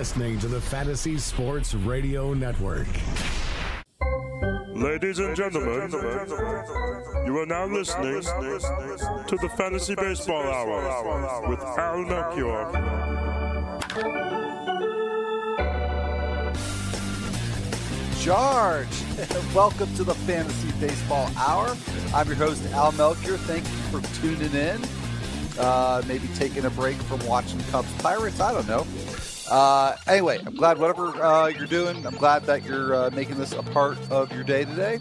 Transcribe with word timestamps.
listening 0.00 0.38
to 0.38 0.48
the 0.48 0.62
Fantasy 0.62 1.18
Sports 1.18 1.74
Radio 1.74 2.32
Network. 2.32 2.86
Ladies 4.74 5.18
and 5.18 5.36
gentlemen, 5.36 5.90
you 7.26 7.36
are 7.36 7.44
now 7.44 7.66
listening 7.66 8.22
to 8.22 9.36
the 9.42 9.50
Fantasy 9.58 9.94
Baseball 9.94 10.42
Hour 10.42 11.50
with 11.50 11.60
Al 11.60 11.98
Melchior. 11.98 12.64
Charge! 18.22 18.88
Welcome 19.54 19.94
to 19.96 20.04
the 20.04 20.14
Fantasy 20.24 20.72
Baseball 20.80 21.30
Hour. 21.36 21.76
I'm 22.14 22.26
your 22.26 22.36
host, 22.36 22.64
Al 22.72 22.92
Melchior. 22.92 23.36
Thank 23.36 23.64
you 23.64 24.00
for 24.00 24.20
tuning 24.22 24.54
in. 24.54 24.80
Uh, 25.58 26.00
maybe 26.08 26.26
taking 26.36 26.64
a 26.64 26.70
break 26.70 26.96
from 27.02 27.22
watching 27.26 27.60
Cubs 27.64 27.92
Pirates. 28.00 28.40
I 28.40 28.54
don't 28.54 28.66
know. 28.66 28.86
Uh, 29.50 29.96
anyway, 30.06 30.38
I'm 30.46 30.54
glad 30.54 30.78
whatever 30.78 31.08
uh, 31.22 31.48
you're 31.48 31.66
doing, 31.66 32.06
I'm 32.06 32.14
glad 32.14 32.44
that 32.44 32.64
you're 32.64 32.94
uh, 32.94 33.10
making 33.10 33.36
this 33.36 33.52
a 33.52 33.62
part 33.64 33.98
of 34.08 34.32
your 34.32 34.44
day 34.44 34.64
today. 34.64 35.00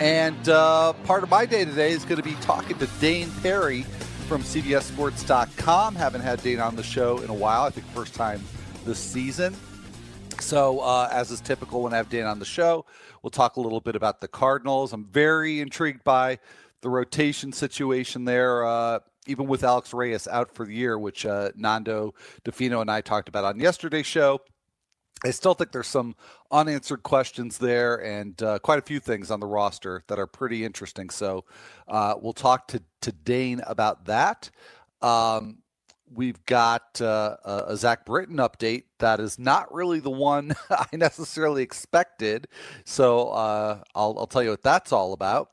And 0.00 0.48
uh, 0.48 0.94
part 1.04 1.22
of 1.22 1.30
my 1.30 1.44
day 1.44 1.66
today 1.66 1.92
is 1.92 2.04
going 2.04 2.16
to 2.16 2.22
be 2.22 2.34
talking 2.36 2.78
to 2.78 2.86
Dane 2.98 3.30
Perry 3.42 3.82
from 4.26 4.42
CBSSports.com. 4.42 5.96
Haven't 5.96 6.22
had 6.22 6.42
Dane 6.42 6.60
on 6.60 6.76
the 6.76 6.82
show 6.82 7.18
in 7.18 7.28
a 7.28 7.34
while. 7.34 7.64
I 7.64 7.70
think 7.70 7.86
first 7.88 8.14
time 8.14 8.42
this 8.86 8.98
season. 8.98 9.54
So, 10.40 10.80
uh, 10.80 11.10
as 11.12 11.30
is 11.30 11.42
typical 11.42 11.82
when 11.82 11.92
I 11.92 11.98
have 11.98 12.08
Dane 12.08 12.24
on 12.24 12.38
the 12.38 12.46
show, 12.46 12.86
we'll 13.22 13.30
talk 13.30 13.56
a 13.56 13.60
little 13.60 13.80
bit 13.80 13.96
about 13.96 14.22
the 14.22 14.28
Cardinals. 14.28 14.94
I'm 14.94 15.04
very 15.04 15.60
intrigued 15.60 16.04
by 16.04 16.38
the 16.80 16.88
rotation 16.88 17.52
situation 17.52 18.24
there. 18.24 18.64
Even 19.28 19.46
with 19.46 19.62
Alex 19.62 19.94
Reyes 19.94 20.26
out 20.26 20.52
for 20.54 20.66
the 20.66 20.74
year, 20.74 20.98
which 20.98 21.24
uh, 21.24 21.50
Nando 21.54 22.14
DeFino 22.44 22.80
and 22.80 22.90
I 22.90 23.00
talked 23.00 23.28
about 23.28 23.44
on 23.44 23.60
yesterday's 23.60 24.06
show. 24.06 24.40
I 25.24 25.30
still 25.30 25.54
think 25.54 25.72
there's 25.72 25.88
some 25.88 26.14
unanswered 26.50 27.02
questions 27.02 27.58
there 27.58 27.96
and 27.96 28.40
uh, 28.40 28.58
quite 28.60 28.78
a 28.78 28.82
few 28.82 29.00
things 29.00 29.30
on 29.30 29.40
the 29.40 29.46
roster 29.46 30.04
that 30.06 30.18
are 30.18 30.28
pretty 30.28 30.64
interesting. 30.64 31.10
So 31.10 31.44
uh, 31.88 32.14
we'll 32.20 32.32
talk 32.32 32.68
to, 32.68 32.82
to 33.02 33.12
Dane 33.12 33.60
about 33.66 34.04
that. 34.06 34.50
Um, 35.02 35.58
we've 36.12 36.44
got 36.46 37.00
uh, 37.00 37.36
a 37.44 37.76
Zach 37.76 38.06
Britton 38.06 38.36
update 38.36 38.84
that 38.98 39.20
is 39.20 39.38
not 39.38 39.72
really 39.74 40.00
the 40.00 40.10
one 40.10 40.54
I 40.70 40.86
necessarily 40.92 41.62
expected. 41.62 42.46
So 42.84 43.28
uh, 43.30 43.82
I'll, 43.94 44.14
I'll 44.18 44.26
tell 44.26 44.42
you 44.42 44.50
what 44.50 44.62
that's 44.62 44.92
all 44.92 45.12
about. 45.12 45.50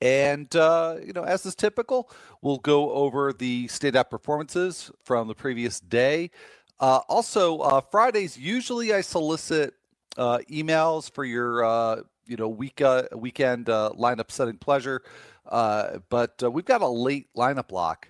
And, 0.00 0.54
uh, 0.54 0.96
you 1.04 1.12
know, 1.12 1.22
as 1.22 1.46
is 1.46 1.54
typical, 1.54 2.10
we'll 2.42 2.58
go 2.58 2.90
over 2.92 3.32
the 3.32 3.70
app 3.94 4.10
performances 4.10 4.90
from 5.04 5.28
the 5.28 5.34
previous 5.34 5.80
day. 5.80 6.30
Uh, 6.78 7.00
also, 7.08 7.58
uh, 7.58 7.80
Fridays, 7.80 8.36
usually 8.36 8.92
I 8.92 9.00
solicit 9.00 9.74
uh, 10.18 10.38
emails 10.50 11.10
for 11.10 11.24
your, 11.24 11.64
uh, 11.64 12.02
you 12.26 12.36
know, 12.36 12.48
week, 12.48 12.80
uh, 12.82 13.04
weekend 13.14 13.66
lineup 13.66 14.30
setting 14.30 14.58
pleasure. 14.58 15.02
but 15.50 16.42
we've 16.52 16.64
got 16.64 16.82
a 16.82 16.88
late 16.88 17.28
lineup 17.34 17.68
block 17.68 18.08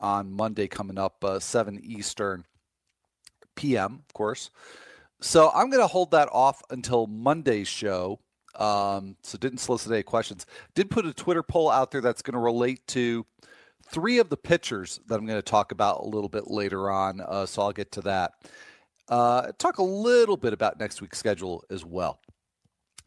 on 0.00 0.32
Monday 0.32 0.66
coming 0.66 0.98
up, 0.98 1.24
7 1.38 1.78
Eastern 1.82 2.44
PM, 3.54 4.02
of 4.08 4.14
course. 4.14 4.50
So 5.20 5.50
I'm 5.52 5.68
going 5.70 5.82
to 5.82 5.88
hold 5.88 6.12
that 6.12 6.28
off 6.32 6.62
until 6.70 7.06
Monday's 7.06 7.68
show. 7.68 8.20
Um, 8.58 9.16
so 9.22 9.38
didn't 9.38 9.58
solicit 9.58 9.92
any 9.92 10.02
questions. 10.02 10.44
Did 10.74 10.90
put 10.90 11.06
a 11.06 11.14
Twitter 11.14 11.42
poll 11.42 11.70
out 11.70 11.92
there 11.92 12.00
that's 12.00 12.22
going 12.22 12.34
to 12.34 12.40
relate 12.40 12.86
to 12.88 13.24
three 13.90 14.18
of 14.18 14.28
the 14.28 14.36
pitchers 14.36 15.00
that 15.06 15.18
I'm 15.18 15.26
going 15.26 15.38
to 15.38 15.42
talk 15.42 15.72
about 15.72 16.00
a 16.00 16.06
little 16.06 16.28
bit 16.28 16.48
later 16.48 16.90
on. 16.90 17.20
Uh, 17.20 17.46
so 17.46 17.62
I'll 17.62 17.72
get 17.72 17.92
to 17.92 18.00
that. 18.02 18.32
Uh, 19.08 19.52
talk 19.58 19.78
a 19.78 19.82
little 19.82 20.36
bit 20.36 20.52
about 20.52 20.78
next 20.78 21.00
week's 21.00 21.18
schedule 21.18 21.64
as 21.70 21.84
well. 21.84 22.20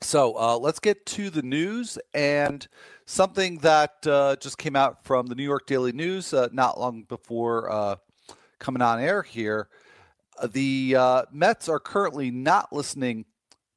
So 0.01 0.35
uh, 0.35 0.57
let's 0.57 0.79
get 0.79 1.05
to 1.07 1.29
the 1.29 1.43
news 1.43 1.99
and 2.15 2.67
something 3.05 3.59
that 3.59 4.07
uh, 4.07 4.35
just 4.37 4.57
came 4.57 4.75
out 4.75 5.05
from 5.05 5.27
the 5.27 5.35
New 5.35 5.43
York 5.43 5.67
Daily 5.67 5.91
News 5.91 6.33
uh, 6.33 6.47
not 6.51 6.79
long 6.79 7.03
before 7.03 7.71
uh, 7.71 7.95
coming 8.57 8.81
on 8.81 8.99
air 8.99 9.21
here. 9.21 9.67
The 10.43 11.25
Mets 11.31 11.69
are 11.69 11.79
currently 11.79 12.31
not 12.31 12.73
listening 12.73 13.25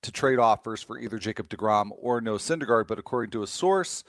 to 0.04 0.12
trade 0.12 0.38
offers 0.38 0.82
for 0.82 0.98
either 0.98 1.19
Jacob 1.19 1.48
DeGrom 1.48 1.91
or 1.97 2.20
Noah 2.20 2.38
Syndergaard, 2.38 2.87
but 2.87 2.98
according 2.98 3.31
to 3.32 3.42
a 3.42 3.47
source, 3.47 4.04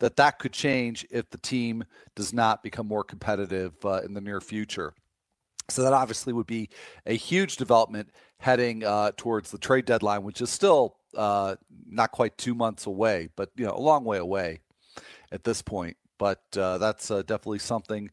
that 0.00 0.16
that 0.16 0.40
could 0.40 0.52
change 0.52 1.06
if 1.10 1.30
the 1.30 1.38
team 1.38 1.84
does 2.16 2.32
not 2.32 2.62
become 2.62 2.88
more 2.88 3.04
competitive 3.04 3.72
uh, 3.84 4.02
in 4.04 4.14
the 4.14 4.20
near 4.20 4.40
future. 4.40 4.94
So 5.70 5.82
that 5.82 5.92
obviously 5.92 6.32
would 6.32 6.48
be 6.48 6.70
a 7.06 7.14
huge 7.14 7.56
development 7.56 8.10
heading 8.38 8.84
uh, 8.84 9.12
towards 9.16 9.52
the 9.52 9.58
trade 9.58 9.84
deadline, 9.84 10.24
which 10.24 10.40
is 10.40 10.50
still 10.50 10.96
uh, 11.16 11.54
not 11.86 12.10
quite 12.10 12.36
two 12.36 12.54
months 12.54 12.86
away, 12.86 13.28
but 13.36 13.50
you 13.56 13.64
know 13.64 13.74
a 13.74 13.80
long 13.80 14.04
way 14.04 14.18
away 14.18 14.58
at 15.30 15.44
this 15.44 15.62
point. 15.62 15.96
But 16.18 16.42
uh, 16.56 16.78
that's 16.78 17.12
uh, 17.12 17.22
definitely 17.22 17.60
something 17.60 18.10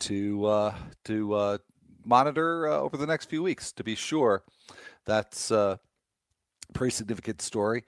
to 0.00 0.44
uh, 0.44 0.74
to 1.04 1.60
monitor 2.04 2.66
over 2.66 2.96
the 2.96 3.06
next 3.06 3.26
few 3.30 3.44
weeks 3.44 3.70
to 3.72 3.84
be 3.84 3.94
sure. 3.94 4.42
That's 5.06 5.52
pretty 6.72 6.92
significant 6.92 7.42
story. 7.42 7.84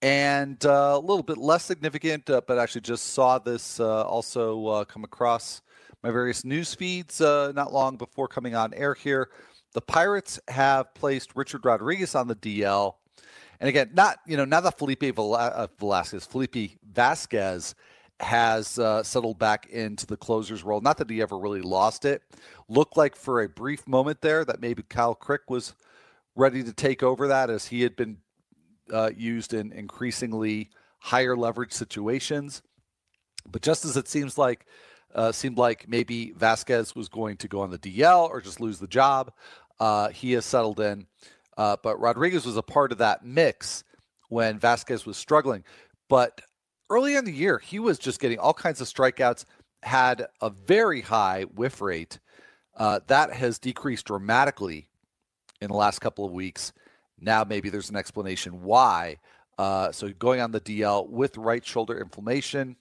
And 0.00 0.64
uh, 0.64 0.92
a 0.94 0.98
little 0.98 1.24
bit 1.24 1.38
less 1.38 1.64
significant, 1.64 2.30
uh, 2.30 2.40
but 2.46 2.58
actually 2.58 2.82
just 2.82 3.14
saw 3.14 3.38
this 3.38 3.80
uh, 3.80 4.02
also 4.02 4.66
uh, 4.66 4.84
come 4.84 5.02
across 5.02 5.60
my 6.04 6.10
various 6.10 6.44
news 6.44 6.72
feeds 6.72 7.20
uh, 7.20 7.52
not 7.56 7.72
long 7.72 7.96
before 7.96 8.28
coming 8.28 8.54
on 8.54 8.72
air 8.74 8.94
here. 8.94 9.30
The 9.74 9.80
Pirates 9.80 10.38
have 10.46 10.94
placed 10.94 11.34
Richard 11.34 11.64
Rodriguez 11.64 12.14
on 12.14 12.28
the 12.28 12.36
DL. 12.36 12.94
And 13.60 13.68
again, 13.68 13.90
not 13.92 14.18
you 14.24 14.36
know 14.36 14.44
not 14.44 14.62
that 14.62 14.78
Felipe 14.78 15.02
uh, 15.18 15.66
Velasquez, 15.78 16.24
Felipe 16.24 16.78
Vasquez 16.92 17.74
has 18.20 18.68
settled 19.02 19.38
back 19.38 19.66
into 19.66 20.06
the 20.06 20.16
closer's 20.16 20.62
role. 20.62 20.80
Not 20.80 20.96
that 20.98 21.10
he 21.10 21.20
ever 21.20 21.36
really 21.36 21.60
lost 21.60 22.04
it. 22.04 22.22
Looked 22.68 22.96
like 22.96 23.16
for 23.16 23.42
a 23.42 23.48
brief 23.48 23.86
moment 23.88 24.20
there 24.20 24.44
that 24.44 24.60
maybe 24.60 24.84
Kyle 24.84 25.14
Crick 25.14 25.50
was 25.50 25.74
ready 26.38 26.62
to 26.62 26.72
take 26.72 27.02
over 27.02 27.28
that 27.28 27.50
as 27.50 27.66
he 27.66 27.82
had 27.82 27.96
been 27.96 28.16
uh, 28.92 29.10
used 29.14 29.52
in 29.52 29.72
increasingly 29.72 30.70
higher 31.00 31.36
leverage 31.36 31.72
situations. 31.72 32.62
But 33.50 33.60
just 33.60 33.84
as 33.84 33.96
it 33.96 34.08
seems 34.08 34.38
like 34.38 34.64
uh, 35.14 35.32
seemed 35.32 35.58
like 35.58 35.88
maybe 35.88 36.32
Vasquez 36.32 36.94
was 36.94 37.08
going 37.08 37.38
to 37.38 37.48
go 37.48 37.60
on 37.60 37.70
the 37.70 37.78
DL 37.78 38.28
or 38.28 38.40
just 38.40 38.60
lose 38.60 38.78
the 38.78 38.86
job, 38.86 39.32
uh, 39.80 40.10
he 40.10 40.32
has 40.32 40.44
settled 40.44 40.80
in. 40.80 41.06
Uh, 41.56 41.76
but 41.82 41.98
Rodriguez 41.98 42.46
was 42.46 42.56
a 42.56 42.62
part 42.62 42.92
of 42.92 42.98
that 42.98 43.24
mix 43.24 43.82
when 44.28 44.58
Vasquez 44.58 45.04
was 45.04 45.16
struggling. 45.16 45.64
But 46.08 46.40
early 46.88 47.16
in 47.16 47.24
the 47.24 47.32
year, 47.32 47.58
he 47.58 47.78
was 47.78 47.98
just 47.98 48.20
getting 48.20 48.38
all 48.38 48.54
kinds 48.54 48.80
of 48.80 48.86
strikeouts, 48.86 49.44
had 49.82 50.26
a 50.40 50.50
very 50.50 51.00
high 51.00 51.42
whiff 51.42 51.80
rate. 51.80 52.20
Uh, 52.76 53.00
that 53.08 53.32
has 53.32 53.58
decreased 53.58 54.06
dramatically 54.06 54.88
in 55.60 55.68
the 55.68 55.76
last 55.76 56.00
couple 56.00 56.24
of 56.24 56.32
weeks. 56.32 56.72
Now 57.20 57.44
maybe 57.44 57.70
there's 57.70 57.90
an 57.90 57.96
explanation 57.96 58.62
why. 58.62 59.18
Uh, 59.58 59.90
so 59.90 60.10
going 60.10 60.40
on 60.40 60.52
the 60.52 60.60
DL 60.60 61.08
with 61.08 61.36
right 61.36 61.64
shoulder 61.64 61.98
inflammation. 62.00 62.76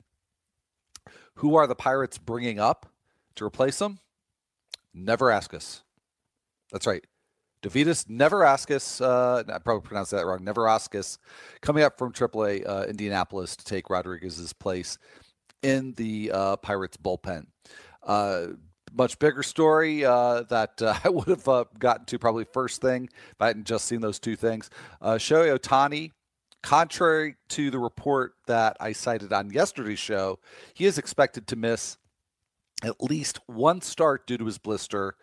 Who 1.35 1.55
are 1.55 1.67
the 1.67 1.75
Pirates 1.75 2.17
bringing 2.17 2.59
up 2.59 2.87
to 3.35 3.45
replace 3.45 3.81
him? 3.81 3.99
Never 4.93 5.31
ask 5.31 5.53
us. 5.53 5.83
That's 6.71 6.87
right. 6.87 7.05
Dovydas 7.63 8.05
Neverauskas, 8.05 9.01
uh, 9.01 9.43
I 9.51 9.59
probably 9.59 9.87
pronounced 9.87 10.11
that 10.11 10.25
wrong. 10.25 10.39
Neverauskas 10.39 11.17
coming 11.61 11.83
up 11.83 11.97
from 11.97 12.13
AAA 12.13 12.67
uh, 12.67 12.85
Indianapolis 12.87 13.55
to 13.55 13.65
take 13.65 13.89
Rodriguez's 13.89 14.53
place 14.53 14.97
in 15.63 15.93
the 15.93 16.31
uh, 16.33 16.55
Pirates 16.57 16.97
bullpen. 16.97 17.47
Much 18.93 19.19
bigger 19.19 19.43
story 19.43 20.05
uh, 20.05 20.43
that 20.43 20.81
uh, 20.81 20.97
I 21.03 21.09
would 21.09 21.27
have 21.27 21.47
uh, 21.47 21.65
gotten 21.77 22.05
to 22.05 22.19
probably 22.19 22.45
first 22.45 22.81
thing 22.81 23.09
if 23.31 23.41
I 23.41 23.47
hadn't 23.47 23.67
just 23.67 23.85
seen 23.85 24.01
those 24.01 24.19
two 24.19 24.35
things. 24.35 24.69
Uh, 25.01 25.15
Shohei 25.15 25.57
Ohtani, 25.57 26.11
contrary 26.63 27.35
to 27.49 27.69
the 27.69 27.79
report 27.79 28.33
that 28.47 28.77
I 28.79 28.93
cited 28.93 29.33
on 29.33 29.51
yesterday's 29.51 29.99
show, 29.99 30.39
he 30.73 30.85
is 30.85 30.97
expected 30.97 31.47
to 31.47 31.55
miss 31.55 31.97
at 32.83 33.01
least 33.01 33.39
one 33.47 33.81
start 33.81 34.27
due 34.27 34.37
to 34.37 34.45
his 34.45 34.57
blister 34.57 35.15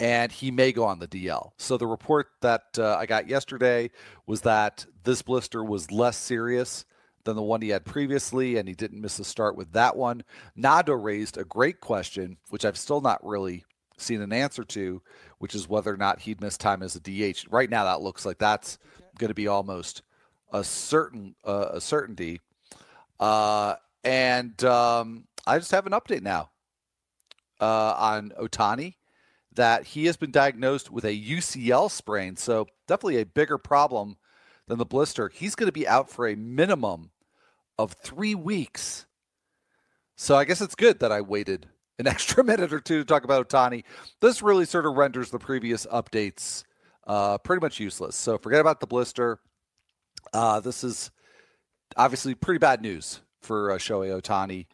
and 0.00 0.30
he 0.30 0.50
may 0.50 0.72
go 0.72 0.84
on 0.84 1.00
the 1.00 1.08
DL. 1.08 1.50
So 1.56 1.76
the 1.76 1.86
report 1.86 2.28
that 2.40 2.62
uh, 2.78 2.96
I 2.96 3.06
got 3.06 3.28
yesterday 3.28 3.90
was 4.26 4.42
that 4.42 4.86
this 5.02 5.22
blister 5.22 5.64
was 5.64 5.90
less 5.90 6.16
serious 6.16 6.84
than 7.28 7.36
the 7.36 7.42
one 7.42 7.60
he 7.60 7.68
had 7.68 7.84
previously, 7.84 8.56
and 8.56 8.66
he 8.66 8.74
didn't 8.74 9.02
miss 9.02 9.18
a 9.18 9.24
start 9.24 9.54
with 9.54 9.72
that 9.72 9.96
one. 9.96 10.24
Nando 10.56 10.94
raised 10.94 11.36
a 11.36 11.44
great 11.44 11.78
question, 11.78 12.38
which 12.48 12.64
I've 12.64 12.78
still 12.78 13.02
not 13.02 13.24
really 13.24 13.64
seen 13.98 14.22
an 14.22 14.32
answer 14.32 14.64
to, 14.64 15.02
which 15.36 15.54
is 15.54 15.68
whether 15.68 15.92
or 15.92 15.98
not 15.98 16.20
he'd 16.20 16.40
miss 16.40 16.56
time 16.56 16.82
as 16.82 16.96
a 16.96 17.00
DH. 17.00 17.44
Right 17.50 17.68
now, 17.68 17.84
that 17.84 18.00
looks 18.00 18.24
like 18.24 18.38
that's 18.38 18.78
going 19.18 19.28
to 19.28 19.34
be 19.34 19.46
almost 19.46 20.00
a 20.52 20.64
certain 20.64 21.34
uh, 21.44 21.68
a 21.72 21.80
certainty. 21.82 22.40
Uh, 23.20 23.74
and 24.04 24.64
um, 24.64 25.24
I 25.46 25.58
just 25.58 25.72
have 25.72 25.86
an 25.86 25.92
update 25.92 26.22
now 26.22 26.48
uh, 27.60 27.94
on 27.98 28.32
Ohtani 28.40 28.94
that 29.54 29.84
he 29.84 30.06
has 30.06 30.16
been 30.16 30.30
diagnosed 30.30 30.90
with 30.90 31.04
a 31.04 31.08
UCL 31.08 31.90
sprain. 31.90 32.36
So 32.36 32.68
definitely 32.86 33.20
a 33.20 33.26
bigger 33.26 33.58
problem 33.58 34.16
than 34.66 34.78
the 34.78 34.86
blister. 34.86 35.28
He's 35.28 35.54
going 35.54 35.68
to 35.68 35.72
be 35.72 35.86
out 35.86 36.08
for 36.08 36.26
a 36.26 36.36
minimum 36.36 37.10
of 37.78 37.92
three 37.92 38.34
weeks. 38.34 39.06
So 40.16 40.36
I 40.36 40.44
guess 40.44 40.60
it's 40.60 40.74
good 40.74 41.00
that 41.00 41.12
I 41.12 41.20
waited 41.20 41.66
an 41.98 42.06
extra 42.08 42.42
minute 42.44 42.72
or 42.72 42.80
two 42.80 42.98
to 42.98 43.04
talk 43.04 43.24
about 43.24 43.48
Ohtani. 43.48 43.84
This 44.20 44.42
really 44.42 44.64
sort 44.64 44.86
of 44.86 44.96
renders 44.96 45.30
the 45.30 45.38
previous 45.38 45.86
updates 45.86 46.64
uh, 47.06 47.38
pretty 47.38 47.60
much 47.60 47.80
useless. 47.80 48.16
So 48.16 48.38
forget 48.38 48.60
about 48.60 48.80
the 48.80 48.86
blister. 48.86 49.38
Uh, 50.32 50.60
this 50.60 50.84
is 50.84 51.10
obviously 51.96 52.34
pretty 52.34 52.58
bad 52.58 52.82
news 52.82 53.20
for 53.40 53.72
uh, 53.72 53.78
Shohei 53.78 54.20
Ohtani. 54.20 54.66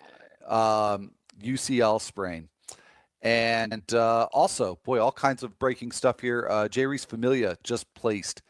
Um, 0.51 1.13
UCL 1.43 2.01
sprain. 2.01 2.49
And 3.23 3.93
uh, 3.95 4.29
also, 4.33 4.79
boy, 4.85 5.01
all 5.01 5.13
kinds 5.13 5.43
of 5.43 5.59
breaking 5.59 5.93
stuff 5.93 6.21
here. 6.21 6.47
Uh, 6.51 6.69
Jeurys 6.69 7.07
Familia 7.07 7.57
just 7.63 7.93
placed 7.95 8.43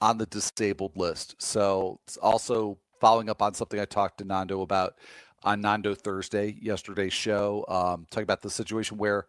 on 0.00 0.16
the 0.16 0.26
disabled 0.26 0.96
list. 0.96 1.34
So 1.38 2.00
it's 2.06 2.16
also 2.16 2.78
following 3.04 3.28
up 3.28 3.42
on 3.42 3.52
something 3.52 3.78
I 3.78 3.84
talked 3.84 4.16
to 4.18 4.24
Nando 4.24 4.62
about 4.62 4.94
on 5.42 5.60
Nando 5.60 5.94
Thursday, 5.94 6.56
yesterday's 6.58 7.12
show, 7.12 7.62
um, 7.68 8.06
talking 8.10 8.22
about 8.22 8.40
the 8.40 8.48
situation 8.48 8.96
where 8.96 9.26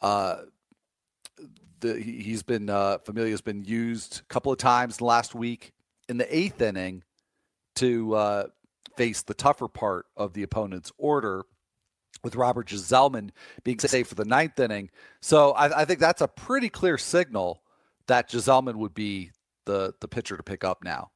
uh, 0.00 0.36
the, 1.80 2.00
he's 2.00 2.42
been 2.42 2.70
uh, 2.70 2.96
Familia's 3.04 3.42
been 3.42 3.62
used 3.62 4.22
a 4.22 4.32
couple 4.32 4.50
of 4.52 4.56
times 4.56 5.02
last 5.02 5.34
week 5.34 5.72
in 6.08 6.16
the 6.16 6.34
eighth 6.34 6.62
inning 6.62 7.04
to 7.74 8.14
uh, 8.14 8.46
face 8.96 9.20
the 9.20 9.34
tougher 9.34 9.68
part 9.68 10.06
of 10.16 10.32
the 10.32 10.42
opponent's 10.42 10.90
order 10.96 11.44
with 12.24 12.36
Robert 12.36 12.68
Gsellman 12.68 13.32
being 13.64 13.78
safe 13.80 14.06
for 14.06 14.14
the 14.14 14.24
ninth 14.24 14.58
inning. 14.58 14.88
So 15.20 15.50
I, 15.50 15.82
I, 15.82 15.84
think 15.84 16.00
that's 16.00 16.22
a 16.22 16.26
pretty 16.26 16.70
clear 16.70 16.96
signal 16.96 17.60
that 18.06 18.30
Gsellman 18.30 18.76
would 18.76 18.94
be 18.94 19.30
the 19.66 19.92
the 20.00 20.08
pitcher 20.08 20.38
to 20.38 20.42
pick 20.42 20.64
up 20.64 20.82
now, 20.82 21.10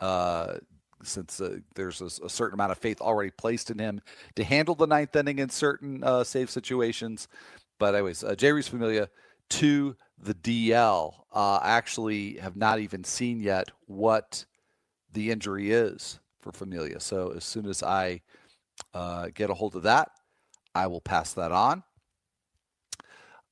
uh, 0.00 0.54
since 1.02 1.40
uh, 1.40 1.58
there's 1.74 2.00
a, 2.00 2.24
a, 2.24 2.28
certain 2.28 2.54
amount 2.54 2.72
of 2.72 2.78
faith 2.78 3.00
already 3.00 3.30
placed 3.30 3.70
in 3.70 3.78
him 3.78 4.00
to 4.36 4.44
handle 4.44 4.74
the 4.74 4.86
ninth 4.86 5.14
inning 5.16 5.38
in 5.38 5.48
certain 5.48 6.04
uh, 6.04 6.24
save 6.24 6.50
situations. 6.50 7.28
But 7.78 7.94
anyways, 7.94 8.22
uh, 8.22 8.34
Jeurys 8.34 8.68
Familia 8.68 9.08
to 9.50 9.96
the 10.22 10.34
DL. 10.34 11.14
Uh, 11.32 11.60
actually 11.62 12.34
have 12.38 12.56
not 12.56 12.80
even 12.80 13.04
seen 13.04 13.40
yet 13.40 13.70
what 13.86 14.44
the 15.12 15.30
injury 15.30 15.70
is 15.70 16.18
for 16.40 16.52
Familia. 16.52 17.00
So 17.00 17.32
as 17.36 17.44
soon 17.44 17.66
as 17.66 17.82
I 17.82 18.22
uh, 18.94 19.28
get 19.34 19.50
a 19.50 19.54
hold 19.54 19.76
of 19.76 19.82
that, 19.84 20.10
I 20.74 20.86
will 20.86 21.00
pass 21.00 21.32
that 21.34 21.52
on. 21.52 21.82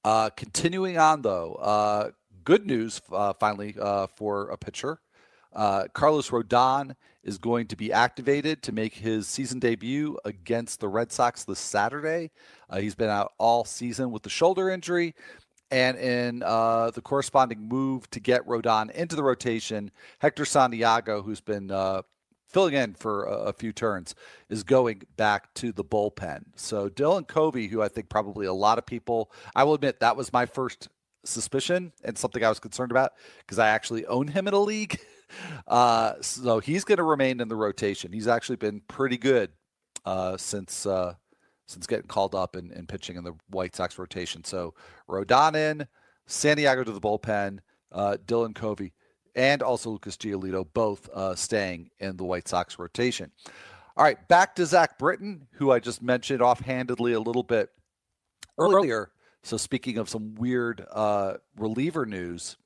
Uh, 0.04 0.30
continuing 0.30 0.98
on, 0.98 1.22
though, 1.22 1.54
uh, 1.54 2.10
good 2.44 2.66
news 2.66 3.00
finally 3.38 3.74
for 4.16 4.50
a 4.50 4.56
pitcher. 4.56 5.00
Uh, 5.52 5.84
Carlos 5.92 6.30
Rodon 6.30 6.94
is 7.22 7.38
going 7.38 7.66
to 7.68 7.76
be 7.76 7.92
activated 7.92 8.62
to 8.62 8.72
make 8.72 8.94
his 8.94 9.26
season 9.26 9.58
debut 9.58 10.18
against 10.24 10.80
the 10.80 10.88
Red 10.88 11.12
Sox 11.12 11.44
this 11.44 11.58
Saturday. 11.58 12.30
Uh, 12.70 12.78
he's 12.78 12.94
been 12.94 13.10
out 13.10 13.32
all 13.38 13.64
season 13.64 14.10
with 14.10 14.22
the 14.22 14.30
shoulder 14.30 14.70
injury. 14.70 15.14
And 15.70 15.98
in 15.98 16.38
the 16.38 17.02
corresponding 17.04 17.68
move 17.68 18.08
to 18.10 18.20
get 18.20 18.46
Rodon 18.46 18.90
into 18.92 19.16
the 19.16 19.22
rotation, 19.22 19.90
Hector 20.18 20.46
Santiago, 20.46 21.20
who's 21.20 21.42
been 21.42 21.70
filling 22.48 22.74
in 22.74 22.94
for 22.94 23.24
a, 23.24 23.32
a, 23.32 23.52
few 23.52 23.72
turns, 23.72 24.14
is 24.48 24.62
going 24.64 25.02
back 25.16 25.52
to 25.54 25.72
the 25.72 25.84
bullpen. 25.84 26.44
So 26.56 26.88
Dylan 26.88 27.26
Covey, 27.26 27.68
who 27.68 27.82
I 27.82 27.88
think 27.88 28.08
probably 28.08 28.46
a 28.46 28.52
lot 28.52 28.78
of 28.78 28.86
people, 28.86 29.30
I 29.54 29.64
will 29.64 29.74
admit 29.74 30.00
that 30.00 30.16
was 30.16 30.32
my 30.32 30.46
first 30.46 30.88
suspicion 31.24 31.92
and 32.04 32.16
something 32.16 32.42
I 32.42 32.48
was 32.48 32.60
concerned 32.60 32.90
about 32.90 33.12
because 33.40 33.58
I 33.58 33.68
actually 33.68 34.06
own 34.06 34.28
him 34.28 34.48
in 34.48 34.54
a 34.54 34.60
league. 34.60 34.98
Uh, 35.66 36.14
so 36.20 36.60
he's 36.60 36.84
going 36.84 36.96
to 36.96 37.02
remain 37.02 37.40
in 37.40 37.48
the 37.48 37.56
rotation. 37.56 38.12
He's 38.12 38.28
actually 38.28 38.56
been 38.56 38.80
pretty 38.88 39.18
good 39.18 39.50
uh, 40.04 40.36
since 40.36 40.86
uh, 40.86 41.14
since 41.66 41.86
getting 41.86 42.06
called 42.06 42.34
up 42.34 42.56
and, 42.56 42.72
and, 42.72 42.88
pitching 42.88 43.16
in 43.16 43.24
the 43.24 43.34
White 43.50 43.76
Sox 43.76 43.98
rotation. 43.98 44.42
So 44.42 44.72
Rodon 45.06 45.54
in, 45.54 45.86
Santiago 46.26 46.82
to 46.82 46.92
the 46.92 47.00
bullpen, 47.00 47.58
uh, 47.92 48.16
Dylan 48.26 48.54
Covey 48.54 48.94
and 49.38 49.62
also 49.62 49.90
Lucas 49.90 50.16
Giolito, 50.16 50.66
both 50.74 51.08
uh, 51.10 51.34
staying 51.34 51.90
in 52.00 52.16
the 52.16 52.24
White 52.24 52.48
Sox 52.48 52.78
rotation. 52.78 53.30
All 53.96 54.04
right, 54.04 54.26
back 54.28 54.54
to 54.56 54.66
Zach 54.66 54.98
Britton, 54.98 55.46
who 55.52 55.70
I 55.70 55.78
just 55.78 56.02
mentioned 56.02 56.42
offhandedly 56.42 57.12
a 57.12 57.20
little 57.20 57.42
bit 57.42 57.70
earlier. 58.58 59.10
So, 59.42 59.56
speaking 59.56 59.98
of 59.98 60.08
some 60.08 60.34
weird 60.34 60.84
uh, 60.90 61.34
reliever 61.56 62.04
news, 62.04 62.56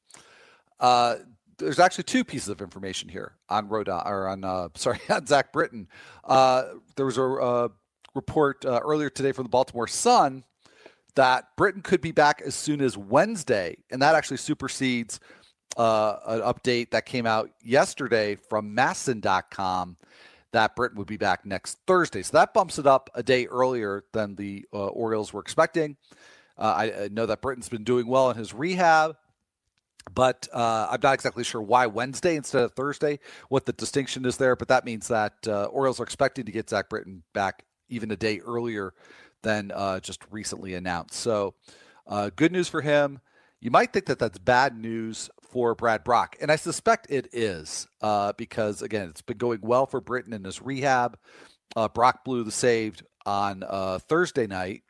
uh, 0.80 1.16
there's 1.62 1.78
actually 1.78 2.04
two 2.04 2.24
pieces 2.24 2.48
of 2.48 2.60
information 2.60 3.08
here 3.08 3.32
on 3.48 3.68
Roda 3.68 4.02
or 4.04 4.28
on 4.28 4.44
uh, 4.44 4.68
sorry 4.74 5.00
on 5.08 5.26
Zach 5.26 5.52
Britton. 5.52 5.88
Uh, 6.24 6.64
there 6.96 7.06
was 7.06 7.18
a 7.18 7.24
uh, 7.24 7.68
report 8.14 8.64
uh, 8.64 8.80
earlier 8.82 9.10
today 9.10 9.32
from 9.32 9.44
the 9.44 9.50
Baltimore 9.50 9.88
Sun 9.88 10.44
that 11.14 11.44
Britton 11.56 11.82
could 11.82 12.00
be 12.00 12.12
back 12.12 12.42
as 12.44 12.54
soon 12.54 12.80
as 12.80 12.96
Wednesday, 12.96 13.76
and 13.90 14.00
that 14.00 14.14
actually 14.14 14.38
supersedes 14.38 15.20
uh, 15.76 16.16
an 16.26 16.40
update 16.40 16.90
that 16.90 17.06
came 17.06 17.26
out 17.26 17.50
yesterday 17.62 18.36
from 18.36 18.74
MASN.com 18.74 19.96
that 20.52 20.76
Britton 20.76 20.98
would 20.98 21.06
be 21.06 21.16
back 21.16 21.44
next 21.44 21.78
Thursday. 21.86 22.22
So 22.22 22.36
that 22.36 22.54
bumps 22.54 22.78
it 22.78 22.86
up 22.86 23.10
a 23.14 23.22
day 23.22 23.46
earlier 23.46 24.04
than 24.12 24.34
the 24.36 24.66
uh, 24.72 24.88
Orioles 24.88 25.32
were 25.32 25.40
expecting. 25.40 25.96
Uh, 26.58 26.74
I, 26.76 27.04
I, 27.04 27.08
know 27.08 27.24
that 27.24 27.40
Britton's 27.40 27.70
been 27.70 27.84
doing 27.84 28.06
well 28.06 28.30
in 28.30 28.36
his 28.36 28.52
rehab, 28.52 29.16
but 30.14 30.48
uh, 30.52 30.88
I'm 30.90 31.00
not 31.02 31.14
exactly 31.14 31.44
sure 31.44 31.62
why 31.62 31.86
Wednesday 31.86 32.36
instead 32.36 32.62
of 32.62 32.72
Thursday, 32.72 33.18
what 33.48 33.66
the 33.66 33.72
distinction 33.72 34.24
is 34.24 34.36
there. 34.36 34.56
But 34.56 34.68
that 34.68 34.84
means 34.84 35.08
that 35.08 35.34
uh, 35.46 35.64
Orioles 35.64 36.00
are 36.00 36.04
expecting 36.04 36.46
to 36.46 36.52
get 36.52 36.70
Zach 36.70 36.88
Britton 36.88 37.22
back 37.32 37.64
even 37.88 38.10
a 38.10 38.16
day 38.16 38.40
earlier 38.40 38.94
than 39.42 39.70
uh, 39.74 40.00
just 40.00 40.22
recently 40.30 40.74
announced. 40.74 41.14
So 41.14 41.54
good 42.36 42.52
news 42.52 42.68
for 42.68 42.80
him. 42.80 43.20
You 43.60 43.70
might 43.70 43.92
think 43.92 44.06
that 44.06 44.18
that's 44.18 44.38
bad 44.38 44.76
news 44.76 45.30
for 45.52 45.74
Brad 45.74 46.02
Brach, 46.02 46.34
And 46.40 46.50
I 46.50 46.56
suspect 46.56 47.10
it 47.10 47.28
is 47.32 47.86
uh, 48.00 48.32
because, 48.38 48.80
again, 48.80 49.10
it's 49.10 49.20
been 49.20 49.36
going 49.36 49.60
well 49.62 49.84
for 49.84 50.00
Britton 50.00 50.32
in 50.32 50.44
his 50.44 50.62
rehab. 50.62 51.18
Uh, 51.76 51.88
Brach 51.88 52.24
blew 52.24 52.42
the 52.42 52.50
saved 52.50 53.04
on 53.26 53.62
uh, 53.62 53.98
Thursday 53.98 54.46
night. 54.46 54.82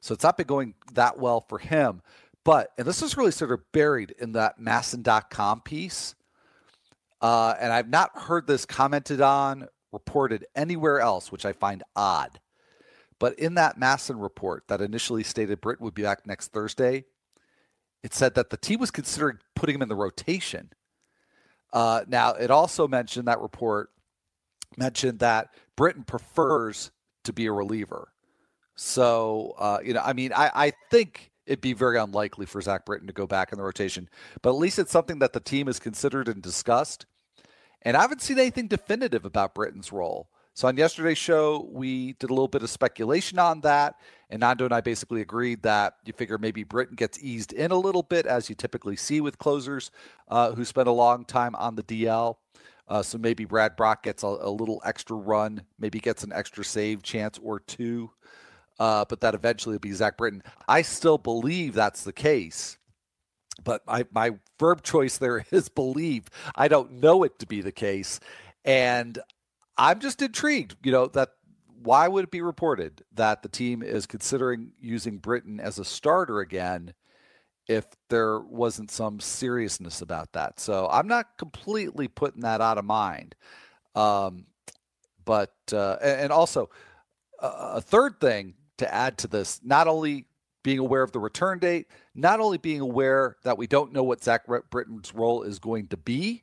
So 0.00 0.14
it's 0.14 0.24
not 0.24 0.38
been 0.38 0.46
going 0.46 0.74
that 0.94 1.18
well 1.18 1.44
for 1.46 1.58
him. 1.58 2.00
But, 2.48 2.70
and 2.78 2.86
this 2.86 3.02
is 3.02 3.18
really 3.18 3.30
sort 3.30 3.52
of 3.52 3.60
buried 3.72 4.14
in 4.18 4.32
that 4.32 4.58
MASN.com 4.58 5.60
piece. 5.60 6.14
Uh, 7.20 7.52
and 7.60 7.70
I've 7.70 7.90
not 7.90 8.16
heard 8.16 8.46
this 8.46 8.64
commented 8.64 9.20
on, 9.20 9.68
reported 9.92 10.46
anywhere 10.56 10.98
else, 10.98 11.30
which 11.30 11.44
I 11.44 11.52
find 11.52 11.82
odd. 11.94 12.40
But 13.18 13.38
in 13.38 13.56
that 13.56 13.78
MASN 13.78 14.22
report 14.22 14.64
that 14.68 14.80
initially 14.80 15.24
stated 15.24 15.60
Britton 15.60 15.84
would 15.84 15.92
be 15.92 16.04
back 16.04 16.26
next 16.26 16.50
Thursday, 16.50 17.04
it 18.02 18.14
said 18.14 18.34
that 18.36 18.48
the 18.48 18.56
team 18.56 18.80
was 18.80 18.90
considering 18.90 19.40
putting 19.54 19.74
him 19.74 19.82
in 19.82 19.90
the 19.90 19.94
rotation. 19.94 20.70
Uh, 21.74 22.04
now, 22.08 22.32
it 22.32 22.50
also 22.50 22.88
mentioned 22.88 23.28
that 23.28 23.42
report 23.42 23.90
mentioned 24.78 25.18
that 25.18 25.50
Britton 25.76 26.04
prefers 26.04 26.92
to 27.24 27.34
be 27.34 27.44
a 27.44 27.52
reliever. 27.52 28.08
So, 28.74 29.54
uh, 29.58 29.80
you 29.84 29.92
know, 29.92 30.00
I 30.02 30.14
mean, 30.14 30.32
I, 30.32 30.50
I 30.54 30.72
think 30.90 31.30
it'd 31.48 31.60
be 31.62 31.72
very 31.72 31.98
unlikely 31.98 32.46
for 32.46 32.60
Zach 32.60 32.84
Britton 32.84 33.06
to 33.06 33.12
go 33.12 33.26
back 33.26 33.52
in 33.52 33.58
the 33.58 33.64
rotation, 33.64 34.08
but 34.42 34.50
at 34.50 34.58
least 34.58 34.78
it's 34.78 34.92
something 34.92 35.18
that 35.18 35.32
the 35.32 35.40
team 35.40 35.66
has 35.66 35.80
considered 35.80 36.28
and 36.28 36.42
discussed. 36.42 37.06
And 37.82 37.96
I 37.96 38.02
haven't 38.02 38.22
seen 38.22 38.38
anything 38.38 38.68
definitive 38.68 39.24
about 39.24 39.54
Britton's 39.54 39.90
role. 39.90 40.28
So 40.52 40.68
on 40.68 40.76
yesterday's 40.76 41.18
show, 41.18 41.68
we 41.70 42.14
did 42.14 42.30
a 42.30 42.32
little 42.32 42.48
bit 42.48 42.62
of 42.62 42.70
speculation 42.70 43.38
on 43.38 43.60
that. 43.62 43.94
And 44.28 44.40
Nando 44.40 44.64
and 44.64 44.74
I 44.74 44.80
basically 44.80 45.20
agreed 45.20 45.62
that 45.62 45.94
you 46.04 46.12
figure 46.12 46.36
maybe 46.36 46.64
Britton 46.64 46.96
gets 46.96 47.22
eased 47.22 47.52
in 47.52 47.70
a 47.70 47.78
little 47.78 48.02
bit, 48.02 48.26
as 48.26 48.48
you 48.48 48.54
typically 48.54 48.96
see 48.96 49.20
with 49.20 49.38
closers 49.38 49.90
uh, 50.26 50.52
who 50.52 50.64
spend 50.64 50.88
a 50.88 50.92
long 50.92 51.24
time 51.24 51.54
on 51.54 51.76
the 51.76 51.84
DL. 51.84 52.36
Uh, 52.88 53.02
so 53.02 53.18
maybe 53.18 53.44
Brad 53.44 53.76
Brach 53.76 54.02
gets 54.02 54.22
a, 54.22 54.26
a, 54.26 54.50
little 54.50 54.82
extra 54.84 55.16
run, 55.16 55.62
maybe 55.78 56.00
gets 56.00 56.24
an 56.24 56.32
extra 56.32 56.64
save 56.64 57.02
chance 57.02 57.38
or 57.42 57.60
two 57.60 58.10
uh, 58.78 59.04
but 59.08 59.20
that 59.20 59.34
eventually 59.34 59.74
will 59.74 59.80
be 59.80 59.92
Zach 59.92 60.16
Britton. 60.16 60.42
I 60.68 60.82
still 60.82 61.18
believe 61.18 61.74
that's 61.74 62.04
the 62.04 62.12
case, 62.12 62.78
but 63.64 63.86
my, 63.86 64.04
my 64.12 64.32
verb 64.58 64.82
choice 64.82 65.18
there 65.18 65.44
is 65.50 65.68
believe. 65.68 66.24
I 66.54 66.68
don't 66.68 67.00
know 67.00 67.22
it 67.24 67.38
to 67.40 67.46
be 67.46 67.60
the 67.60 67.72
case. 67.72 68.20
And 68.64 69.18
I'm 69.76 70.00
just 70.00 70.22
intrigued, 70.22 70.76
you 70.84 70.92
know, 70.92 71.06
that 71.08 71.30
why 71.82 72.08
would 72.08 72.24
it 72.24 72.30
be 72.30 72.42
reported 72.42 73.02
that 73.14 73.42
the 73.42 73.48
team 73.48 73.82
is 73.82 74.06
considering 74.06 74.72
using 74.80 75.18
Britton 75.18 75.60
as 75.60 75.78
a 75.78 75.84
starter 75.84 76.40
again 76.40 76.92
if 77.68 77.84
there 78.10 78.40
wasn't 78.40 78.90
some 78.90 79.20
seriousness 79.20 80.02
about 80.02 80.32
that? 80.32 80.58
So 80.58 80.88
I'm 80.90 81.06
not 81.06 81.38
completely 81.38 82.08
putting 82.08 82.42
that 82.42 82.60
out 82.60 82.78
of 82.78 82.84
mind. 82.84 83.36
Um, 83.94 84.46
but, 85.24 85.54
uh, 85.72 85.96
and 86.02 86.32
also, 86.32 86.70
uh, 87.40 87.72
a 87.74 87.80
third 87.80 88.20
thing 88.20 88.54
to 88.78 88.92
add 88.92 89.18
to 89.18 89.28
this, 89.28 89.60
not 89.62 89.86
only 89.86 90.26
being 90.62 90.78
aware 90.78 91.02
of 91.02 91.12
the 91.12 91.20
return 91.20 91.58
date, 91.58 91.86
not 92.14 92.40
only 92.40 92.58
being 92.58 92.80
aware 92.80 93.36
that 93.44 93.58
we 93.58 93.66
don't 93.66 93.92
know 93.92 94.02
what 94.02 94.22
Zach 94.22 94.42
Britton's 94.70 95.14
role 95.14 95.42
is 95.42 95.58
going 95.58 95.86
to 95.88 95.96
be, 95.96 96.42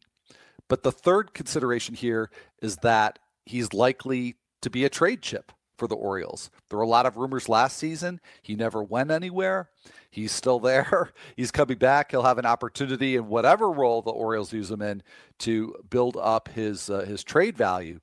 but 0.68 0.84
the 0.84 0.92
third 0.92 1.34
consideration 1.34 1.96
here 1.96 2.30
is 2.62 2.78
that 2.78 3.20
he's 3.46 3.74
likely 3.74 4.36
to 4.62 4.70
be 4.70 4.86
a 4.86 4.90
trade 4.90 5.22
chip 5.22 5.52
for 5.78 5.88
the 5.88 5.96
Orioles. 5.96 6.50
There 6.70 6.78
were 6.78 6.84
a 6.84 6.88
lot 6.88 7.06
of 7.06 7.18
rumors 7.18 7.50
last 7.50 7.78
season. 7.78 8.20
He 8.42 8.56
never 8.56 8.82
went 8.82 9.12
anywhere. 9.12 9.70
He's 10.10 10.32
still 10.32 10.60
there. 10.62 11.12
He's 11.36 11.52
coming 11.52 11.78
back. 11.78 12.12
He'll 12.12 12.24
have 12.24 12.38
an 12.38 12.46
opportunity 12.46 13.16
in 13.16 13.28
whatever 13.28 13.70
role 13.70 14.02
the 14.02 14.12
Orioles 14.12 14.54
use 14.54 14.72
him 14.72 14.82
in 14.82 15.04
to 15.40 15.76
build 15.90 16.18
up 16.18 16.50
his 16.50 16.90
uh, 16.90 17.02
his 17.02 17.24
trade 17.24 17.58
value. 17.58 18.00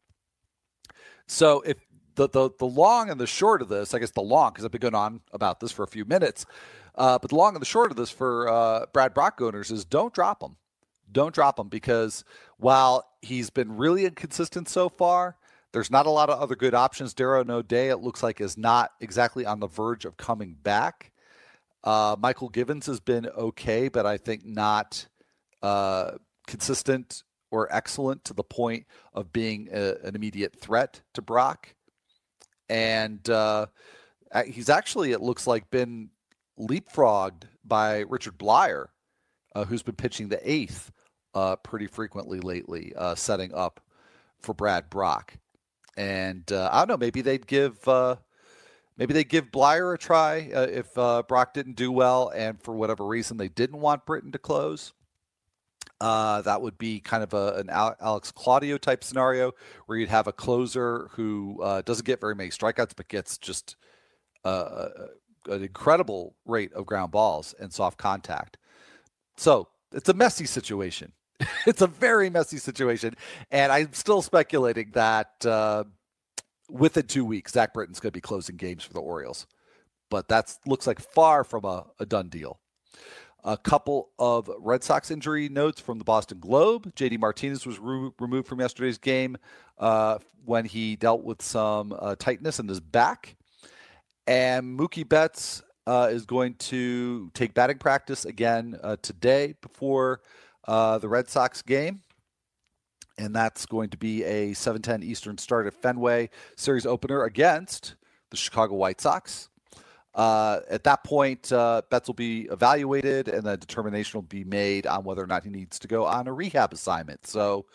So 1.27 1.63
if 1.63 1.79
the, 2.15 2.29
the 2.29 2.51
the 2.59 2.67
long 2.67 3.11
and 3.11 3.21
the 3.21 3.27
short 3.27 3.63
of 3.63 3.69
this, 3.69 3.95
I 3.95 3.99
guess 3.99 4.11
the 4.11 4.21
long 4.21 4.53
because 4.53 4.65
I've 4.65 4.71
been 4.71 4.81
going 4.81 4.95
on 4.95 5.21
about 5.33 5.61
this 5.61 5.73
for 5.73 5.83
a 5.83 5.89
few 5.89 6.05
minutes, 6.05 6.47
uh, 6.95 7.19
but 7.19 7.31
the 7.31 7.37
long 7.37 7.55
and 7.55 7.63
the 7.63 7.67
short 7.67 7.91
of 7.91 7.97
this 7.97 8.11
for 8.11 8.49
uh, 8.49 8.87
Brad 8.93 9.15
Brach 9.15 9.41
owners 9.41 9.71
is 9.71 9.85
don't 9.85 10.13
drop 10.13 10.43
him, 10.43 10.57
don't 11.11 11.35
drop 11.35 11.59
him 11.59 11.69
because 11.69 12.25
while 12.59 13.07
he's 13.21 13.51
been 13.51 13.77
really 13.77 14.05
inconsistent 14.05 14.69
so 14.69 14.89
far, 14.89 15.37
there's 15.73 15.91
not 15.91 16.07
a 16.07 16.11
lot 16.11 16.29
of 16.29 16.41
other 16.41 16.55
good 16.55 16.75
options. 16.75 17.15
Darren 17.15 17.51
O'Day, 17.51 17.89
it 17.89 17.99
looks 17.99 18.23
like, 18.23 18.41
is 18.41 18.59
not 18.59 18.93
exactly 19.01 19.47
on 19.47 19.61
the 19.61 19.67
verge 19.67 20.05
of 20.05 20.17
coming 20.17 20.57
back. 20.63 21.13
Uh, 21.83 22.15
Mychal 22.17 22.53
Givens 22.53 22.87
has 22.87 23.01
been 23.01 23.27
okay, 23.27 23.89
but 23.89 24.07
I 24.07 24.19
think 24.19 24.45
not 24.45 25.07
uh, 25.63 26.13
consistent 26.47 27.23
or 27.51 27.69
excellent 27.75 28.25
to 28.25 28.35
the 28.35 28.45
point 28.45 28.87
of 29.15 29.33
being 29.33 29.69
a, 29.73 29.95
an 30.05 30.15
immediate 30.15 30.59
threat 30.61 31.03
to 31.15 31.23
Brach 31.23 31.75
and 32.73 33.29
uh, 33.29 33.67
he's 34.47 34.71
actually, 34.71 35.13
it 35.13 35.21
looks 35.21 35.47
like, 35.47 35.71
been 35.71 36.09
leapfrogged 36.59 37.43
by 37.63 37.99
Richard 37.99 38.39
Bleier, 38.39 38.87
uh, 39.55 39.67
who's 39.67 39.83
been 39.83 39.95
pitching 39.95 40.31
the 40.31 40.41
eighth 40.51 40.91
uh, 41.35 41.57
pretty 41.57 41.87
frequently 41.87 42.41
lately, 42.41 42.95
uh, 42.97 43.15
setting 43.15 43.53
up 43.53 43.81
for 44.41 44.55
Brad 44.55 44.89
Brach. 44.89 45.35
And 45.99 46.51
uh, 46.51 46.71
I 46.73 46.79
don't 46.79 46.89
know, 46.89 46.97
maybe 46.97 47.21
they'd 47.21 47.47
give 47.47 47.87
uh, 47.87 48.17
maybe 48.97 49.13
they'd 49.13 49.29
give 49.29 49.53
Bleier 49.53 49.95
a 49.95 49.99
try 49.99 50.37
if 50.37 50.95
Brach 50.95 51.53
didn't 51.53 51.77
do 51.77 51.93
well, 51.93 52.33
and 52.35 52.59
for 52.63 52.75
whatever 52.75 53.05
reason 53.05 53.37
they 53.37 53.49
didn't 53.49 53.81
want 53.81 54.07
Britton 54.07 54.33
to 54.33 54.39
close. 54.39 54.95
Uh, 56.03 56.43
that 56.43 56.61
would 56.61 56.77
be 56.79 56.99
kind 56.99 57.23
of 57.23 57.33
a, 57.33 57.55
an 57.59 57.71
Alex 57.71 58.33
Claudio 58.33 58.77
type 58.77 59.05
scenario 59.05 59.53
where 59.87 59.97
you'd 59.97 60.09
have 60.09 60.27
a 60.27 60.33
closer 60.33 61.09
who 61.13 61.61
uh, 61.63 61.81
doesn't 61.83 62.05
get 62.05 62.21
very 62.21 62.35
many 62.35 62.51
strikeouts 62.51 62.91
but 62.97 63.07
gets 63.07 63.39
just 63.39 63.77
uh, 64.45 64.89
an 65.47 65.63
incredible 65.63 66.35
rate 66.45 66.73
of 66.73 66.87
ground 66.87 67.13
balls 67.13 67.55
and 67.61 67.73
soft 67.73 67.99
contact. 67.99 68.59
So 69.37 69.69
it's 69.93 70.09
a 70.09 70.15
messy 70.15 70.45
situation. 70.45 71.13
it's 71.69 71.83
a 71.83 71.87
very 71.87 72.31
messy 72.31 72.59
situation. 72.59 73.15
And 73.53 73.71
I'm 73.71 73.93
still 73.93 74.23
speculating 74.23 74.91
that 74.95 75.47
uh, 75.47 75.85
within 76.69 77.07
two 77.07 77.25
weeks, 77.25 77.53
Zach 77.53 77.73
Britton's 77.73 78.01
going 78.01 78.11
to 78.11 78.17
be 78.17 78.21
closing 78.21 78.57
games 78.57 78.83
for 78.83 78.93
the 78.93 79.01
Orioles. 79.01 79.47
But 80.11 80.27
that 80.31 80.53
looks 80.67 80.89
like 80.89 80.99
far 81.01 81.45
from 81.45 81.65
a, 81.65 81.87
a 82.01 82.07
done 82.07 82.29
deal. 82.29 82.59
A 83.45 83.57
couple 83.57 84.11
of 84.19 84.49
Red 84.59 84.85
Sox 84.85 85.11
injury 85.11 85.49
notes 85.49 85.81
from 85.81 85.99
the 85.99 86.05
Boston 86.05 86.39
Globe. 86.39 86.95
JD 86.95 87.19
Martinez 87.19 87.67
was 87.67 87.79
re- 87.81 88.11
removed 88.21 88.47
from 88.47 88.61
yesterday's 88.61 88.99
game 88.99 89.37
uh, 89.79 90.19
when 90.45 90.65
he 90.65 90.95
dealt 90.95 91.25
with 91.25 91.43
some 91.43 91.93
uh, 91.99 92.15
tightness 92.17 92.61
in 92.61 92.69
his 92.69 92.79
back. 92.79 93.35
And 94.29 94.79
Mookie 94.79 95.09
Betts 95.09 95.63
uh, 95.87 96.09
is 96.13 96.25
going 96.25 96.55
to 96.55 97.31
take 97.35 97.55
batting 97.55 97.79
practice 97.79 98.25
again 98.25 98.79
uh, 98.83 98.97
today 99.03 99.55
before 99.61 100.21
uh, 100.69 100.99
the 100.99 101.09
Red 101.09 101.29
Sox 101.29 101.63
game. 101.63 102.01
And 103.19 103.35
that's 103.35 103.67
going 103.67 103.91
to 103.91 103.97
be 103.97 104.25
a 104.25 104.53
7:10 104.53 105.03
Eastern 105.03 105.37
start 105.37 105.67
at 105.67 105.75
Fenway 105.75 106.31
series 106.57 106.87
opener 106.87 107.25
against 107.25 107.97
the 108.31 108.37
Chicago 108.37 108.75
White 108.75 109.01
Sox. 109.01 109.49
Uh, 110.15 110.61
at 110.69 110.85
that 110.85 111.05
point, 111.05 111.51
uh, 111.53 111.83
Betts 111.91 112.09
will 112.09 112.15
be 112.15 112.43
evaluated, 112.51 113.29
and 113.29 113.45
the 113.45 113.57
determination 113.57 114.19
will 114.19 114.23
be 114.23 114.45
made 114.45 114.87
on 114.87 115.05
whether 115.05 115.23
or 115.23 115.27
not 115.27 115.45
he 115.45 115.51
needs 115.51 115.79
to 115.79 115.89
go 115.89 116.05
on 116.05 116.27
a 116.27 116.33
rehab 116.33 116.73
assignment. 116.73 117.27
So, 117.27 117.67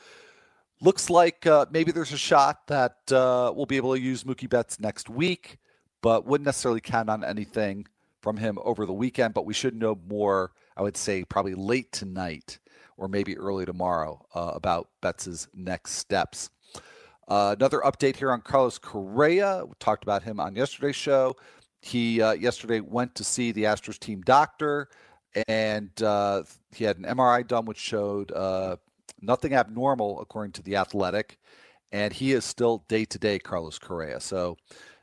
looks 0.79 1.09
like 1.09 1.47
uh, 1.47 1.65
maybe 1.71 1.91
there's 1.91 2.13
a 2.13 2.17
shot 2.17 2.67
that 2.67 2.97
uh, 3.11 3.51
we'll 3.55 3.65
be 3.65 3.77
able 3.77 3.95
to 3.95 3.99
use 3.99 4.23
Mookie 4.23 4.49
Betts 4.49 4.79
next 4.79 5.09
week, 5.09 5.57
but 6.01 6.25
wouldn't 6.25 6.45
necessarily 6.45 6.81
count 6.81 7.09
on 7.09 7.23
anything 7.23 7.87
from 8.21 8.37
him 8.37 8.59
over 8.63 8.85
the 8.85 8.93
weekend. 8.93 9.33
But 9.33 9.45
we 9.45 9.53
should 9.53 9.75
know 9.75 9.97
more, 10.07 10.51
I 10.75 10.83
would 10.83 10.97
say, 10.97 11.23
probably 11.23 11.55
late 11.55 11.91
tonight 11.91 12.59
or 12.97 13.07
maybe 13.07 13.37
early 13.37 13.65
tomorrow 13.65 14.23
uh, 14.35 14.51
about 14.53 14.89
Betts's 15.01 15.47
next 15.53 15.93
steps. 15.93 16.49
Uh, 17.27 17.55
another 17.57 17.81
update 17.81 18.15
here 18.15 18.31
on 18.31 18.41
Carlos 18.41 18.77
Correa. 18.77 19.63
We 19.65 19.73
talked 19.79 20.03
about 20.03 20.23
him 20.23 20.39
on 20.39 20.55
yesterday's 20.55 20.95
show. 20.95 21.35
He 21.81 22.21
uh, 22.21 22.33
yesterday 22.33 22.79
went 22.79 23.15
to 23.15 23.23
see 23.23 23.51
the 23.51 23.63
Astros 23.63 23.99
team 23.99 24.21
doctor, 24.21 24.89
and 25.47 25.89
uh, 26.01 26.43
he 26.75 26.83
had 26.83 26.97
an 26.97 27.03
MRI 27.03 27.47
done, 27.47 27.65
which 27.65 27.77
showed 27.77 28.31
uh, 28.31 28.77
nothing 29.21 29.53
abnormal 29.53 30.19
according 30.21 30.53
to 30.53 30.63
the 30.63 30.75
Athletic, 30.75 31.37
and 31.91 32.13
he 32.13 32.33
is 32.33 32.43
still 32.45 32.83
day 32.87 33.05
to 33.05 33.19
day 33.19 33.39
Carlos 33.39 33.79
Correa. 33.79 34.19
So 34.19 34.57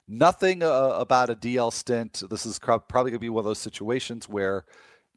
nothing 0.08 0.62
uh, 0.62 0.90
about 0.98 1.30
a 1.30 1.36
DL 1.36 1.72
stint. 1.72 2.22
This 2.28 2.46
is 2.46 2.58
probably 2.58 3.10
going 3.10 3.12
to 3.12 3.18
be 3.18 3.28
one 3.28 3.40
of 3.40 3.46
those 3.46 3.58
situations 3.58 4.28
where 4.28 4.64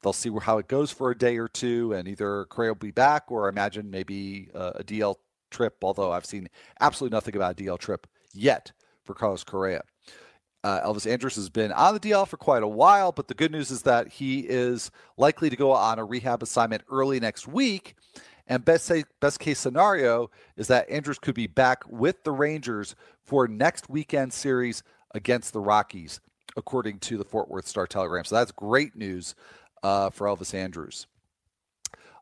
they'll 0.01 0.13
see 0.13 0.31
how 0.41 0.57
it 0.59 0.67
goes 0.67 0.91
for 0.91 1.11
a 1.11 1.17
day 1.17 1.37
or 1.37 1.47
two, 1.47 1.93
and 1.93 2.07
either 2.07 2.45
Correa 2.45 2.71
will 2.71 2.75
be 2.75 2.91
back, 2.91 3.31
or 3.31 3.47
I 3.47 3.49
imagine 3.49 3.89
maybe 3.89 4.49
uh, 4.53 4.73
a 4.75 4.83
DL 4.83 5.15
trip. 5.49 5.77
Although 5.81 6.11
I've 6.11 6.25
seen 6.25 6.47
absolutely 6.79 7.15
nothing 7.15 7.35
about 7.35 7.59
a 7.59 7.63
DL 7.63 7.79
trip 7.79 8.07
yet 8.33 8.71
for 9.03 9.13
Carlos 9.13 9.43
Correa. 9.43 9.81
Uh, 10.67 10.85
Elvis 10.85 11.09
Andrus 11.09 11.37
has 11.37 11.47
been 11.47 11.71
on 11.71 11.93
the 11.93 11.99
DL 12.01 12.27
for 12.27 12.35
quite 12.35 12.61
a 12.61 12.67
while, 12.67 13.13
but 13.13 13.29
the 13.29 13.33
good 13.33 13.53
news 13.53 13.71
is 13.71 13.83
that 13.83 14.09
he 14.09 14.39
is 14.41 14.91
likely 15.15 15.49
to 15.49 15.55
go 15.55 15.71
on 15.71 15.97
a 15.97 16.03
rehab 16.03 16.43
assignment 16.43 16.83
early 16.91 17.21
next 17.21 17.47
week. 17.47 17.95
And 18.47 18.65
best, 18.65 18.83
say, 18.83 19.05
best 19.21 19.39
case 19.39 19.59
scenario 19.59 20.29
is 20.57 20.67
that 20.67 20.89
Andrus 20.89 21.19
could 21.19 21.35
be 21.35 21.47
back 21.47 21.85
with 21.87 22.21
the 22.25 22.33
Rangers 22.33 22.97
for 23.23 23.47
next 23.47 23.89
weekend 23.89 24.33
series 24.33 24.83
against 25.15 25.53
the 25.53 25.61
Rockies, 25.61 26.19
according 26.57 26.99
to 26.99 27.17
the 27.17 27.23
Fort 27.23 27.49
Worth 27.49 27.65
Star 27.65 27.87
Telegram. 27.87 28.25
So 28.25 28.35
that's 28.35 28.51
great 28.51 28.93
news 28.93 29.35
uh, 29.83 30.09
for 30.09 30.27
Elvis 30.27 30.53
Andrus. 30.53 31.07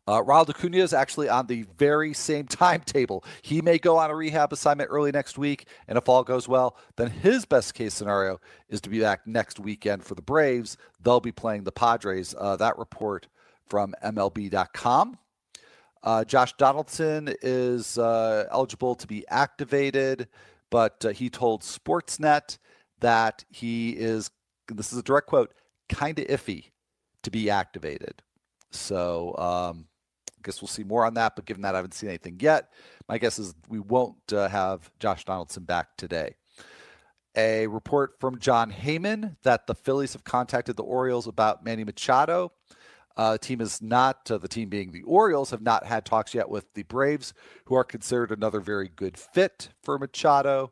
Uh, 0.07 0.21
Ronald 0.21 0.51
Acuna 0.51 0.77
is 0.77 0.93
actually 0.93 1.29
on 1.29 1.47
the 1.47 1.65
very 1.77 2.13
same 2.13 2.45
timetable. 2.47 3.23
He 3.41 3.61
may 3.61 3.77
go 3.77 3.97
on 3.97 4.11
a 4.11 4.15
rehab 4.15 4.53
assignment 4.53 4.89
early 4.91 5.11
next 5.11 5.37
week, 5.37 5.67
and 5.87 5.97
if 5.97 6.07
all 6.07 6.23
goes 6.23 6.47
well, 6.47 6.77
then 6.95 7.09
his 7.09 7.45
best 7.45 7.73
case 7.73 7.93
scenario 7.93 8.39
is 8.69 8.81
to 8.81 8.89
be 8.89 8.99
back 8.99 9.25
next 9.25 9.59
weekend 9.59 10.03
for 10.03 10.15
the 10.15 10.21
Braves. 10.21 10.77
They'll 11.01 11.19
be 11.19 11.31
playing 11.31 11.63
the 11.63 11.71
Padres. 11.71 12.35
Uh, 12.37 12.55
that 12.57 12.77
report 12.77 13.27
from 13.67 13.95
MLB.com. 14.03 15.17
Uh, 16.03 16.23
Josh 16.23 16.53
Donaldson 16.57 17.33
is 17.41 17.97
uh, 17.97 18.45
eligible 18.51 18.93
to 18.93 19.07
be 19.07 19.27
activated, 19.27 20.27
but 20.69 21.03
uh, 21.03 21.09
he 21.09 21.31
told 21.31 21.63
Sportsnet 21.63 22.59
that 22.99 23.43
he 23.49 23.91
is, 23.91 24.29
this 24.67 24.93
is 24.93 24.99
a 24.99 25.03
direct 25.03 25.25
quote, 25.25 25.51
kind 25.89 26.19
of 26.19 26.27
iffy 26.27 26.65
to 27.23 27.31
be 27.31 27.49
activated. 27.49 28.21
So, 28.69 29.35
um, 29.37 29.87
guess 30.45 30.61
we'll 30.61 30.69
see 30.69 30.83
more 30.83 31.05
on 31.05 31.15
that. 31.15 31.35
But 31.35 31.45
given 31.45 31.63
that 31.63 31.75
I 31.75 31.79
haven't 31.79 31.93
seen 31.93 32.09
anything 32.09 32.37
yet, 32.39 32.71
my 33.09 33.17
guess 33.17 33.39
is 33.39 33.53
we 33.67 33.79
won't 33.79 34.31
uh, 34.31 34.47
have 34.47 34.89
Josh 34.99 35.25
Donaldson 35.25 35.63
back 35.63 35.97
today. 35.97 36.35
A 37.35 37.67
report 37.67 38.13
from 38.19 38.39
Jon 38.39 38.71
Heyman 38.71 39.35
that 39.43 39.67
the 39.67 39.75
Phillies 39.75 40.13
have 40.13 40.23
contacted 40.23 40.77
the 40.77 40.83
Orioles 40.83 41.27
about 41.27 41.65
Manny 41.65 41.83
Machado. 41.83 42.53
Uh, 43.17 43.37
team 43.37 43.61
is 43.61 43.81
not, 43.81 44.29
uh, 44.29 44.37
the 44.37 44.47
team 44.47 44.69
being 44.69 44.91
the 44.91 45.03
Orioles, 45.03 45.49
have 45.51 45.61
not 45.61 45.85
had 45.85 46.05
talks 46.05 46.33
yet 46.33 46.49
with 46.49 46.73
the 46.73 46.83
Braves, 46.83 47.33
who 47.65 47.75
are 47.75 47.83
considered 47.83 48.31
another 48.31 48.59
very 48.59 48.89
good 48.89 49.17
fit 49.17 49.69
for 49.83 49.97
Machado. 49.97 50.71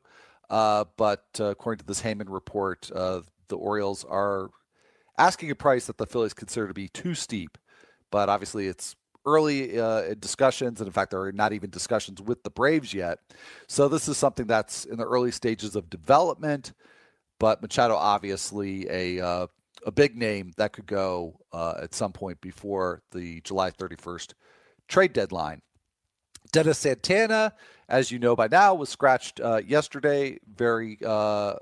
Uh, 0.50 0.86
but 0.98 1.26
uh, 1.40 1.46
according 1.46 1.80
to 1.80 1.86
this 1.86 2.02
Heyman 2.02 2.30
report, 2.30 2.92
uh, 2.94 3.22
the 3.48 3.58
Orioles 3.58 4.06
are 4.06 4.50
asking 5.18 5.52
a 5.52 5.56
price 5.56 5.88
that 5.88 5.98
the 5.98 6.06
Phillies 6.06 6.34
consider 6.34 6.68
to 6.68 6.74
be 6.74 6.88
too 6.90 7.14
steep. 7.14 7.58
But 8.12 8.30
obviously, 8.30 8.68
it's 8.68 8.96
early 9.26 9.80
uh, 9.80 10.14
discussions, 10.16 10.80
and 10.82 10.88
in 10.88 10.94
fact, 10.94 11.12
there 11.12 11.22
are 11.22 11.32
not 11.32 11.54
even 11.54 11.70
discussions 11.70 12.22
with 12.22 12.44
the 12.44 12.50
Braves 12.50 12.94
yet. 12.94 13.20
So 13.68 13.88
this 13.88 14.08
is 14.08 14.18
something 14.18 14.48
that's 14.48 14.86
in 14.86 14.98
the 14.98 15.06
early 15.06 15.32
stages 15.32 15.76
of 15.76 15.90
development. 15.90 16.74
But 17.40 17.62
Machado, 17.62 17.96
obviously, 17.96 18.88
a 18.90 19.26
uh, 19.26 19.48
a 19.86 19.92
big 19.92 20.16
name 20.16 20.54
that 20.58 20.74
could 20.74 20.86
go 20.86 21.40
uh, 21.52 21.76
at 21.82 21.94
some 21.94 22.12
point 22.12 22.40
before 22.42 23.02
the 23.12 23.42
July 23.42 23.72
31st 23.72 24.34
trade 24.88 25.14
deadline. 25.14 25.62
Dennis 26.52 26.78
Santana, 26.78 27.54
as 27.90 28.12
you 28.12 28.20
know 28.20 28.36
by 28.36 28.48
now, 28.48 28.76
was 28.76 28.90
scratched 28.90 29.40
uh, 29.40 29.62
yesterday, 29.66 30.38
very 30.56 30.98
uh, 31.06 31.56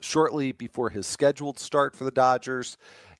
shortly 0.00 0.52
before 0.52 0.90
his 0.90 1.06
scheduled 1.06 1.58
start 1.58 1.96
for 1.96 2.04
the 2.04 2.10
Dodgers. 2.10 2.78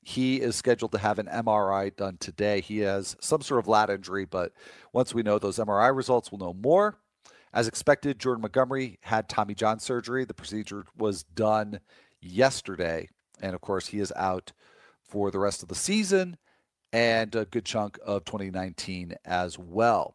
He 0.09 0.41
is 0.41 0.57
scheduled 0.57 0.93
to 0.93 0.99
have 0.99 1.19
an 1.19 1.27
MRI 1.27 1.95
done 1.95 2.17
today. 2.19 2.63
He 2.63 2.79
has 2.79 3.15
some 3.21 3.43
sort 3.43 3.61
of 3.61 3.69
lat 3.69 3.91
injury, 3.91 4.25
but 4.25 4.53
once 4.95 5.13
we 5.13 5.23
know 5.23 5.39
those 5.39 5.59
MRI 5.59 5.95
results, 5.95 6.33
we'll 6.33 6.39
know 6.39 6.55
more. 6.55 6.97
As 7.53 7.69
expected, 7.69 8.19
Jordan 8.19 8.41
Montgomery 8.41 8.99
had 9.03 9.29
Tommy 9.29 9.55
John 9.55 9.79
surgery. 9.79 10.25
The 10.25 10.33
procedure 10.33 10.87
was 10.97 11.25
done 11.25 11.81
yesterday. 12.23 13.11
And 13.43 13.55
of 13.55 13.61
course, 13.61 13.89
he 13.89 13.99
is 13.99 14.11
out 14.17 14.53
for 15.03 15.31
the 15.31 15.39
rest 15.39 15.63
of 15.63 15.69
the 15.69 15.75
season 15.75 16.39
and 16.91 17.35
a 17.35 17.45
good 17.45 17.67
chunk 17.67 17.99
of 18.03 18.25
2019 18.25 19.15
as 19.27 19.59
well. 19.59 20.15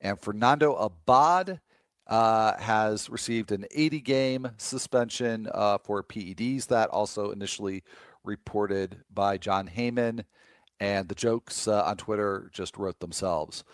And 0.00 0.18
Fernando 0.18 0.74
Abad 0.76 1.60
uh, 2.06 2.56
has 2.56 3.10
received 3.10 3.52
an 3.52 3.66
80 3.70 4.00
game 4.00 4.50
suspension 4.56 5.46
uh, 5.52 5.76
for 5.76 6.02
PEDs. 6.02 6.68
That 6.68 6.88
also 6.88 7.32
initially 7.32 7.82
reported 8.26 8.98
by 9.12 9.38
Jon 9.38 9.68
Heyman. 9.68 10.24
And 10.78 11.08
the 11.08 11.14
jokes 11.14 11.66
uh, 11.66 11.84
on 11.84 11.96
Twitter 11.96 12.50
just 12.52 12.76
wrote 12.76 13.00
themselves. 13.00 13.64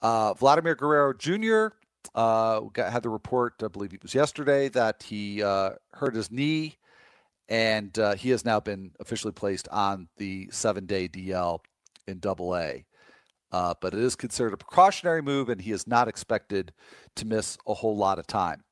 Uh, 0.00 0.34
Vladimir 0.34 0.74
Guerrero 0.74 1.12
Jr. 1.12 1.74
Uh, 2.14 2.60
got, 2.72 2.92
had 2.92 3.02
the 3.02 3.08
report, 3.08 3.54
I 3.64 3.68
believe 3.68 3.92
it 3.92 4.02
was 4.02 4.14
yesterday, 4.14 4.68
that 4.68 5.02
he 5.02 5.42
uh, 5.42 5.70
hurt 5.92 6.14
his 6.14 6.30
knee 6.30 6.76
and 7.48 7.98
uh, 7.98 8.14
he 8.14 8.30
has 8.30 8.44
now 8.44 8.60
been 8.60 8.92
officially 9.00 9.32
placed 9.32 9.68
on 9.68 10.08
the 10.16 10.48
seven 10.52 10.86
day 10.86 11.08
DL 11.08 11.58
in 12.06 12.18
Double 12.20 12.56
A. 12.56 12.84
But 13.50 13.92
it 13.92 14.00
is 14.00 14.14
considered 14.16 14.52
a 14.52 14.56
precautionary 14.56 15.20
move, 15.20 15.48
and 15.48 15.60
he 15.60 15.72
is 15.72 15.86
not 15.86 16.08
expected 16.08 16.72
to 17.16 17.26
miss 17.26 17.58
a 17.66 17.74
whole 17.74 17.96
lot 17.96 18.18
of 18.18 18.26
time. 18.26 18.62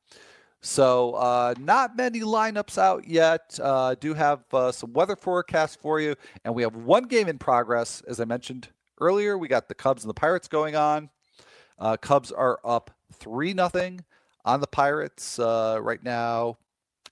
So, 0.63 1.15
uh, 1.15 1.55
not 1.59 1.97
many 1.97 2.21
lineups 2.21 2.77
out 2.77 3.09
yet. 3.09 3.59
Uh, 3.63 3.95
do 3.99 4.13
have 4.13 4.43
uh, 4.53 4.71
some 4.73 4.93
weather 4.93 5.17
forecasts 5.17 5.77
for 5.77 6.01
you, 6.01 6.15
and 6.45 6.55
we 6.55 6.63
have 6.63 6.77
one 6.77 7.05
game 7.05 7.29
in 7.29 7.39
progress. 7.39 8.03
As 8.07 8.21
I 8.21 8.27
mentioned 8.27 8.69
earlier, 9.01 9.39
we 9.39 9.49
got 9.49 9.69
the 9.69 9.75
Cubs 9.75 10.05
and 10.05 10.11
the 10.11 10.15
Pirates 10.15 10.49
going 10.49 10.77
on. 10.77 11.09
Uh, 11.79 11.97
Cubs 11.97 12.31
are 12.31 12.61
up 12.63 12.91
three 13.15 13.55
nothing 13.55 14.05
on 14.45 14.61
the 14.61 14.67
Pirates 14.67 15.39
uh, 15.39 15.79
right 15.81 16.03
now. 16.03 16.59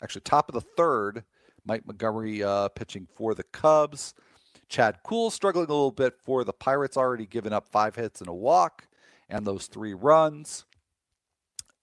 Actually, 0.03 0.23
top 0.23 0.49
of 0.51 0.55
the 0.55 0.69
third. 0.77 1.25
Mike 1.65 1.87
Montgomery 1.87 2.43
uh, 2.43 2.69
pitching 2.69 3.07
for 3.15 3.35
the 3.35 3.45
Cubs. 3.45 4.15
Chad 4.69 4.99
Kuhl 5.03 5.31
struggling 5.31 5.67
a 5.67 5.73
little 5.73 5.91
bit 5.91 6.15
for 6.23 6.45
the 6.45 6.53
Pirates, 6.53 6.99
already 6.99 7.27
given 7.27 7.55
up 7.55 7.69
five 7.69 7.97
hits 7.97 8.21
and 8.21 8.29
a 8.29 8.35
walk 8.35 8.87
and 9.31 9.47
those 9.47 9.67
three 9.67 9.95
runs. 9.95 10.65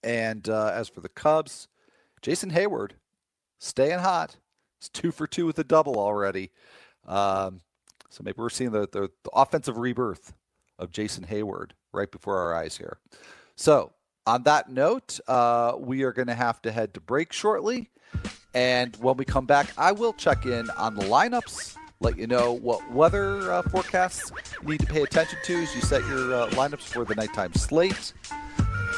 And 0.06 0.48
uh, 0.48 0.70
as 0.72 0.88
for 0.88 1.00
the 1.00 1.08
Cubs, 1.08 1.66
Jason 2.22 2.52
Heyward 2.52 2.92
staying 3.58 3.98
hot. 3.98 4.36
It's 4.78 4.88
two 4.88 5.10
for 5.10 5.26
two 5.26 5.46
with 5.46 5.58
a 5.58 5.64
double 5.64 5.98
already. 5.98 6.52
Um, 7.08 7.60
so 8.08 8.22
maybe 8.22 8.36
we're 8.38 8.48
seeing 8.50 8.70
the, 8.70 8.88
the, 8.92 9.10
the, 9.24 9.30
offensive 9.32 9.78
rebirth 9.78 10.32
of 10.78 10.92
Jason 10.92 11.24
Heyward 11.24 11.72
right 11.92 12.10
before 12.10 12.38
our 12.38 12.54
eyes 12.54 12.76
here. 12.76 12.98
So, 13.56 13.92
on 14.26 14.44
that 14.44 14.70
note, 14.70 15.18
uh, 15.26 15.74
we 15.78 16.02
are 16.04 16.12
going 16.12 16.28
to 16.28 16.34
have 16.34 16.62
to 16.62 16.72
head 16.72 16.94
to 16.94 17.00
break 17.00 17.32
shortly. 17.32 17.90
And 18.54 18.96
when 18.96 19.16
we 19.16 19.24
come 19.24 19.46
back, 19.46 19.72
I 19.76 19.92
will 19.92 20.12
check 20.12 20.46
in 20.46 20.70
on 20.70 20.94
the 20.94 21.04
lineups, 21.04 21.76
let 22.00 22.16
you 22.16 22.26
know 22.26 22.52
what 22.52 22.92
weather 22.92 23.52
uh, 23.52 23.62
forecasts 23.62 24.30
you 24.62 24.68
need 24.68 24.80
to 24.80 24.86
pay 24.86 25.02
attention 25.02 25.38
to 25.44 25.62
as 25.62 25.74
you 25.74 25.80
set 25.80 26.04
your 26.06 26.34
uh, 26.34 26.48
lineups 26.50 26.82
for 26.82 27.04
the 27.04 27.14
nighttime 27.14 27.54
slate. 27.54 28.12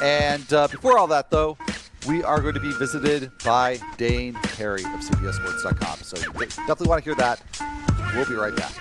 And 0.02 0.52
uh, 0.52 0.68
before 0.68 0.98
all 0.98 1.06
that, 1.08 1.30
though, 1.30 1.58
we 2.06 2.22
are 2.22 2.40
going 2.40 2.54
to 2.54 2.60
be 2.60 2.72
visited 2.72 3.30
by 3.44 3.78
Dane 3.96 4.34
Perry 4.34 4.82
of 4.82 5.00
CBSSports.com. 5.00 5.98
So 5.98 6.16
definitely 6.16 6.88
want 6.88 7.04
to 7.04 7.10
hear 7.10 7.14
that. 7.16 7.42
We'll 8.14 8.26
be 8.26 8.34
right 8.34 8.54
back. 8.54 8.72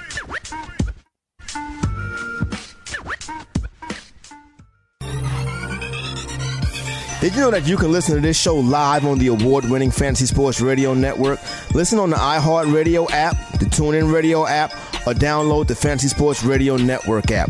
Did 7.19 7.33
you 7.33 7.41
know 7.41 7.49
that 7.49 7.67
you 7.67 7.77
can 7.77 7.91
listen 7.91 8.13
to 8.15 8.21
this 8.21 8.39
show 8.39 8.55
live 8.55 9.03
on 9.03 9.17
the 9.17 9.27
award 9.27 9.65
winning 9.65 9.89
Fantasy 9.89 10.27
Sports 10.27 10.61
Radio 10.61 10.93
Network? 10.93 11.39
Listen 11.73 11.97
on 11.97 12.11
the 12.11 12.15
iHeartRadio 12.15 13.09
app, 13.09 13.35
the 13.53 13.65
TuneIn 13.65 14.13
Radio 14.13 14.45
app, 14.45 14.71
or 15.07 15.13
download 15.13 15.67
the 15.67 15.75
Fantasy 15.75 16.09
Sports 16.09 16.43
Radio 16.43 16.77
Network 16.77 17.31
app. 17.31 17.49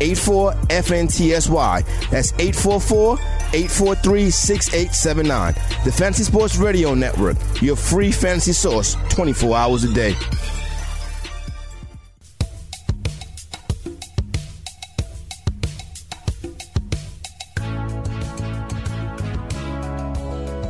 84 0.00 0.52
FNTSY. 0.52 2.10
That's 2.10 2.32
844 2.34 3.18
843 3.52 4.30
6879. 4.30 5.54
The 5.84 5.92
Fantasy 5.92 6.24
Sports 6.24 6.56
Radio 6.56 6.94
Network, 6.94 7.36
your 7.62 7.76
free 7.76 8.12
fantasy 8.12 8.52
source 8.52 8.96
24 9.10 9.56
hours 9.56 9.84
a 9.84 9.92
day. 9.92 10.14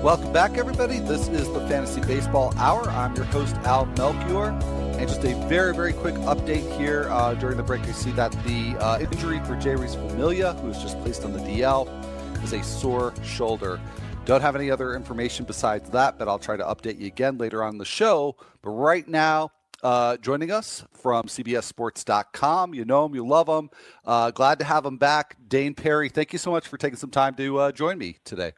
Welcome 0.06 0.32
back, 0.32 0.56
everybody. 0.56 1.00
This 1.00 1.26
is 1.26 1.52
the 1.52 1.66
Fantasy 1.66 2.00
Baseball 2.00 2.54
Hour. 2.58 2.88
I'm 2.90 3.16
your 3.16 3.24
host, 3.24 3.56
Al 3.64 3.86
Melchior. 3.86 4.52
And 4.98 5.06
just 5.06 5.24
a 5.24 5.34
very, 5.46 5.74
very 5.74 5.92
quick 5.92 6.14
update 6.14 6.74
here. 6.78 7.06
Uh, 7.10 7.34
during 7.34 7.58
the 7.58 7.62
break, 7.62 7.86
you 7.86 7.92
see 7.92 8.12
that 8.12 8.32
the 8.44 8.74
uh, 8.78 8.98
injury 8.98 9.40
for 9.40 9.54
Jeurys 9.56 9.94
Familia, 9.94 10.54
who 10.54 10.68
was 10.68 10.80
just 10.80 10.98
placed 11.02 11.22
on 11.22 11.34
the 11.34 11.38
DL, 11.40 11.86
is 12.42 12.54
a 12.54 12.62
sore 12.62 13.12
shoulder. 13.22 13.78
Don't 14.24 14.40
have 14.40 14.56
any 14.56 14.70
other 14.70 14.94
information 14.94 15.44
besides 15.44 15.90
that, 15.90 16.18
but 16.18 16.28
I'll 16.28 16.38
try 16.38 16.56
to 16.56 16.64
update 16.64 16.98
you 16.98 17.06
again 17.08 17.36
later 17.36 17.62
on 17.62 17.76
the 17.76 17.84
show. 17.84 18.36
But 18.62 18.70
right 18.70 19.06
now, 19.06 19.52
uh, 19.82 20.16
joining 20.16 20.50
us 20.50 20.82
from 20.94 21.26
CBSSports.com. 21.26 22.74
You 22.74 22.86
know 22.86 23.04
him, 23.04 23.14
you 23.14 23.26
love 23.26 23.48
him. 23.48 23.68
Uh, 24.04 24.30
glad 24.30 24.58
to 24.60 24.64
have 24.64 24.86
him 24.86 24.96
back. 24.96 25.36
Dane 25.46 25.74
Perry, 25.74 26.08
thank 26.08 26.32
you 26.32 26.38
so 26.38 26.50
much 26.50 26.66
for 26.66 26.78
taking 26.78 26.96
some 26.96 27.10
time 27.10 27.34
to 27.34 27.58
uh, 27.58 27.72
join 27.72 27.98
me 27.98 28.16
today. 28.24 28.52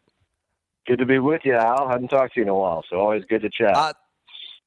Good 0.87 1.01
to 1.01 1.07
be 1.07 1.19
with 1.19 1.43
you, 1.45 1.55
Al. 1.55 1.89
I 1.89 1.93
haven't 1.93 2.09
talked 2.09 2.35
to 2.35 2.41
you 2.41 2.45
in 2.45 2.49
a 2.49 2.55
while, 2.55 2.85
so 2.89 2.97
always 2.97 3.25
good 3.29 3.43
to 3.43 3.51
chat. 3.51 3.75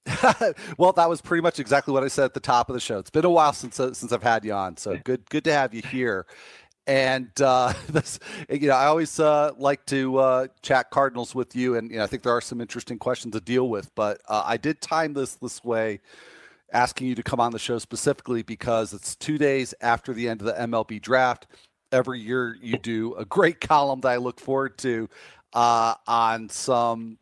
Well, 0.78 0.94
that 0.94 1.10
was 1.10 1.22
pretty 1.22 1.42
much 1.42 1.60
exactly 1.60 1.94
what 1.94 2.04
I 2.04 2.08
said 2.08 2.26
at 2.26 2.34
the 2.34 2.40
top 2.40 2.70
of 2.70 2.74
the 2.74 2.80
show. 2.80 2.98
It's 2.98 3.10
been 3.10 3.26
a 3.26 3.30
while 3.30 3.54
since 3.54 3.80
uh, 3.80 3.94
since 3.94 4.12
I've 4.12 4.24
had 4.24 4.44
you 4.44 4.54
on, 4.54 4.78
so 4.78 4.98
good 5.04 5.30
good 5.30 5.44
to 5.46 5.54
have 5.54 5.74
you 5.74 5.82
here. 5.82 6.26
And 6.88 7.30
uh, 7.42 7.74
this, 7.90 8.20
you 8.50 8.68
know, 8.68 8.76
I 8.76 8.86
always 8.86 9.20
uh, 9.20 9.52
like 9.58 9.86
to 9.88 10.18
uh, 10.18 10.48
chat 10.62 10.90
Cardinals 10.90 11.36
with 11.36 11.56
you, 11.56 11.76
and 11.76 11.92
you 11.92 11.98
know, 11.98 12.04
I 12.04 12.08
think 12.08 12.24
there 12.24 12.36
are 12.36 12.42
some 12.42 12.62
interesting 12.62 12.98
questions 12.98 13.34
to 13.34 13.42
deal 13.42 13.70
with. 13.70 13.94
But 13.96 14.22
uh, 14.28 14.44
I 14.46 14.58
did 14.58 14.82
time 14.82 15.14
this 15.14 15.36
this 15.36 15.64
way, 15.64 16.00
asking 16.74 17.08
you 17.08 17.16
to 17.16 17.24
come 17.24 17.40
on 17.40 17.52
the 17.52 17.60
show 17.60 17.78
specifically 17.78 18.42
because 18.44 18.94
it's 18.94 19.16
two 19.16 19.38
days 19.38 19.74
after 19.82 20.14
the 20.14 20.28
end 20.28 20.42
of 20.42 20.48
the 20.48 20.54
MLB 20.54 21.02
draft. 21.02 21.48
Every 21.92 22.22
year, 22.22 22.58
you 22.62 22.78
do 22.78 23.16
a 23.16 23.26
great 23.26 23.62
column 23.68 24.02
that 24.02 24.10
I 24.10 24.18
look 24.18 24.40
forward 24.40 24.78
to 24.80 25.10
uh, 25.54 25.96
on 26.08 26.50
some 26.50 27.18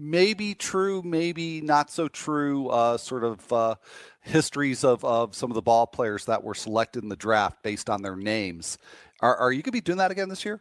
maybe 0.00 0.54
true, 0.54 1.02
maybe 1.02 1.60
not 1.60 1.90
so 1.90 2.08
true, 2.08 2.68
uh, 2.68 2.96
sort 2.96 3.24
of 3.24 3.52
uh, 3.52 3.74
histories 4.20 4.84
of, 4.84 5.04
of 5.04 5.34
some 5.34 5.50
of 5.50 5.54
the 5.54 5.62
ball 5.62 5.86
players 5.86 6.24
that 6.26 6.42
were 6.42 6.54
selected 6.54 7.02
in 7.02 7.08
the 7.08 7.16
draft 7.16 7.62
based 7.62 7.90
on 7.90 8.02
their 8.02 8.16
names. 8.16 8.78
Are, 9.20 9.36
are 9.36 9.52
you 9.52 9.58
going 9.58 9.64
to 9.64 9.72
be 9.72 9.80
doing 9.80 9.98
that 9.98 10.10
again 10.10 10.28
this 10.28 10.44
year? 10.44 10.60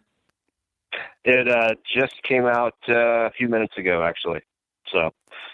It 1.24 1.48
uh, 1.48 1.76
just 1.96 2.22
came 2.24 2.46
out 2.46 2.76
uh, 2.88 3.28
a 3.28 3.32
few 3.32 3.48
minutes 3.48 3.74
ago, 3.78 4.04
actually. 4.04 4.42
So, 4.92 5.12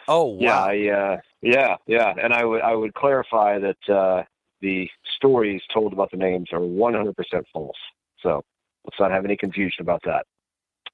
oh 0.08 0.26
wow, 0.26 0.69
yeah, 0.69 0.91
I, 0.91 1.13
uh, 1.13 1.17
yeah, 1.41 1.76
yeah, 1.88 2.13
and 2.21 2.34
I 2.34 2.45
would 2.45 2.62
I 2.62 2.74
would 2.74 2.93
clarify 2.93 3.60
that 3.60 3.93
uh, 3.93 4.24
the 4.62 4.89
stories 5.17 5.62
told 5.74 5.91
about 5.91 6.12
the 6.12 6.17
names 6.17 6.50
are 6.54 6.60
100% 6.60 7.13
false. 7.52 7.76
So 8.21 8.43
Let's 8.86 9.00
not 9.00 9.12
have 9.12 9.26
any 9.26 9.36
confusion 9.36 9.82
about 9.82 10.02
that. 10.06 10.26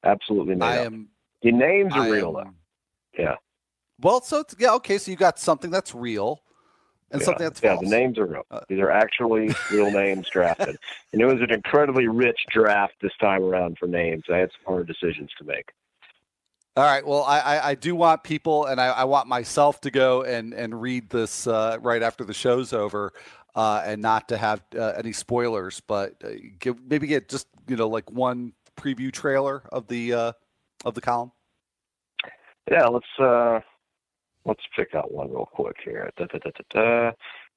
Absolutely 0.04 0.60
I 0.62 0.77
up. 0.77 0.86
am. 0.86 1.10
The 1.43 1.51
names 1.51 1.95
are 1.95 2.01
I 2.01 2.08
real 2.10 2.30
am- 2.30 2.34
though. 2.34 2.51
Yeah. 3.17 3.36
Well, 4.00 4.21
so 4.21 4.39
it's, 4.39 4.56
yeah, 4.58 4.74
okay. 4.76 4.97
So 4.97 5.12
you 5.12 5.17
got 5.17 5.39
something 5.39 5.69
that's 5.69 5.93
real 5.93 6.41
and 7.12 7.21
yeah. 7.21 7.26
something 7.26 7.43
that's 7.43 7.62
yeah, 7.62 7.76
false. 7.76 7.89
the 7.89 7.95
names 7.95 8.17
are 8.17 8.26
real. 8.26 8.45
Uh, 8.50 8.62
These 8.67 8.80
are 8.80 8.91
actually 8.91 9.54
real 9.71 9.91
names 10.04 10.30
drafted, 10.30 10.78
and 11.13 11.21
it 11.21 11.26
was 11.26 11.41
an 11.41 11.52
incredibly 11.52 12.08
rich 12.08 12.39
draft 12.50 12.93
this 13.02 13.12
time 13.19 13.43
around 13.43 13.78
for 13.78 13.88
names. 13.88 14.24
I 14.32 14.38
had 14.38 14.50
some 14.52 14.74
hard 14.74 14.88
decisions 14.88 15.30
to 15.38 15.43
make. 15.43 15.71
All 16.78 16.86
right. 16.86 17.06
Well, 17.06 17.24
I, 17.24 17.39
I, 17.39 17.69
I 17.69 17.76
do 17.76 17.95
want 17.95 18.24
people, 18.24 18.65
and 18.65 18.80
I, 18.80 18.88
I 18.88 19.04
want 19.04 19.28
myself 19.28 19.82
to 19.82 19.91
go 19.91 20.24
and, 20.24 20.54
and 20.54 20.82
read 20.82 21.10
this 21.10 21.45
uh, 21.45 21.78
right 21.82 22.02
after 22.02 22.24
the 22.24 22.34
show's 22.34 22.71
over, 22.71 23.12
uh, 23.56 23.84
and 23.86 24.02
not 24.02 24.30
to 24.30 24.38
have 24.38 24.63
uh, 24.78 24.93
any 24.97 25.12
spoilers. 25.12 25.82
But 25.82 26.15
uh, 26.24 26.30
give, 26.60 26.78
maybe 26.82 27.08
get 27.08 27.28
just 27.28 27.47
you 27.67 27.76
know 27.76 27.89
like 27.89 28.10
one 28.10 28.54
preview 28.78 29.12
trailer 29.12 29.63
of 29.71 29.88
the 29.88 30.13
uh, 30.13 30.32
of 30.86 30.93
the 30.93 31.02
column. 31.02 31.34
Yeah, 32.69 32.86
let's 32.88 33.06
uh 33.19 33.60
let's 34.45 34.62
pick 34.76 34.93
out 34.95 35.12
one 35.12 35.30
real 35.30 35.50
quick 35.52 35.78
here. 35.84 36.12
Da, 36.17 36.26
da, 36.26 36.39
da. 36.74 37.12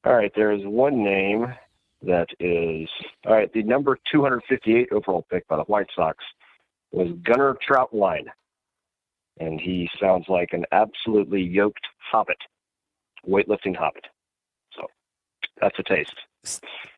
All 0.04 0.14
right, 0.14 0.32
there 0.34 0.52
is 0.52 0.62
one 0.64 1.02
name 1.02 1.46
that 2.02 2.28
is 2.40 2.88
all 3.26 3.34
right. 3.34 3.52
The 3.52 3.62
number 3.62 3.98
258 4.10 4.92
overall 4.92 5.26
pick 5.30 5.46
by 5.48 5.56
the 5.56 5.62
White 5.64 5.88
Sox 5.94 6.18
was 6.92 7.08
Gunnar 7.22 7.56
Troutwine, 7.66 8.26
and 9.38 9.60
he 9.60 9.88
sounds 10.00 10.26
like 10.28 10.50
an 10.52 10.64
absolutely 10.72 11.42
yoked 11.42 11.86
hobbit, 11.98 12.38
weightlifting 13.26 13.76
hobbit. 13.76 14.04
So 14.76 14.86
that's 15.60 15.78
a 15.78 15.82
taste. 15.82 16.14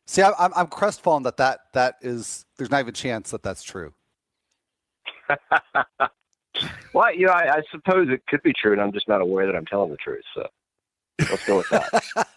See, 0.05 0.21
I, 0.21 0.31
I'm 0.37 0.51
I'm 0.55 0.67
crestfallen 0.67 1.23
that 1.23 1.37
that 1.37 1.59
that 1.73 1.95
is. 2.01 2.45
There's 2.57 2.69
not 2.69 2.79
even 2.79 2.89
a 2.89 2.93
chance 2.93 3.31
that 3.31 3.43
that's 3.43 3.63
true. 3.63 3.93
well, 6.93 7.13
you 7.13 7.27
know, 7.27 7.33
I, 7.33 7.57
I 7.57 7.61
suppose 7.71 8.07
it 8.09 8.21
could 8.27 8.41
be 8.43 8.53
true, 8.53 8.71
and 8.71 8.81
I'm 8.81 8.91
just 8.91 9.07
not 9.07 9.21
aware 9.21 9.45
that 9.45 9.55
I'm 9.55 9.65
telling 9.65 9.91
the 9.91 9.97
truth. 9.97 10.23
So 10.33 10.47
let's 11.29 11.45
go 11.45 11.57
with 11.57 11.69
that. 11.69 12.27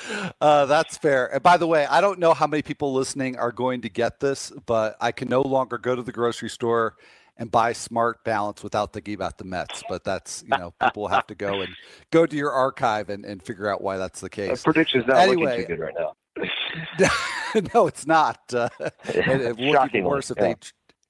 uh, 0.40 0.66
that's 0.66 0.96
fair. 0.96 1.32
And 1.32 1.42
by 1.42 1.56
the 1.56 1.66
way, 1.66 1.86
I 1.86 2.00
don't 2.00 2.18
know 2.18 2.34
how 2.34 2.46
many 2.46 2.62
people 2.62 2.92
listening 2.92 3.36
are 3.36 3.52
going 3.52 3.82
to 3.82 3.88
get 3.88 4.20
this, 4.20 4.52
but 4.66 4.96
I 5.00 5.12
can 5.12 5.28
no 5.28 5.42
longer 5.42 5.78
go 5.78 5.94
to 5.94 6.02
the 6.02 6.12
grocery 6.12 6.50
store 6.50 6.96
and 7.38 7.50
buy 7.50 7.72
Smart 7.72 8.24
Balance 8.24 8.62
without 8.62 8.92
thinking 8.92 9.14
about 9.14 9.38
the 9.38 9.44
Mets. 9.44 9.82
But 9.88 10.04
that's 10.04 10.42
you 10.42 10.56
know 10.56 10.72
people 10.82 11.02
will 11.02 11.08
have 11.08 11.26
to 11.28 11.34
go 11.34 11.60
and 11.60 11.74
go 12.10 12.26
to 12.26 12.36
your 12.36 12.52
archive 12.52 13.10
and, 13.10 13.24
and 13.24 13.42
figure 13.42 13.68
out 13.68 13.82
why 13.82 13.96
that's 13.96 14.20
the 14.20 14.30
case. 14.30 14.62
prediction's 14.62 15.06
not 15.06 15.18
Anyway. 15.18 15.44
looking 15.44 15.66
too 15.66 15.76
good 15.76 15.80
right 15.80 15.94
now. 15.98 16.14
no, 17.74 17.86
it's 17.86 18.06
not. 18.06 18.40
Uh, 18.52 18.68
and 19.14 19.42
it 19.42 19.56
would 19.58 19.92
be 19.92 20.02
worse 20.02 20.30
if 20.30 20.36
yeah. 20.38 20.42
they 20.44 20.54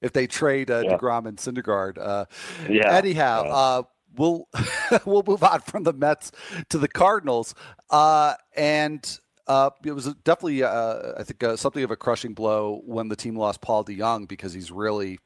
if 0.01 0.13
they 0.13 0.27
trade 0.27 0.69
uh, 0.71 0.81
Yeah. 0.85 0.97
Degrom 0.97 1.25
and 1.27 1.37
Syndergaard. 1.37 1.97
Uh, 1.97 2.25
Yeah. 2.69 2.95
Anyhow, 2.95 3.43
yeah. 3.45 3.51
uh, 3.53 3.81
we'll 4.15 4.47
we'll 5.05 5.23
move 5.25 5.43
on 5.43 5.61
from 5.61 5.83
the 5.83 5.93
Mets 5.93 6.31
to 6.69 6.77
the 6.77 6.87
Cardinals, 6.87 7.55
uh, 7.89 8.33
and 8.55 9.19
uh, 9.47 9.69
it 9.85 9.91
was 9.93 10.13
definitely 10.23 10.63
uh, 10.63 11.13
I 11.17 11.23
think 11.23 11.43
uh, 11.43 11.55
something 11.55 11.83
of 11.83 11.91
a 11.91 11.95
crushing 11.95 12.33
blow 12.33 12.81
when 12.85 13.07
the 13.07 13.15
team 13.15 13.35
lost 13.35 13.61
Paul 13.61 13.83
DeJong 13.85 14.27
because 14.27 14.53
he's 14.53 14.71
really 14.71 15.19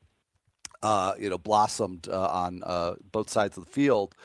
uh, 0.84 1.14
you 1.20 1.30
know 1.30 1.38
blossomed 1.38 2.08
uh, 2.10 2.28
on 2.28 2.62
uh, 2.64 2.94
both 3.12 3.30
sides 3.30 3.58
of 3.58 3.66
the 3.66 3.72
field. 3.72 4.16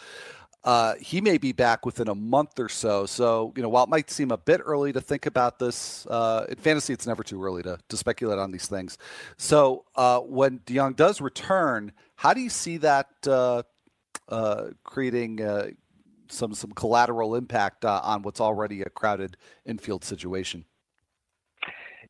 Uh, 0.67 0.95
he 1.01 1.21
may 1.21 1.39
be 1.39 1.53
back 1.53 1.87
within 1.87 2.09
a 2.09 2.15
month 2.15 2.59
or 2.59 2.69
so. 2.69 3.07
So, 3.07 3.53
you 3.55 3.63
know, 3.63 3.69
while 3.69 3.85
it 3.85 3.89
might 3.89 4.11
seem 4.11 4.33
a 4.33 4.37
bit 4.37 4.61
early 4.65 4.93
to 4.93 5.01
think 5.01 5.27
about 5.27 5.61
this, 5.61 6.05
uh, 6.07 6.45
in 6.49 6.57
fantasy, 6.57 6.93
it's 6.93 7.07
never 7.07 7.23
too 7.23 7.43
early 7.43 7.63
to, 7.63 7.79
to 7.89 7.97
speculate 7.97 8.41
on 8.41 8.51
these 8.51 8.67
things. 8.67 8.99
So, 9.37 9.85
uh, 9.95 10.19
when 10.19 10.59
DeJong 10.67 10.97
does 10.97 11.21
return, 11.21 11.93
how 12.17 12.35
do 12.35 12.41
you 12.41 12.51
see 12.51 12.79
that 12.79 13.07
uh, 13.29 13.63
uh, 14.29 14.71
creating 14.83 15.41
uh, 15.41 15.69
some 16.29 16.53
some 16.53 16.73
collateral 16.73 17.37
impact 17.37 17.85
on 17.85 18.23
what's 18.23 18.41
already 18.41 18.83
a 18.83 18.91
crowded 18.91 19.37
infield 19.65 20.03
situation? 20.03 20.65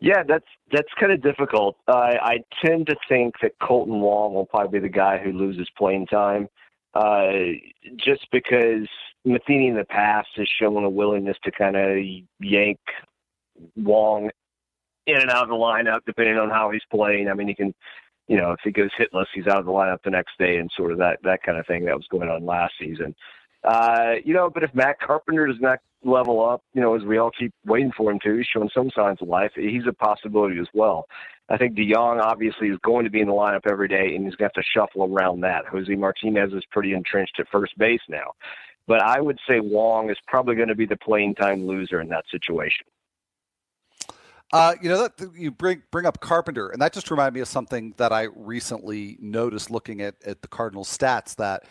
Yeah, 0.01 0.23
that's 0.27 0.47
that's 0.73 0.89
kind 0.99 1.13
of 1.13 1.23
difficult. 1.23 1.77
I 1.87 2.39
tend 2.65 2.87
to 2.87 2.97
think 3.07 3.35
that 3.43 3.59
Kolten 3.59 4.01
Wong 4.01 4.33
will 4.33 4.47
probably 4.47 4.79
be 4.81 4.89
the 4.89 4.93
guy 4.93 5.19
who 5.19 5.33
loses 5.33 5.69
playing 5.77 6.07
time, 6.07 6.49
uh, 6.97 7.53
just 7.97 8.27
because 8.33 8.89
Matheny 9.25 9.69
in 9.69 9.77
the 9.77 9.85
past 9.85 10.29
has 10.37 10.49
shown 10.49 10.83
a 10.85 10.89
willingness 10.89 11.37
to 11.45 11.51
kind 11.51 11.77
of 11.77 11.99
yank 12.41 12.79
Wong 13.77 14.31
in 15.07 15.21
and 15.21 15.31
out 15.31 15.43
of 15.43 15.49
the 15.49 15.55
lineup 15.55 16.01
depending 16.07 16.39
on 16.39 16.49
how 16.49 16.71
he's 16.71 16.83
playing. 16.91 17.29
I 17.29 17.35
mean, 17.35 17.49
he 17.49 17.55
can, 17.55 17.75
you 18.29 18.39
know, 18.39 18.53
if 18.53 18.61
he 18.65 18.71
goes 18.71 18.91
hitless, 18.99 19.27
he's 19.35 19.47
out 19.47 19.59
of 19.59 19.67
the 19.67 19.73
lineup 19.73 19.99
the 20.05 20.11
next 20.11 20.39
day, 20.39 20.57
and 20.57 20.71
sort 20.75 20.91
of 20.91 20.99
that 20.99 21.19
that 21.23 21.43
kind 21.43 21.59
of 21.59 21.67
thing 21.67 21.85
that 21.85 21.97
was 21.97 22.07
going 22.11 22.31
on 22.31 22.47
last 22.47 22.73
season. 22.81 23.15
Uh, 23.67 24.15
you 24.25 24.33
know, 24.33 24.49
but 24.49 24.63
if 24.63 24.73
Matt 24.75 25.01
Carpenter 25.01 25.47
does 25.47 25.61
not 25.61 25.81
level 26.05 26.45
up, 26.49 26.63
you 26.73 26.81
know, 26.81 26.95
as 26.95 27.03
we 27.03 27.19
all 27.19 27.33
keep 27.37 27.53
waiting 27.65 27.91
for 27.97 28.11
him 28.11 28.21
to, 28.21 28.37
he's 28.37 28.47
showing 28.47 28.71
some 28.73 28.91
signs 28.95 29.21
of 29.21 29.29
life. 29.29 29.51
He's 29.57 29.87
a 29.89 29.93
possibility 29.93 30.59
as 30.61 30.69
well. 30.73 31.07
I 31.49 31.57
think 31.57 31.75
De 31.75 31.87
DeJong 31.87 32.21
obviously 32.21 32.69
is 32.69 32.79
going 32.83 33.05
to 33.05 33.11
be 33.11 33.21
in 33.21 33.27
the 33.27 33.33
lineup 33.33 33.71
every 33.71 33.89
day, 33.89 34.15
and 34.15 34.25
he's 34.25 34.35
going 34.37 34.51
to 34.51 34.53
have 34.57 34.65
to 34.65 34.71
shuffle 34.73 35.13
around 35.13 35.41
that. 35.41 35.65
Jose 35.67 35.93
Martinez 35.95 36.53
is 36.53 36.63
pretty 36.71 36.93
entrenched 36.93 37.39
at 37.39 37.49
first 37.51 37.77
base 37.77 38.01
now. 38.09 38.33
But 38.87 39.03
I 39.03 39.21
would 39.21 39.39
say 39.49 39.59
Wong 39.61 40.11
is 40.11 40.17
probably 40.29 40.55
going 40.55 40.69
to 40.69 40.77
be 40.77 40.87
the 40.87 40.97
playing 40.97 41.35
time 41.35 41.67
loser 41.67 42.01
in 42.01 42.09
that 42.11 42.25
situation. 42.31 42.87
Uh, 44.53 44.75
you 44.81 44.89
know 44.89 45.03
that 45.09 45.33
you 45.35 45.51
bring 45.51 45.83
bring 45.91 46.07
up 46.07 46.21
Carpenter, 46.21 46.69
and 46.69 46.81
that 46.81 46.93
just 46.93 47.11
reminded 47.11 47.35
me 47.35 47.41
of 47.41 47.49
something 47.49 47.95
that 47.97 48.13
I 48.13 48.29
recently 48.37 49.17
noticed 49.21 49.73
looking 49.73 50.01
at 50.01 50.15
at 50.25 50.41
the 50.41 50.47
Cardinals 50.47 50.89
stats. 50.89 51.35
That 51.35 51.65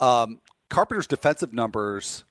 um, 0.00 0.40
Carpenter's 0.70 1.06
defensive 1.06 1.52
numbers 1.52 2.24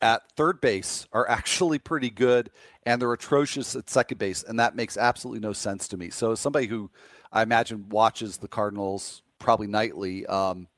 at 0.00 0.22
third 0.36 0.60
base 0.60 1.06
are 1.12 1.28
actually 1.28 1.78
pretty 1.78 2.10
good, 2.10 2.50
and 2.84 3.00
they're 3.00 3.12
atrocious 3.12 3.76
at 3.76 3.88
second 3.88 4.18
base, 4.18 4.42
and 4.42 4.58
that 4.58 4.76
makes 4.76 4.96
absolutely 4.96 5.40
no 5.40 5.52
sense 5.52 5.88
to 5.88 5.96
me. 5.96 6.10
So, 6.10 6.34
somebody 6.34 6.66
who 6.66 6.90
I 7.32 7.42
imagine 7.42 7.88
watches 7.88 8.38
the 8.38 8.48
Cardinals 8.48 9.22
probably 9.38 9.66
nightly, 9.66 10.26
um, 10.26 10.68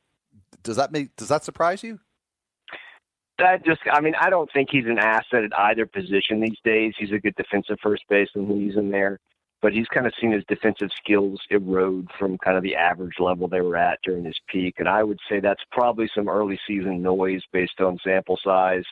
does 0.62 0.76
that 0.76 0.92
make 0.92 1.16
does 1.16 1.28
that 1.28 1.44
surprise 1.44 1.82
you? 1.82 1.98
That 3.38 3.64
just, 3.64 3.80
I 3.92 4.00
mean, 4.00 4.14
I 4.20 4.30
don't 4.30 4.48
think 4.52 4.68
he's 4.70 4.86
an 4.86 4.98
asset 4.98 5.42
at 5.42 5.58
either 5.58 5.86
position 5.86 6.40
these 6.40 6.58
days. 6.64 6.94
He's 6.96 7.10
a 7.10 7.18
good 7.18 7.34
defensive 7.34 7.78
first 7.82 8.04
baseman 8.08 8.46
when 8.46 8.60
he's 8.60 8.76
in 8.76 8.90
there, 8.90 9.18
but 9.64 9.72
he's 9.72 9.88
kind 9.88 10.06
of 10.06 10.12
seen 10.20 10.30
his 10.30 10.44
defensive 10.46 10.90
skills 10.94 11.40
erode 11.48 12.10
from 12.18 12.36
kind 12.36 12.58
of 12.58 12.62
the 12.62 12.76
average 12.76 13.18
level 13.18 13.48
they 13.48 13.62
were 13.62 13.78
at 13.78 13.98
during 14.02 14.22
his 14.22 14.38
peak. 14.46 14.74
And 14.76 14.86
I 14.86 15.02
would 15.02 15.18
say 15.26 15.40
that's 15.40 15.62
probably 15.72 16.06
some 16.14 16.28
early 16.28 16.60
season 16.66 17.00
noise 17.00 17.40
based 17.50 17.80
on 17.80 17.98
sample 18.04 18.38
size. 18.44 18.84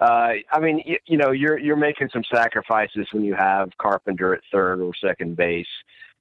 Uh, 0.00 0.36
I 0.50 0.58
mean, 0.58 0.82
you, 0.86 0.96
you 1.04 1.18
know, 1.18 1.32
you're 1.32 1.58
you're 1.58 1.76
making 1.76 2.08
some 2.14 2.24
sacrifices 2.24 3.06
when 3.12 3.24
you 3.24 3.34
have 3.34 3.68
Carpenter 3.76 4.32
at 4.32 4.40
third 4.50 4.80
or 4.80 4.94
second 4.94 5.36
base 5.36 5.66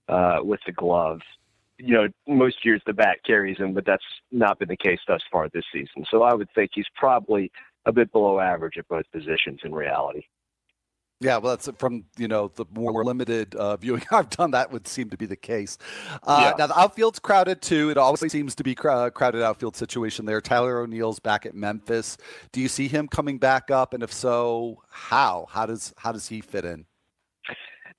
uh, 0.09 0.39
with 0.41 0.59
the 0.65 0.73
glove 0.73 1.21
you 1.77 1.93
know, 1.93 2.07
most 2.25 2.63
years 2.63 2.81
the 2.85 2.93
bat 2.93 3.17
carries 3.25 3.57
him, 3.57 3.73
but 3.73 3.85
that's 3.85 4.03
not 4.31 4.59
been 4.59 4.69
the 4.69 4.77
case 4.77 4.99
thus 5.07 5.21
far 5.29 5.49
this 5.49 5.65
season. 5.73 6.05
So 6.09 6.23
I 6.23 6.33
would 6.33 6.49
think 6.55 6.71
he's 6.73 6.85
probably 6.95 7.51
a 7.85 7.91
bit 7.91 8.11
below 8.11 8.39
average 8.39 8.77
at 8.77 8.87
both 8.87 9.05
positions 9.11 9.59
in 9.63 9.73
reality. 9.73 10.23
Yeah, 11.21 11.37
well, 11.37 11.55
that's 11.55 11.69
from 11.77 12.05
you 12.17 12.27
know 12.27 12.51
the 12.55 12.65
more 12.73 13.03
limited 13.05 13.55
uh, 13.55 13.77
viewing 13.81 14.03
I've 14.11 14.29
done. 14.29 14.51
That 14.51 14.71
would 14.71 14.87
seem 14.87 15.09
to 15.11 15.17
be 15.17 15.25
the 15.25 15.35
case. 15.35 15.77
Uh, 16.23 16.51
Yeah. 16.51 16.53
Now 16.57 16.67
the 16.67 16.79
outfield's 16.79 17.19
crowded 17.19 17.61
too. 17.61 17.89
It 17.89 17.97
always 17.97 18.31
seems 18.31 18.53
to 18.55 18.63
be 18.63 18.71
a 18.73 19.11
crowded 19.11 19.41
outfield 19.41 19.75
situation 19.75 20.25
there. 20.25 20.41
Tyler 20.41 20.79
O'Neill's 20.79 21.19
back 21.19 21.45
at 21.45 21.55
Memphis. 21.55 22.17
Do 22.51 22.59
you 22.59 22.67
see 22.67 22.87
him 22.87 23.07
coming 23.07 23.37
back 23.37 23.71
up? 23.71 23.93
And 23.93 24.03
if 24.03 24.11
so, 24.11 24.81
how? 24.89 25.47
How 25.49 25.65
does 25.65 25.93
how 25.97 26.11
does 26.11 26.27
he 26.27 26.41
fit 26.41 26.65
in? 26.65 26.85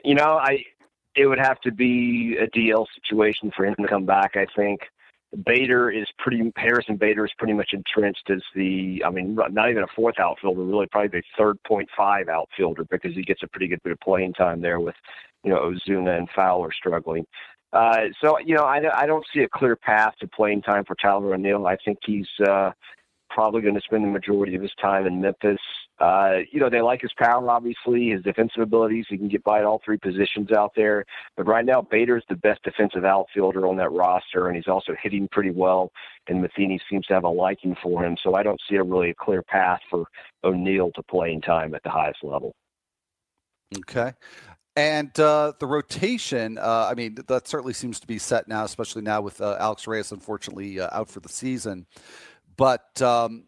You 0.04 0.14
know, 0.14 0.36
I 0.36 0.64
it 1.14 1.26
would 1.26 1.38
have 1.38 1.60
to 1.62 1.72
be 1.72 2.36
a 2.38 2.46
DL 2.48 2.86
situation 2.94 3.50
for 3.56 3.64
him 3.64 3.74
to 3.80 3.88
come 3.88 4.04
back. 4.04 4.36
I 4.36 4.46
think 4.54 4.80
Bader 5.44 5.90
is 5.90 6.06
pretty 6.18 6.52
Harrison 6.56 6.96
Bader 6.96 7.24
is 7.24 7.32
pretty 7.36 7.52
much 7.52 7.70
entrenched 7.72 8.30
as 8.30 8.42
the 8.54 9.02
I 9.04 9.10
mean 9.10 9.34
not 9.34 9.70
even 9.70 9.82
a 9.82 9.88
fourth 9.94 10.18
outfielder, 10.18 10.62
really 10.62 10.86
probably 10.86 11.08
the 11.08 11.22
third 11.36 11.62
point 11.64 11.88
five 11.96 12.28
outfielder 12.28 12.84
because 12.90 13.14
he 13.14 13.22
gets 13.22 13.42
a 13.42 13.48
pretty 13.48 13.68
good 13.68 13.82
bit 13.82 13.92
of 13.92 14.00
playing 14.00 14.32
time 14.32 14.60
there 14.60 14.80
with 14.80 14.94
you 15.44 15.50
know 15.50 15.58
Ozuna 15.58 16.16
and 16.16 16.28
Fowler 16.34 16.72
struggling. 16.72 17.26
Uh, 17.72 18.04
so 18.20 18.38
you 18.38 18.54
know 18.54 18.64
I, 18.64 18.80
I 19.02 19.06
don't 19.06 19.26
see 19.34 19.40
a 19.40 19.48
clear 19.48 19.76
path 19.76 20.14
to 20.20 20.28
playing 20.28 20.62
time 20.62 20.84
for 20.84 20.94
Tyler 20.94 21.34
O'Neill. 21.34 21.66
I 21.66 21.76
think 21.84 21.98
he's 22.04 22.28
uh, 22.48 22.70
probably 23.28 23.60
going 23.60 23.74
to 23.74 23.80
spend 23.82 24.04
the 24.04 24.08
majority 24.08 24.54
of 24.54 24.62
his 24.62 24.72
time 24.80 25.06
in 25.06 25.20
Memphis. 25.20 25.58
Uh, 25.98 26.38
you 26.50 26.60
know, 26.60 26.68
they 26.68 26.82
like 26.82 27.00
his 27.00 27.12
power, 27.16 27.48
obviously, 27.50 28.10
his 28.10 28.22
defensive 28.22 28.62
abilities. 28.62 29.06
He 29.08 29.16
can 29.16 29.28
get 29.28 29.42
by 29.44 29.60
at 29.60 29.64
all 29.64 29.80
three 29.84 29.96
positions 29.96 30.52
out 30.52 30.72
there. 30.76 31.04
But 31.36 31.46
right 31.46 31.64
now, 31.64 31.80
Bader 31.82 32.18
is 32.18 32.24
the 32.28 32.36
best 32.36 32.62
defensive 32.62 33.04
outfielder 33.04 33.66
on 33.66 33.76
that 33.78 33.92
roster, 33.92 34.48
and 34.48 34.56
he's 34.56 34.68
also 34.68 34.94
hitting 35.00 35.28
pretty 35.32 35.50
well. 35.50 35.90
And 36.28 36.42
Matheny 36.42 36.80
seems 36.90 37.06
to 37.06 37.14
have 37.14 37.24
a 37.24 37.28
liking 37.28 37.76
for 37.82 38.04
him. 38.04 38.16
So 38.22 38.34
I 38.34 38.42
don't 38.42 38.60
see 38.68 38.76
a 38.76 38.82
really 38.82 39.14
clear 39.18 39.42
path 39.42 39.80
for 39.90 40.04
O'Neill 40.44 40.90
to 40.92 41.02
playing 41.02 41.40
time 41.40 41.74
at 41.74 41.82
the 41.82 41.90
highest 41.90 42.22
level. 42.22 42.54
Okay. 43.78 44.12
And 44.76 45.18
uh, 45.18 45.54
the 45.58 45.66
rotation, 45.66 46.58
uh, 46.58 46.88
I 46.90 46.94
mean, 46.94 47.16
that 47.28 47.48
certainly 47.48 47.72
seems 47.72 47.98
to 48.00 48.06
be 48.06 48.18
set 48.18 48.46
now, 48.46 48.64
especially 48.64 49.00
now 49.00 49.22
with 49.22 49.40
uh, 49.40 49.56
Alex 49.58 49.86
Reyes 49.86 50.12
unfortunately 50.12 50.78
uh, 50.78 50.90
out 50.92 51.08
for 51.08 51.20
the 51.20 51.30
season. 51.30 51.86
But 52.58 53.00
um, 53.00 53.44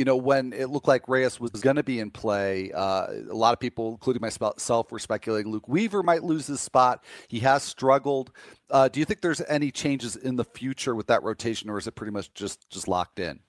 you 0.00 0.06
know, 0.06 0.16
when 0.16 0.54
it 0.54 0.70
looked 0.70 0.88
like 0.88 1.08
Reyes 1.08 1.38
was 1.38 1.50
going 1.50 1.76
to 1.76 1.82
be 1.82 2.00
in 2.00 2.10
play, 2.10 2.72
uh, 2.72 3.08
a 3.28 3.34
lot 3.34 3.52
of 3.52 3.60
people, 3.60 3.90
including 3.90 4.22
myself, 4.22 4.90
were 4.90 4.98
speculating 4.98 5.52
Luke 5.52 5.68
Weaver 5.68 6.02
might 6.02 6.24
lose 6.24 6.46
his 6.46 6.58
spot. 6.58 7.04
He 7.28 7.40
has 7.40 7.62
struggled. 7.62 8.32
Uh, 8.70 8.88
do 8.88 8.98
you 8.98 9.04
think 9.04 9.20
there's 9.20 9.42
any 9.42 9.70
changes 9.70 10.16
in 10.16 10.36
the 10.36 10.44
future 10.44 10.94
with 10.94 11.06
that 11.08 11.22
rotation, 11.22 11.68
or 11.68 11.76
is 11.76 11.86
it 11.86 11.96
pretty 11.96 12.12
much 12.12 12.32
just 12.32 12.66
just 12.70 12.88
locked 12.88 13.18
in? 13.18 13.40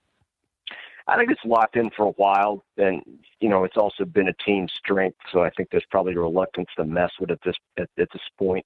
I 1.07 1.15
think 1.15 1.31
it's 1.31 1.39
locked 1.45 1.77
in 1.77 1.89
for 1.95 2.07
a 2.07 2.11
while, 2.17 2.65
and 2.75 3.01
you 3.39 3.47
know 3.47 3.63
it's 3.63 3.77
also 3.77 4.03
been 4.03 4.27
a 4.27 4.33
team 4.45 4.67
strength. 4.77 5.19
So 5.31 5.43
I 5.43 5.51
think 5.51 5.69
there's 5.71 5.87
probably 5.89 6.15
a 6.15 6.19
reluctance 6.19 6.67
to 6.75 6.83
mess 6.83 7.11
with 7.17 7.29
it 7.29 7.33
at 7.35 7.39
this 7.45 7.55
at, 7.77 7.89
at 7.97 8.09
this 8.11 8.23
point. 8.37 8.65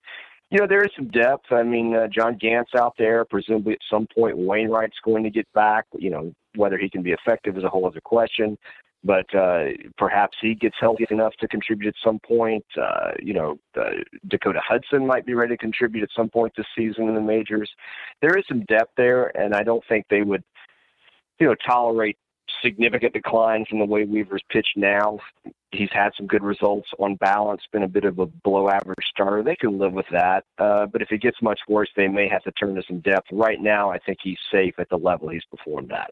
You 0.50 0.58
know 0.58 0.66
there 0.66 0.84
is 0.84 0.90
some 0.96 1.10
depth. 1.10 1.52
I 1.52 1.62
mean, 1.62 1.96
uh, 1.96 2.08
John 2.08 2.36
Gant's 2.42 2.74
out 2.76 2.96
there. 2.98 3.26
Presumably 3.26 3.74
at 3.74 3.80
some 3.88 4.08
point 4.08 4.40
Wainwright's 4.40 4.98
going 5.06 5.24
to 5.24 5.30
get 5.30 5.46
back. 5.54 5.86
You 6.00 6.10
know 6.10 6.34
whether 6.56 6.78
he 6.78 6.90
can 6.90 7.02
be 7.02 7.12
effective 7.12 7.58
is 7.58 7.64
a 7.64 7.70
whole 7.70 7.86
other 7.86 8.02
question. 8.02 8.58
But 9.04 9.34
uh, 9.36 9.66
perhaps 10.00 10.36
he 10.42 10.56
gets 10.56 10.76
healthy 10.80 11.06
enough 11.12 11.34
to 11.40 11.48
contribute 11.48 11.90
at 11.90 11.96
some 12.04 12.20
point. 12.26 12.66
Uh, 12.76 13.12
you 13.22 13.34
know, 13.34 13.60
uh, 13.80 14.02
Dakota 14.28 14.60
Hudson 14.68 15.06
might 15.06 15.28
be 15.28 15.36
ready 15.36 15.54
to 15.54 15.58
contribute 15.58 16.02
at 16.02 16.10
some 16.16 16.28
point 16.28 16.54
this 16.58 16.66
season 16.76 17.08
in 17.08 17.14
the 17.14 17.22
majors. 17.22 17.70
There 18.22 18.36
is 18.36 18.46
some 18.48 18.62
depth 18.62 18.94
there, 18.98 19.26
and 19.38 19.54
I 19.54 19.62
don't 19.62 19.84
think 19.88 20.06
they 20.10 20.24
would, 20.24 20.44
you 21.40 21.46
know, 21.46 21.56
tolerate 21.68 22.18
significant 22.64 23.14
decline 23.14 23.66
from 23.70 23.80
the 23.80 23.86
way 23.86 24.06
Weaver's 24.06 24.44
pitched 24.50 24.76
now. 24.76 25.20
He's 25.72 25.90
had 25.92 26.12
some 26.18 26.26
good 26.26 26.44
results 26.44 26.88
on 26.98 27.16
balance, 27.16 27.62
been 27.72 27.84
a 27.84 27.88
bit 27.88 28.06
of 28.06 28.18
a 28.18 28.26
below 28.26 28.70
average 28.70 29.06
starter. 29.08 29.44
They 29.44 29.56
can 29.56 29.78
live 29.78 29.94
with 29.94 30.06
that. 30.12 30.46
Uh, 30.58 30.88
but 30.88 31.02
if 31.02 31.12
it 31.12 31.22
gets 31.22 31.42
much 31.42 31.60
worse, 31.68 31.90
they 31.96 32.08
may 32.08 32.28
have 32.28 32.44
to 32.44 32.52
turn 32.54 32.76
to 32.76 32.84
some 32.88 33.02
depth. 33.02 33.28
Right 33.32 33.62
now, 33.62 33.92
I 33.92 34.00
think 34.00 34.20
he's 34.24 34.38
safe 34.52 34.76
at 34.80 34.90
the 34.90 34.98
level 34.98 35.30
he's 35.30 35.46
performed 35.46 35.92
at. 35.92 36.12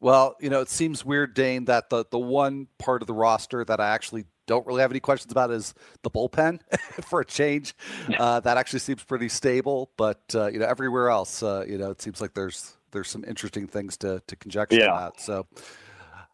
Well, 0.00 0.36
you 0.40 0.50
know, 0.50 0.60
it 0.60 0.68
seems 0.68 1.04
weird, 1.04 1.34
Dane, 1.34 1.64
that 1.66 1.90
the, 1.90 2.04
the 2.10 2.18
one 2.18 2.68
part 2.78 3.02
of 3.02 3.06
the 3.06 3.14
roster 3.14 3.64
that 3.64 3.80
I 3.80 3.88
actually 3.88 4.24
don't 4.46 4.66
really 4.66 4.80
have 4.80 4.90
any 4.90 5.00
questions 5.00 5.32
about 5.32 5.50
is 5.50 5.74
the 6.02 6.10
bullpen 6.10 6.60
for 7.04 7.20
a 7.20 7.24
change. 7.24 7.74
Uh, 8.18 8.40
that 8.40 8.56
actually 8.56 8.78
seems 8.78 9.02
pretty 9.02 9.28
stable, 9.28 9.90
but 9.96 10.22
uh, 10.34 10.46
you 10.46 10.58
know, 10.58 10.66
everywhere 10.66 11.10
else, 11.10 11.42
uh, 11.42 11.64
you 11.66 11.78
know, 11.78 11.90
it 11.90 12.00
seems 12.00 12.20
like 12.20 12.34
there's 12.34 12.76
there's 12.92 13.08
some 13.08 13.24
interesting 13.24 13.66
things 13.66 13.96
to 13.98 14.22
to 14.26 14.36
conjecture 14.36 14.76
yeah. 14.76 14.86
about. 14.86 15.20
So, 15.20 15.46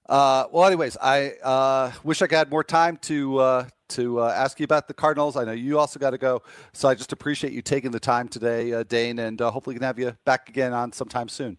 uh, 0.09 0.45
well, 0.53 0.67
anyways, 0.67 0.97
I 1.01 1.31
uh, 1.43 1.93
wish 2.05 2.21
I 2.23 2.27
had 2.31 2.51
more 2.51 2.65
time 2.65 2.99
to 3.03 3.39
uh, 3.39 3.69
to 3.91 4.21
uh, 4.21 4.35
ask 4.35 4.61
you 4.61 4.65
about 4.65 4.89
the 4.89 4.95
Cardinals. 4.95 5.37
I 5.37 5.45
know 5.45 5.53
you 5.53 5.79
also 5.79 5.99
got 5.99 6.11
to 6.11 6.19
go, 6.19 6.43
so 6.73 6.89
I 6.89 6.95
just 6.95 7.13
appreciate 7.13 7.53
you 7.53 7.63
taking 7.63 7.91
the 7.91 8.01
time 8.01 8.29
today, 8.29 8.73
uh, 8.73 8.83
Dane, 8.83 9.19
and 9.19 9.41
uh, 9.41 9.51
hopefully 9.51 9.75
we 9.75 9.79
can 9.79 9.87
have 9.87 9.99
you 9.99 10.17
back 10.25 10.49
again 10.49 10.73
on 10.73 10.93
sometime 10.93 11.29
soon. 11.29 11.59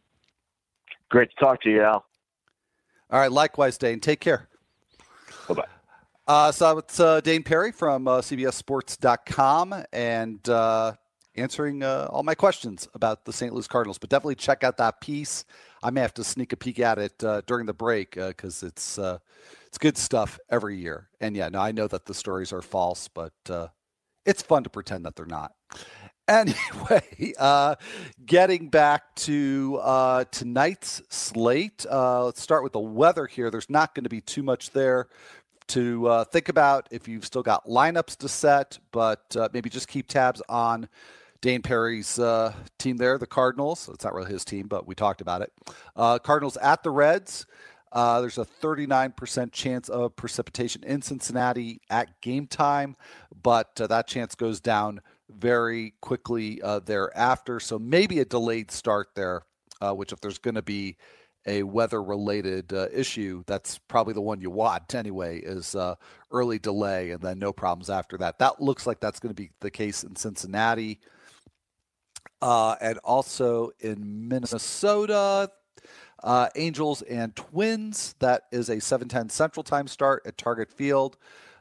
Great 1.13 1.29
to 1.29 1.35
talk 1.35 1.61
to 1.61 1.69
you, 1.69 1.79
Al. 1.83 2.03
All 3.11 3.19
right, 3.19 3.31
likewise, 3.31 3.77
Dane. 3.77 3.99
Take 3.99 4.19
care. 4.19 4.49
Bye 5.47 5.53
bye. 5.53 5.65
Uh, 6.27 6.51
so 6.51 6.79
it's 6.79 6.99
uh, 6.99 7.21
Dane 7.21 7.43
Perry 7.43 7.71
from 7.71 8.07
uh, 8.07 8.17
CBSSports.com, 8.21 9.75
and 9.93 10.49
uh, 10.49 10.93
answering 11.35 11.83
uh, 11.83 12.07
all 12.09 12.23
my 12.23 12.33
questions 12.33 12.87
about 12.95 13.25
the 13.25 13.31
St. 13.31 13.53
Louis 13.53 13.67
Cardinals. 13.67 13.99
But 13.99 14.09
definitely 14.09 14.33
check 14.33 14.63
out 14.63 14.77
that 14.77 15.01
piece. 15.01 15.45
I 15.83 15.91
may 15.91 16.01
have 16.01 16.15
to 16.15 16.23
sneak 16.23 16.51
a 16.51 16.57
peek 16.57 16.79
at 16.79 16.97
it 16.97 17.23
uh, 17.23 17.41
during 17.45 17.67
the 17.67 17.75
break 17.75 18.15
because 18.15 18.63
uh, 18.63 18.67
it's 18.67 18.97
uh, 18.97 19.19
it's 19.67 19.77
good 19.77 19.99
stuff 19.99 20.39
every 20.49 20.77
year. 20.77 21.09
And 21.21 21.35
yeah, 21.35 21.47
now 21.47 21.61
I 21.61 21.73
know 21.73 21.85
that 21.89 22.07
the 22.07 22.15
stories 22.15 22.51
are 22.51 22.63
false, 22.63 23.07
but 23.07 23.33
uh, 23.47 23.67
it's 24.25 24.41
fun 24.41 24.63
to 24.63 24.69
pretend 24.71 25.05
that 25.05 25.15
they're 25.15 25.27
not. 25.27 25.51
Anyway, 26.27 27.33
uh, 27.39 27.75
getting 28.25 28.69
back 28.69 29.13
to 29.15 30.25
tonight's 30.31 31.01
slate, 31.09 31.85
let's 31.89 32.41
start 32.41 32.63
with 32.63 32.73
the 32.73 32.79
weather 32.79 33.25
here. 33.25 33.51
There's 33.51 33.69
not 33.69 33.93
going 33.95 34.03
to 34.03 34.09
be 34.09 34.21
too 34.21 34.43
much 34.43 34.71
there 34.71 35.07
to 35.67 36.07
uh, 36.07 36.23
think 36.25 36.49
about 36.49 36.87
if 36.91 37.07
you've 37.07 37.25
still 37.25 37.43
got 37.43 37.65
lineups 37.65 38.17
to 38.17 38.29
set, 38.29 38.77
but 38.91 39.35
uh, 39.37 39.49
maybe 39.53 39.69
just 39.69 39.87
keep 39.87 40.07
tabs 40.07 40.41
on 40.49 40.87
Dane 41.41 41.61
Perry's 41.61 42.19
uh, 42.19 42.53
team 42.77 42.97
there, 42.97 43.17
the 43.17 43.27
Cardinals. 43.27 43.89
It's 43.93 44.03
not 44.03 44.13
really 44.13 44.31
his 44.31 44.45
team, 44.45 44.67
but 44.67 44.87
we 44.87 44.95
talked 44.95 45.21
about 45.21 45.41
it. 45.41 45.51
Uh, 45.95 46.19
Cardinals 46.19 46.57
at 46.57 46.83
the 46.83 46.91
Reds. 46.91 47.45
Uh, 47.91 48.21
there's 48.21 48.39
a 48.39 48.45
39% 48.45 49.51
chance 49.51 49.87
of 49.87 50.15
precipitation 50.15 50.83
in 50.83 51.01
Cincinnati 51.01 51.79
at 51.89 52.21
game 52.21 52.47
time, 52.47 52.95
but 53.43 53.79
uh, 53.79 53.87
that 53.87 54.07
chance 54.07 54.33
goes 54.33 54.59
down 54.59 54.99
very 55.29 55.93
quickly 56.01 56.61
uh, 56.61 56.79
thereafter. 56.79 57.59
So 57.59 57.79
maybe 57.79 58.19
a 58.19 58.25
delayed 58.25 58.71
start 58.71 59.09
there, 59.15 59.43
uh, 59.81 59.93
which 59.93 60.11
if 60.11 60.21
there's 60.21 60.37
going 60.37 60.55
to 60.55 60.61
be 60.61 60.97
a 61.45 61.63
weather 61.63 62.01
related 62.01 62.71
issue, 62.93 63.43
that's 63.47 63.77
probably 63.89 64.13
the 64.13 64.21
one 64.21 64.39
you 64.39 64.49
want 64.49 64.95
anyway, 64.95 65.39
is 65.39 65.75
early 66.31 66.57
delay 66.57 67.11
and 67.11 67.21
then 67.21 67.37
no 67.37 67.51
problems 67.51 67.89
after 67.89 68.17
that. 68.17 68.39
That 68.39 68.61
looks 68.61 68.87
like 68.87 69.01
that's 69.01 69.19
going 69.19 69.35
to 69.35 69.41
be 69.41 69.51
the 69.59 69.69
case 69.69 70.03
in 70.03 70.15
Cincinnati 70.15 70.99
uh, 72.43 72.75
and 72.81 72.97
also 72.99 73.71
in 73.79 74.27
Minnesota. 74.27 75.49
Uh, 76.21 76.47
Angels 76.55 77.01
and 77.03 77.35
Twins. 77.35 78.15
That 78.19 78.43
is 78.51 78.69
a 78.69 78.77
7:10 78.77 79.31
Central 79.31 79.63
Time 79.63 79.87
start 79.87 80.23
at 80.25 80.37
Target 80.37 80.71
Field. 80.71 81.17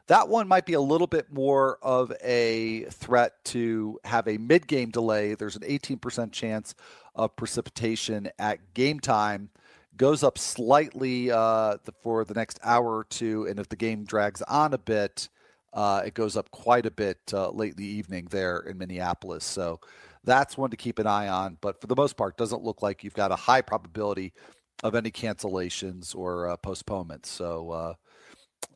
That 0.07 0.27
one 0.27 0.47
might 0.49 0.65
be 0.65 0.73
a 0.73 0.81
little 0.81 1.07
bit 1.07 1.31
more 1.31 1.77
of 1.81 2.11
a 2.21 2.85
threat 2.91 3.33
to 3.45 3.99
have 4.03 4.27
a 4.27 4.37
mid-game 4.37 4.89
delay. 4.89 5.33
There's 5.35 5.55
an 5.55 5.61
18% 5.61 6.31
chance 6.33 6.75
of 7.15 7.35
precipitation 7.35 8.29
at 8.37 8.73
game 8.73 8.99
time. 8.99 9.49
Goes 9.95 10.23
up 10.23 10.37
slightly 10.37 11.31
uh, 11.31 11.77
for 12.01 12.25
the 12.25 12.33
next 12.33 12.59
hour 12.63 12.97
or 12.97 13.03
two, 13.05 13.45
and 13.45 13.59
if 13.59 13.69
the 13.69 13.75
game 13.75 14.03
drags 14.03 14.41
on 14.41 14.73
a 14.73 14.77
bit, 14.77 15.29
uh, 15.71 16.01
it 16.05 16.15
goes 16.15 16.35
up 16.35 16.51
quite 16.51 16.85
a 16.85 16.91
bit 16.91 17.19
uh, 17.31 17.49
late 17.51 17.71
in 17.71 17.77
the 17.77 17.85
evening 17.85 18.27
there 18.29 18.59
in 18.59 18.77
Minneapolis. 18.77 19.45
So 19.45 19.79
that's 20.23 20.57
one 20.57 20.71
to 20.71 20.77
keep 20.77 20.99
an 20.99 21.07
eye 21.07 21.29
on. 21.29 21.57
But 21.61 21.79
for 21.79 21.87
the 21.87 21.95
most 21.95 22.17
part, 22.17 22.37
doesn't 22.37 22.63
look 22.63 22.81
like 22.81 23.03
you've 23.03 23.13
got 23.13 23.31
a 23.31 23.35
high 23.37 23.61
probability 23.61 24.33
of 24.83 24.95
any 24.95 25.11
cancellations 25.11 26.15
or 26.15 26.49
uh, 26.49 26.57
postponements. 26.57 27.29
So 27.29 27.95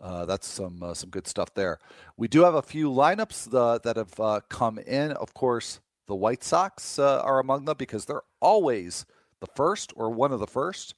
uh, 0.02 0.04
uh, 0.04 0.26
that's 0.26 0.48
some 0.48 0.82
uh, 0.84 0.94
some 0.94 1.10
good 1.10 1.28
stuff 1.28 1.54
there. 1.54 1.80
We 2.18 2.28
do 2.28 2.44
have 2.44 2.56
a 2.56 2.62
few 2.62 2.90
lineups 2.90 3.54
uh, 3.54 3.80
that 3.80 3.96
have 3.96 4.20
uh, 4.20 4.42
come 4.50 4.80
in. 4.80 5.12
Of 5.12 5.34
course, 5.34 5.80
the 6.08 6.16
White 6.16 6.44
Sox 6.44 7.00
are 7.00 7.40
among 7.40 7.66
them 7.66 7.76
because 7.78 8.06
they're 8.06 8.22
always 8.42 9.06
the 9.40 9.48
first 9.56 9.94
or 9.96 10.10
one 10.10 10.32
of 10.32 10.40
the 10.40 10.48
first. 10.48 10.96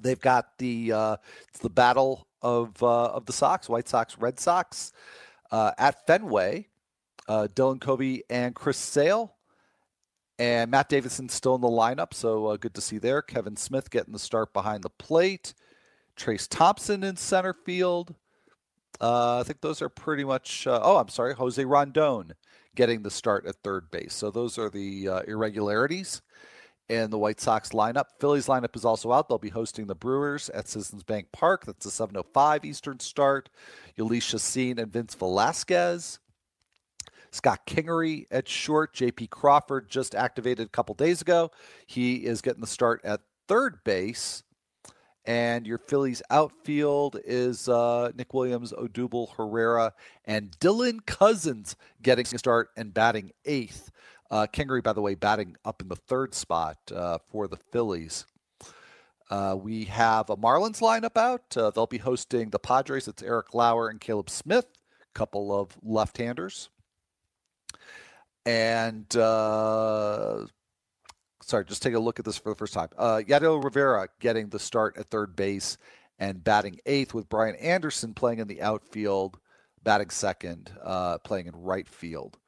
They've 0.00 0.20
got 0.20 0.58
the 0.58 0.90
it's 1.48 1.60
the 1.60 1.70
battle 1.70 2.26
of 2.42 2.82
of 2.82 3.26
the 3.26 3.32
Sox, 3.32 3.68
White 3.68 3.88
Sox, 3.88 4.18
Red 4.18 4.40
Sox 4.40 4.92
at 5.52 6.06
Fenway. 6.06 6.68
Dylan 7.28 7.80
Covey 7.80 8.22
and 8.30 8.54
Chris 8.54 8.78
Sale 8.78 9.36
and 10.38 10.70
Matt 10.70 10.88
Davidson 10.88 11.28
still 11.28 11.54
in 11.54 11.60
the 11.60 11.68
lineup, 11.68 12.12
so 12.12 12.46
uh, 12.46 12.56
good 12.56 12.74
to 12.74 12.80
see 12.80 12.98
there. 12.98 13.22
Kevan 13.22 13.56
Smith 13.56 13.90
getting 13.90 14.12
the 14.12 14.18
start 14.18 14.52
behind 14.52 14.82
the 14.82 14.90
plate. 14.90 15.54
Trayce 16.16 16.48
Thompson 16.48 17.02
in 17.04 17.16
center 17.16 17.52
field. 17.52 18.14
Uh, 19.00 19.40
I 19.40 19.42
think 19.42 19.60
those 19.60 19.82
are 19.82 19.88
pretty 19.88 20.24
much. 20.24 20.66
Uh, 20.66 20.80
oh, 20.82 20.96
I'm 20.96 21.08
sorry, 21.08 21.34
Jose 21.34 21.62
Rondon 21.64 22.32
getting 22.74 23.02
the 23.02 23.10
start 23.10 23.46
at 23.46 23.56
third 23.62 23.90
base. 23.90 24.14
So 24.14 24.30
those 24.30 24.58
are 24.58 24.70
the 24.70 25.08
uh, 25.08 25.20
irregularities 25.26 26.22
in 26.88 27.10
the 27.10 27.18
White 27.18 27.40
Sox 27.40 27.70
lineup. 27.70 28.04
Phillies 28.20 28.46
lineup 28.46 28.76
is 28.76 28.84
also 28.84 29.12
out. 29.12 29.28
They'll 29.28 29.38
be 29.38 29.48
hosting 29.48 29.86
the 29.86 29.94
Brewers 29.94 30.48
at 30.50 30.68
Citizens 30.68 31.02
Bank 31.02 31.28
Park. 31.32 31.64
That's 31.66 31.86
a 31.86 31.90
7:05 31.90 32.64
Eastern 32.64 33.00
start. 33.00 33.50
Jhoulys 33.98 34.22
Chacin 34.22 34.78
and 34.78 34.92
Vince 34.92 35.14
Velasquez. 35.14 36.20
Scott 37.32 37.66
Kingery 37.66 38.26
at 38.30 38.48
short. 38.48 38.94
JP 38.94 39.30
Crawford 39.30 39.90
just 39.90 40.14
activated 40.14 40.66
a 40.66 40.70
couple 40.70 40.94
days 40.94 41.20
ago. 41.20 41.50
He 41.86 42.24
is 42.24 42.40
getting 42.40 42.60
the 42.60 42.66
start 42.66 43.00
at 43.04 43.20
third 43.48 43.82
base. 43.84 44.42
And 45.26 45.66
your 45.66 45.78
Phillies 45.78 46.22
outfield 46.30 47.18
is 47.24 47.68
uh, 47.68 48.12
Nick 48.14 48.32
Williams, 48.32 48.72
Odubel 48.72 49.34
Herrera, 49.36 49.92
and 50.24 50.52
Dylan 50.60 51.04
Cozens 51.04 51.74
getting 52.00 52.26
a 52.32 52.38
start 52.38 52.70
and 52.76 52.94
batting 52.94 53.32
eighth. 53.44 53.90
Uh, 54.30 54.46
Kingery, 54.52 54.82
by 54.82 54.92
the 54.92 55.00
way, 55.00 55.14
batting 55.14 55.56
up 55.64 55.82
in 55.82 55.88
the 55.88 55.96
third 55.96 56.34
spot 56.34 56.78
uh, 56.94 57.18
for 57.28 57.48
the 57.48 57.56
Phillies. 57.56 58.26
Uh, 59.28 59.56
we 59.60 59.84
have 59.84 60.30
a 60.30 60.36
Marlins 60.36 60.80
lineup 60.80 61.16
out. 61.16 61.56
Uh, 61.56 61.70
they'll 61.70 61.86
be 61.88 61.98
hosting 61.98 62.50
the 62.50 62.58
Padres. 62.60 63.08
It's 63.08 63.22
Eric 63.22 63.54
Lauer 63.54 63.88
and 63.88 64.00
Caleb 64.00 64.30
Smith, 64.30 64.66
couple 65.12 65.52
of 65.52 65.76
left-handers 65.82 66.68
and 68.46 69.14
uh, 69.16 70.46
sorry, 71.46 71.64
just 71.64 71.82
take 71.82 71.94
a 71.94 71.98
look 71.98 72.18
at 72.18 72.24
this 72.24 72.36
for 72.36 72.50
the 72.50 72.56
first 72.56 72.74
time. 72.74 72.88
Uh, 72.98 73.22
Yadiel 73.26 73.62
Rivera 73.62 74.08
getting 74.20 74.48
the 74.48 74.58
start 74.58 74.96
at 74.98 75.06
third 75.06 75.36
base 75.36 75.78
and 76.18 76.42
batting 76.42 76.78
eighth, 76.86 77.14
with 77.14 77.28
Brian 77.28 77.54
Anderson 77.56 78.14
playing 78.14 78.40
in 78.40 78.48
the 78.48 78.62
outfield, 78.62 79.38
batting 79.82 80.10
second, 80.10 80.72
uh, 80.82 81.18
playing 81.18 81.46
in 81.46 81.54
right 81.54 81.88
field. 81.88 82.38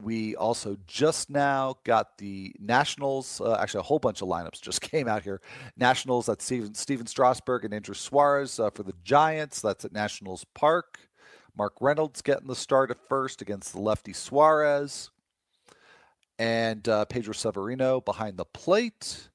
We 0.00 0.36
also 0.36 0.76
just 0.86 1.28
now 1.28 1.74
got 1.84 2.18
the 2.18 2.54
Nationals. 2.60 3.40
Uh, 3.40 3.58
actually, 3.60 3.80
a 3.80 3.84
whole 3.84 3.98
bunch 3.98 4.22
of 4.22 4.28
lineups 4.28 4.60
just 4.60 4.80
came 4.90 5.08
out 5.08 5.22
here. 5.22 5.40
Nationals, 5.76 6.26
that's 6.26 6.44
Steven, 6.44 6.74
Stephen 6.74 7.06
Strasburg 7.06 7.64
and 7.64 7.74
Andrew 7.74 7.94
Suarez 7.94 8.58
uh, 8.60 8.70
for 8.70 8.84
the 8.84 8.94
Giants. 9.04 9.60
That's 9.60 9.84
at 9.84 9.92
Nationals 9.92 10.46
Park. 10.54 11.00
Mark 11.56 11.74
Reynolds 11.80 12.22
getting 12.22 12.46
the 12.46 12.54
start 12.54 12.92
at 12.92 13.08
first 13.08 13.42
against 13.42 13.72
the 13.72 13.80
lefty 13.80 14.12
Suarez. 14.12 15.10
And 16.38 16.88
uh, 16.88 17.04
Pedro 17.06 17.32
Severino 17.32 18.00
behind 18.00 18.36
the 18.36 18.44
plate. 18.44 19.28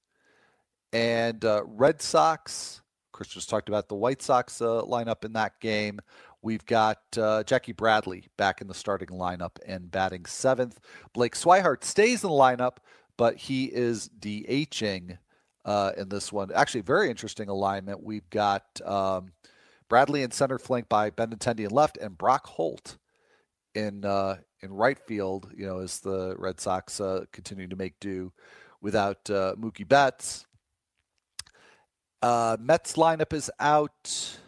And 0.92 1.44
uh, 1.44 1.63
Red 1.66 2.02
Sox. 2.02 2.82
Chris 3.12 3.30
just 3.30 3.50
talked 3.50 3.70
about 3.70 3.89
the 3.89 3.96
White 3.96 4.22
Sox 4.22 4.62
uh, 4.62 4.82
lineup 4.84 5.24
in 5.24 5.34
that 5.34 5.60
game. 5.60 6.00
We've 6.42 6.66
got 6.66 7.00
uh, 7.18 7.44
Jackie 7.44 7.72
Bradley 7.72 8.28
back 8.38 8.60
in 8.60 8.68
the 8.68 8.74
starting 8.74 9.10
lineup 9.10 9.58
and 9.66 9.89
batting 9.89 10.26
seventh. 10.26 10.80
Blake 11.13 11.36
Swihart 11.36 11.84
stays 11.84 12.24
in 12.24 12.30
the 12.30 12.36
lineup, 12.36 12.78
but 13.18 13.38
he 13.38 13.66
is 13.66 14.10
DHing 14.20 15.18
uh, 15.63 15.92
in 15.96 16.10
this 16.10 16.34
one. 16.34 16.52
Actually, 16.54 16.82
very 16.82 17.10
interesting 17.10 17.50
alignment. 17.50 18.04
We've 18.04 18.30
got 18.30 18.66
um, 18.86 19.32
Bradley 19.88 20.24
in 20.24 20.32
center 20.32 20.60
flank 20.60 20.89
by 20.89 21.12
Benintendi 21.12 21.66
in 21.66 21.72
left, 21.72 21.98
and 21.98 22.18
Brock 22.18 22.46
Holt 22.48 22.98
in 23.74 24.04
uh, 24.04 24.38
in 24.63 24.73
right 24.73 24.97
field. 24.97 25.52
You 25.56 25.67
know, 25.67 25.80
as 25.80 25.99
the 25.99 26.36
Red 26.39 26.60
Sox 26.60 26.99
uh, 26.99 27.26
continue 27.32 27.67
to 27.67 27.76
make 27.76 27.99
do 27.99 28.32
without 28.82 29.30
uh, 29.30 29.56
Mookie 29.60 29.88
Betts. 29.88 30.45
Uh, 32.21 32.58
Mets 32.60 32.93
lineup 32.93 33.34
is 33.34 33.52
out. 33.60 34.39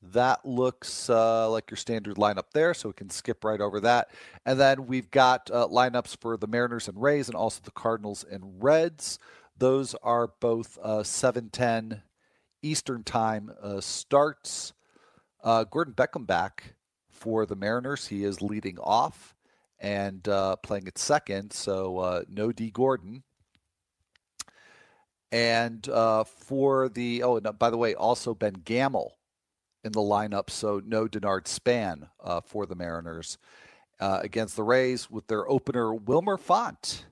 That 0.00 0.44
looks 0.44 1.10
uh, 1.10 1.50
like 1.50 1.70
your 1.70 1.76
standard 1.76 2.16
lineup 2.16 2.50
there, 2.52 2.72
so 2.72 2.90
we 2.90 2.92
can 2.92 3.10
skip 3.10 3.42
right 3.42 3.60
over 3.60 3.80
that. 3.80 4.10
And 4.46 4.60
then 4.60 4.86
we've 4.86 5.10
got 5.10 5.50
uh, 5.50 5.66
lineups 5.66 6.20
for 6.20 6.36
the 6.36 6.46
Mariners 6.46 6.86
and 6.86 7.00
Rays, 7.00 7.28
and 7.28 7.34
also 7.34 7.60
the 7.64 7.72
Cardinals 7.72 8.24
and 8.30 8.62
Reds. 8.62 9.18
Those 9.56 9.94
are 9.96 10.28
both 10.40 10.78
uh, 10.82 11.02
7:10 11.02 12.02
Eastern 12.62 13.02
Time 13.02 13.50
uh, 13.60 13.80
starts. 13.80 14.72
Uh, 15.42 15.64
Gordon 15.64 15.94
Beckham 15.94 16.26
back 16.26 16.74
for 17.18 17.46
the 17.46 17.56
Mariners. 17.56 18.06
He 18.06 18.24
is 18.24 18.40
leading 18.40 18.78
off 18.78 19.34
and 19.78 20.26
uh, 20.28 20.56
playing 20.56 20.88
at 20.88 20.98
second, 20.98 21.52
so 21.52 22.24
no 22.28 22.52
Dee 22.52 22.70
Gordon. 22.70 23.22
And 25.30 25.86
uh, 25.88 26.24
for 26.24 26.88
the 26.88 27.22
oh, 27.22 27.36
and 27.36 27.58
by 27.58 27.70
the 27.70 27.76
way, 27.76 27.94
also 27.94 28.34
Ben 28.34 28.54
Gamel 28.64 29.18
in 29.84 29.92
the 29.92 30.00
lineup, 30.00 30.50
so 30.50 30.80
no 30.84 31.06
Denard 31.06 31.46
Span 31.46 32.08
uh, 32.22 32.40
for 32.40 32.66
the 32.66 32.74
Mariners 32.74 33.38
uh, 34.00 34.20
against 34.22 34.56
the 34.56 34.62
Rays 34.62 35.10
with 35.10 35.26
their 35.26 35.48
opener 35.48 35.94
Wilmer 35.94 36.36
Font. 36.36 37.04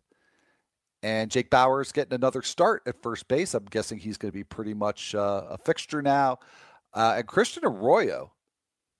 And 1.02 1.30
Jake 1.30 1.50
Bauers 1.50 1.92
getting 1.92 2.14
another 2.14 2.42
start 2.42 2.82
at 2.86 3.00
first 3.02 3.28
base. 3.28 3.54
I'm 3.54 3.66
guessing 3.66 3.98
he's 3.98 4.16
going 4.16 4.32
to 4.32 4.36
be 4.36 4.44
pretty 4.44 4.74
much 4.74 5.14
uh, 5.14 5.44
a 5.50 5.58
fixture 5.58 6.02
now. 6.02 6.38
Uh, 6.94 7.14
and 7.18 7.26
Christian 7.26 7.64
Arroyo 7.64 8.32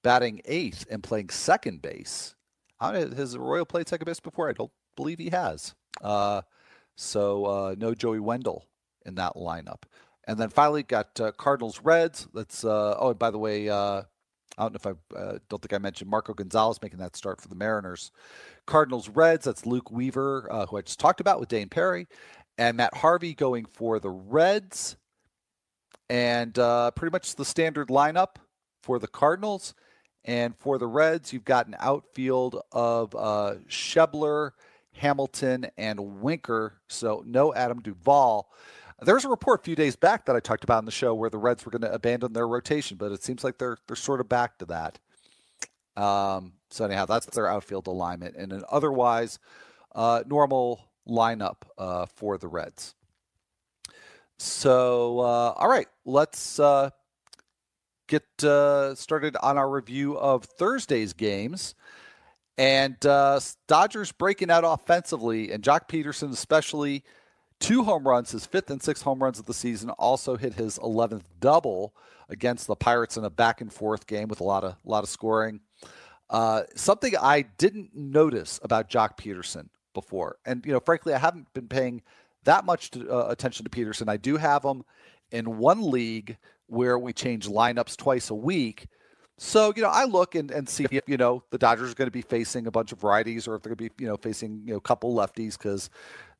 batting 0.06 0.40
eighth 0.44 0.86
and 0.90 1.02
playing 1.02 1.30
second 1.30 1.82
base. 1.82 2.34
Has 2.80 3.34
Arroyo 3.34 3.64
played 3.64 3.88
second 3.88 4.06
base 4.06 4.20
before? 4.20 4.48
I 4.48 4.52
don't 4.52 4.70
believe 4.96 5.18
he 5.18 5.30
has. 5.30 5.74
Uh, 6.00 6.42
so 6.94 7.74
no 7.78 7.94
Joey 7.94 8.20
Wendle 8.20 8.66
in 9.04 9.16
that 9.16 9.34
lineup. 9.34 9.82
And 10.26 10.38
then 10.38 10.48
finally 10.50 10.82
got 10.82 11.20
uh, 11.20 11.32
Cardinals 11.32 11.80
Reds. 11.82 12.28
That's 12.34 12.64
uh, 12.64 12.96
oh, 12.98 13.10
and 13.10 13.18
by 13.18 13.30
the 13.30 13.38
way, 13.38 13.68
uh, 13.68 14.02
I 14.58 14.62
don't 14.62 14.72
know 14.72 14.78
if 14.78 14.86
I 14.86 15.16
uh, 15.16 15.38
don't 15.48 15.62
think 15.62 15.72
I 15.72 15.78
mentioned 15.78 16.10
Marco 16.10 16.34
Gonzales 16.34 16.82
making 16.82 16.98
that 16.98 17.16
start 17.16 17.40
for 17.40 17.48
the 17.48 17.54
Mariners. 17.54 18.10
Cardinals 18.66 19.08
Reds. 19.08 19.44
That's 19.44 19.66
Luke 19.66 19.90
Weaver, 19.90 20.48
uh, 20.50 20.66
who 20.66 20.78
I 20.78 20.82
just 20.82 20.98
talked 20.98 21.20
about 21.20 21.38
with 21.38 21.48
Dane 21.48 21.68
Perry, 21.68 22.08
and 22.58 22.76
Matt 22.76 22.94
Harvey 22.94 23.34
going 23.34 23.66
for 23.66 24.00
the 24.00 24.10
Reds. 24.10 24.96
And 26.08 26.58
uh, 26.58 26.90
pretty 26.92 27.12
much 27.12 27.34
the 27.34 27.44
standard 27.44 27.88
lineup 27.88 28.36
for 28.82 28.98
the 28.98 29.08
Cardinals. 29.08 29.74
And 30.26 30.54
for 30.56 30.76
the 30.76 30.86
Reds, 30.86 31.32
you've 31.32 31.44
got 31.44 31.66
an 31.66 31.76
outfield 31.78 32.60
of 32.72 33.10
Schebler, 33.68 34.50
Hamilton, 34.92 35.66
and 35.78 36.20
Winker. 36.20 36.74
So 36.88 37.22
no 37.26 37.54
Adam 37.54 37.80
Duvall. 37.80 38.50
There 39.02 39.14
was 39.14 39.24
a 39.24 39.28
report 39.28 39.60
a 39.60 39.62
few 39.62 39.76
days 39.76 39.94
back 39.94 40.24
that 40.26 40.36
I 40.36 40.40
talked 40.40 40.64
about 40.64 40.78
in 40.78 40.86
the 40.86 40.90
show 40.90 41.14
where 41.14 41.28
the 41.28 41.38
Reds 41.38 41.64
were 41.64 41.70
going 41.70 41.82
to 41.82 41.92
abandon 41.92 42.32
their 42.32 42.48
rotation, 42.48 42.96
but 42.96 43.12
it 43.12 43.22
seems 43.22 43.44
like 43.44 43.58
they're 43.58 43.76
they're 43.86 43.96
sort 43.96 44.20
of 44.20 44.28
back 44.28 44.58
to 44.58 44.66
that. 44.66 44.98
Um, 45.96 46.54
so 46.70 46.86
anyhow, 46.86 47.04
that's 47.04 47.26
their 47.26 47.46
outfield 47.46 47.86
alignment, 47.86 48.36
and 48.36 48.52
an 48.52 48.64
otherwise 48.70 49.38
uh, 49.94 50.22
normal 50.26 50.88
lineup 51.06 51.56
uh, 51.76 52.06
for 52.06 52.38
the 52.38 52.48
Reds. 52.48 52.94
So 54.38 55.20
uh, 55.20 55.52
all 55.56 55.68
right, 55.68 55.88
let's 56.06 56.58
uh, 56.58 56.88
get 58.06 58.24
uh, 58.44 58.94
started 58.94 59.36
on 59.42 59.58
our 59.58 59.68
review 59.68 60.18
of 60.18 60.44
Thursday's 60.44 61.12
games. 61.12 61.74
And 62.58 63.04
uh, 63.04 63.38
Dodgers 63.68 64.12
breaking 64.12 64.50
out 64.50 64.64
offensively, 64.64 65.52
and 65.52 65.62
Joc 65.62 65.88
Pederson, 65.88 66.32
especially 66.32 67.04
two 67.60 67.84
home 67.84 68.08
runs, 68.08 68.30
his 68.30 68.46
fifth 68.46 68.70
and 68.70 68.82
sixth 68.82 69.02
home 69.02 69.22
runs 69.22 69.38
of 69.38 69.46
the 69.46 69.54
season. 69.54 69.90
Also 69.90 70.36
hit 70.36 70.54
his 70.54 70.78
11th 70.78 71.24
double 71.40 71.94
against 72.28 72.66
the 72.66 72.76
Pirates 72.76 73.16
in 73.16 73.24
a 73.24 73.30
back 73.30 73.60
and 73.60 73.72
forth 73.72 74.06
game 74.06 74.28
with 74.28 74.40
a 74.40 74.44
lot 74.44 74.64
of 74.64 74.76
lot 74.84 75.04
of 75.04 75.10
scoring. 75.10 75.60
Uh, 76.28 76.62
something 76.74 77.14
I 77.20 77.42
didn't 77.42 77.94
notice 77.94 78.58
about 78.62 78.90
Joc 78.90 79.16
Pederson 79.16 79.68
before, 79.94 80.36
and 80.44 80.64
you 80.66 80.72
know, 80.72 80.80
frankly, 80.80 81.12
I 81.12 81.18
haven't 81.18 81.52
been 81.54 81.68
paying 81.68 82.02
that 82.44 82.64
much 82.64 82.90
to, 82.92 83.08
uh, 83.10 83.28
attention 83.28 83.64
to 83.64 83.70
Pederson. 83.70 84.08
I 84.08 84.16
do 84.16 84.36
have 84.36 84.64
him 84.64 84.84
in 85.30 85.58
one 85.58 85.90
league 85.90 86.36
where 86.66 86.98
we 86.98 87.12
change 87.12 87.48
lineups 87.48 87.96
twice 87.96 88.30
a 88.30 88.34
week. 88.34 88.86
So, 89.38 89.72
you 89.76 89.82
know, 89.82 89.90
I 89.90 90.04
look 90.04 90.34
and, 90.34 90.50
and 90.50 90.68
see 90.68 90.86
if, 90.90 91.02
you 91.06 91.16
know, 91.16 91.42
the 91.50 91.58
Dodgers 91.58 91.92
are 91.92 91.94
going 91.94 92.06
to 92.06 92.12
be 92.12 92.22
facing 92.22 92.66
a 92.66 92.70
bunch 92.70 92.92
of 92.92 93.00
righties 93.00 93.46
or 93.46 93.54
if 93.54 93.62
they're 93.62 93.74
going 93.74 93.88
to 93.88 93.94
be, 93.94 94.02
you 94.02 94.08
know, 94.08 94.16
facing, 94.16 94.62
you 94.64 94.72
know, 94.72 94.78
a 94.78 94.80
couple 94.80 95.14
lefties 95.14 95.58
because 95.58 95.90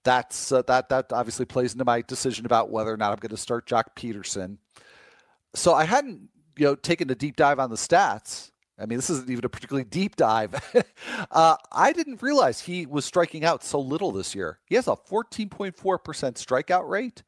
that's 0.06 0.52
uh, 0.52 0.62
that 0.62 0.88
that 0.88 1.12
obviously 1.12 1.44
plays 1.44 1.72
into 1.72 1.84
my 1.84 2.00
decision 2.00 2.46
about 2.46 2.70
whether 2.70 2.94
or 2.94 2.96
not 2.96 3.12
I'm 3.12 3.18
going 3.18 3.30
to 3.30 3.36
start 3.36 3.66
Joc 3.66 3.84
Pederson. 3.96 4.56
So 5.54 5.74
I 5.74 5.84
hadn't 5.84 6.28
you 6.56 6.64
know 6.64 6.74
taken 6.76 7.10
a 7.10 7.14
deep 7.14 7.36
dive 7.36 7.58
on 7.58 7.68
the 7.68 7.76
stats. 7.76 8.52
I 8.78 8.86
mean, 8.86 8.98
this 8.98 9.10
isn't 9.10 9.30
even 9.30 9.44
a 9.44 9.48
particularly 9.48 9.84
deep 9.84 10.16
dive. 10.16 10.54
uh, 11.30 11.56
I 11.72 11.92
didn't 11.92 12.22
realize 12.22 12.60
he 12.60 12.86
was 12.86 13.04
striking 13.04 13.44
out 13.44 13.64
so 13.64 13.80
little 13.80 14.12
this 14.12 14.34
year. 14.34 14.60
He 14.66 14.74
has 14.74 14.86
a 14.86 14.90
14.4% 14.90 15.72
strikeout 15.72 16.86
rate. 16.86 17.22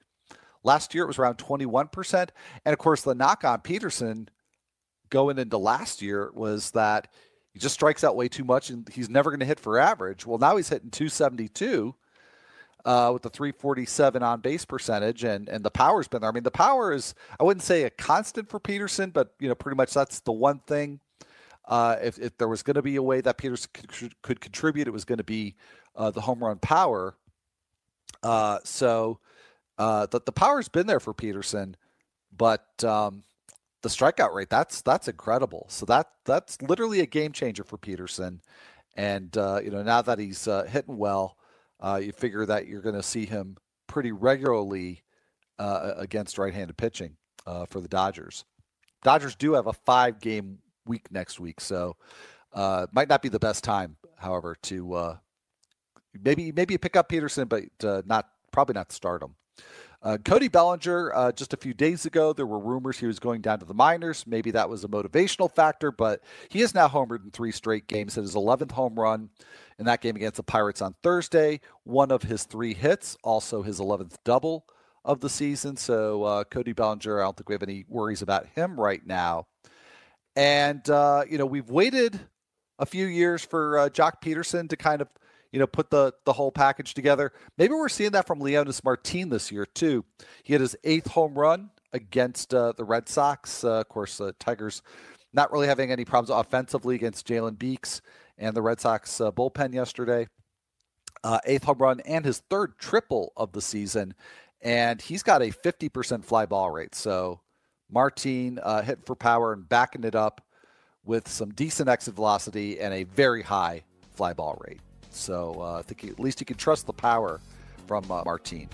Last 0.64 0.94
year 0.94 1.04
it 1.04 1.08
was 1.08 1.18
around 1.18 1.38
21%. 1.38 2.28
And 2.64 2.72
of 2.72 2.78
course, 2.78 3.02
the 3.02 3.14
knock 3.14 3.44
on 3.44 3.60
Pederson 3.60 4.28
going 5.10 5.38
into 5.38 5.58
last 5.58 6.02
year 6.02 6.30
was 6.34 6.72
that 6.72 7.08
he 7.52 7.58
just 7.58 7.74
strikes 7.74 8.04
out 8.04 8.16
way 8.16 8.28
too 8.28 8.44
much 8.44 8.70
and 8.70 8.88
he's 8.88 9.08
never 9.08 9.30
going 9.30 9.40
to 9.40 9.46
hit 9.46 9.60
for 9.60 9.78
average. 9.78 10.26
Well, 10.26 10.38
now 10.38 10.56
he's 10.56 10.68
hitting 10.68 10.90
272 10.90 11.94
uh, 12.84 13.10
with 13.12 13.22
the 13.22 13.30
347 13.30 14.22
on 14.22 14.40
base 14.40 14.64
percentage, 14.64 15.24
and 15.24 15.48
and 15.48 15.64
the 15.64 15.70
power's 15.70 16.08
been 16.08 16.20
there. 16.20 16.30
I 16.30 16.32
mean, 16.32 16.42
the 16.42 16.50
power 16.50 16.92
is 16.92 17.14
I 17.38 17.44
wouldn't 17.44 17.64
say 17.64 17.82
a 17.82 17.90
constant 17.90 18.48
for 18.48 18.60
Pederson, 18.60 19.12
but 19.12 19.34
you 19.40 19.48
know, 19.48 19.54
pretty 19.54 19.76
much 19.76 19.92
that's 19.92 20.20
the 20.20 20.32
one 20.32 20.60
thing. 20.60 21.00
Uh, 21.66 21.96
if, 22.00 22.18
if 22.18 22.38
there 22.38 22.48
was 22.48 22.62
going 22.62 22.76
to 22.76 22.82
be 22.82 22.96
a 22.96 23.02
way 23.02 23.20
that 23.20 23.36
Pederson 23.36 23.70
could, 23.74 24.22
could 24.22 24.40
contribute, 24.40 24.88
it 24.88 24.90
was 24.90 25.04
going 25.04 25.18
to 25.18 25.24
be 25.24 25.54
uh, 25.96 26.10
the 26.10 26.20
home 26.22 26.42
run 26.42 26.58
power. 26.58 27.14
Uh, 28.22 28.58
so 28.64 29.18
uh, 29.78 30.06
the 30.06 30.20
the 30.24 30.32
power's 30.32 30.68
been 30.68 30.86
there 30.86 31.00
for 31.00 31.14
Pederson, 31.14 31.74
but 32.36 32.66
um, 32.84 33.22
the 33.82 33.88
strikeout 33.88 34.34
rate 34.34 34.50
that's 34.50 34.82
that's 34.82 35.08
incredible. 35.08 35.66
So 35.68 35.86
that 35.86 36.08
that's 36.24 36.60
literally 36.62 37.00
a 37.00 37.06
game 37.06 37.32
changer 37.32 37.64
for 37.64 37.78
Pederson, 37.78 38.40
And 38.98 39.36
uh, 39.36 39.60
you 39.62 39.70
know 39.70 39.82
now 39.82 40.02
that 40.02 40.18
he's 40.18 40.48
uh, 40.48 40.64
hitting 40.64 40.98
well, 40.98 41.36
uh, 41.80 42.00
you 42.02 42.12
figure 42.12 42.44
that 42.46 42.66
you're 42.66 42.82
going 42.82 42.96
to 42.96 43.02
see 43.02 43.26
him 43.26 43.56
pretty 43.86 44.10
regularly 44.10 45.04
uh, 45.58 45.94
against 45.96 46.36
right-handed 46.36 46.76
pitching 46.76 47.16
uh, 47.46 47.64
for 47.66 47.80
the 47.80 47.88
Dodgers. 47.88 48.44
Dodgers 49.04 49.36
do 49.36 49.52
have 49.52 49.68
a 49.68 49.72
five-game 49.72 50.58
week 50.84 51.12
next 51.12 51.38
week, 51.38 51.60
so 51.60 51.96
uh, 52.52 52.88
might 52.92 53.08
not 53.08 53.22
be 53.22 53.28
the 53.28 53.38
best 53.38 53.62
time, 53.62 53.96
however, 54.16 54.56
to 54.62 55.16
maybe 56.20 56.50
maybe 56.50 56.76
pick 56.76 56.96
up 56.96 57.08
Pederson, 57.08 57.48
but 57.48 57.64
not 58.06 58.28
probably 58.50 58.74
not 58.74 58.90
start 58.90 59.22
him. 59.22 59.36
Uh, 60.00 60.16
Cody 60.24 60.46
Bellinger, 60.46 61.12
uh, 61.12 61.32
just 61.32 61.52
a 61.52 61.56
few 61.56 61.74
days 61.74 62.06
ago, 62.06 62.32
there 62.32 62.46
were 62.46 62.58
rumors 62.58 62.98
he 62.98 63.06
was 63.06 63.18
going 63.18 63.40
down 63.40 63.58
to 63.58 63.64
the 63.64 63.74
minors. 63.74 64.24
Maybe 64.26 64.52
that 64.52 64.68
was 64.68 64.84
a 64.84 64.88
motivational 64.88 65.52
factor, 65.52 65.90
but 65.90 66.22
he 66.48 66.62
is 66.62 66.72
now 66.74 66.88
homered 66.88 67.24
in 67.24 67.30
three 67.32 67.50
straight 67.50 67.88
games. 67.88 68.14
Hit 68.14 68.22
his 68.22 68.36
11th 68.36 68.72
home 68.72 68.94
run 68.94 69.30
in 69.78 69.86
that 69.86 70.00
game 70.00 70.14
against 70.14 70.36
the 70.36 70.44
Pirates 70.44 70.80
on 70.80 70.94
Thursday. 71.02 71.60
One 71.82 72.12
of 72.12 72.22
his 72.22 72.44
three 72.44 72.74
hits, 72.74 73.16
also 73.24 73.62
his 73.62 73.80
11th 73.80 74.16
double 74.24 74.66
of 75.04 75.20
the 75.20 75.28
season. 75.28 75.76
So 75.76 76.22
uh, 76.22 76.44
Cody 76.44 76.72
Bellinger, 76.72 77.20
I 77.20 77.24
don't 77.24 77.36
think 77.36 77.48
we 77.48 77.54
have 77.54 77.62
any 77.64 77.84
worries 77.88 78.22
about 78.22 78.46
him 78.46 78.78
right 78.78 79.04
now. 79.04 79.46
And 80.36 80.88
uh, 80.88 81.24
you 81.28 81.38
know, 81.38 81.46
we've 81.46 81.70
waited 81.70 82.20
a 82.78 82.86
few 82.86 83.06
years 83.06 83.44
for 83.44 83.78
uh, 83.78 83.88
Joc 83.88 84.22
Pederson 84.22 84.68
to 84.68 84.76
kind 84.76 85.00
of 85.02 85.08
you 85.52 85.58
know 85.58 85.66
put 85.66 85.90
the 85.90 86.12
the 86.24 86.32
whole 86.32 86.52
package 86.52 86.94
together. 86.94 87.32
Maybe 87.56 87.74
we're 87.74 87.88
seeing 87.88 88.12
that 88.12 88.26
from 88.26 88.40
Leonys 88.40 88.84
Martin 88.84 89.28
this 89.28 89.50
year 89.50 89.66
too. 89.66 90.04
He 90.42 90.52
had 90.52 90.60
his 90.60 90.76
eighth 90.84 91.08
home 91.08 91.38
run 91.38 91.70
against 91.92 92.54
uh, 92.54 92.72
the 92.76 92.84
Red 92.84 93.08
Sox. 93.08 93.64
Uh, 93.64 93.80
of 93.80 93.88
course, 93.88 94.18
the 94.18 94.32
Tigers 94.34 94.82
not 95.32 95.52
really 95.52 95.66
having 95.66 95.90
any 95.90 96.04
problems 96.04 96.30
offensively 96.30 96.94
against 96.94 97.26
Jalen 97.26 97.58
Beeks 97.58 98.00
and 98.38 98.56
the 98.56 98.62
Red 98.62 98.80
Sox 98.80 99.20
uh, 99.20 99.30
bullpen 99.30 99.74
yesterday. 99.74 100.26
Uh, 101.24 101.40
eighth 101.46 101.64
home 101.64 101.78
run 101.78 102.00
and 102.00 102.24
his 102.24 102.38
third 102.48 102.78
triple 102.78 103.32
of 103.36 103.52
the 103.52 103.60
season, 103.60 104.14
and 104.62 105.02
he's 105.02 105.22
got 105.22 105.42
a 105.42 105.50
50% 105.50 106.24
fly 106.24 106.46
ball 106.46 106.70
rate. 106.70 106.94
So 106.94 107.40
Martin 107.90 108.60
uh, 108.62 108.82
hitting 108.82 109.02
for 109.04 109.16
power 109.16 109.52
and 109.52 109.68
backing 109.68 110.04
it 110.04 110.14
up 110.14 110.44
with 111.04 111.26
some 111.26 111.50
decent 111.50 111.88
exit 111.88 112.14
velocity 112.14 112.78
and 112.78 112.94
a 112.94 113.02
very 113.02 113.42
high 113.42 113.82
fly 114.14 114.32
ball 114.32 114.60
rate. 114.66 114.80
So 115.10 115.56
uh, 115.60 115.78
I 115.78 115.82
think 115.82 116.04
at 116.04 116.20
least 116.20 116.40
you 116.40 116.46
can 116.46 116.56
trust 116.56 116.86
the 116.86 116.92
power 116.92 117.40
from 117.86 118.10
uh, 118.10 118.22
Martin. 118.24 118.68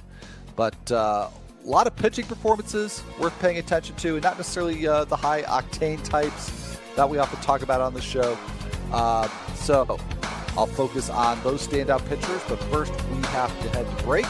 But 0.57 0.93
uh, 0.93 1.29
a 1.65 1.69
lot 1.69 1.87
of 1.87 1.97
pitching 1.97 2.27
performances 2.27 3.03
worth 3.19 3.39
paying 3.41 3.59
attention 3.59 3.97
to, 3.97 4.15
and 4.15 4.23
not 4.23 4.37
necessarily 4.37 4.87
uh, 4.87 5.05
the 5.05 5.17
high 5.17 5.43
octane 5.43 6.03
types 6.05 6.79
that 6.97 7.09
we 7.09 7.19
often 7.19 7.41
talk 7.41 7.63
about 7.63 7.81
on 7.81 7.95
the 7.95 8.03
show. 8.03 8.39
Uh, 8.93 9.29
so 9.55 9.99
I'll 10.57 10.67
focus 10.67 11.11
on 11.11 11.43
those 11.43 11.67
standout 11.67 12.07
pitchers, 12.09 12.43
but 12.49 12.63
first 12.65 12.93
we 13.11 13.23
have 13.29 13.51
to 13.63 13.69
head 13.71 13.99
to 13.99 14.05
break. 14.05 14.27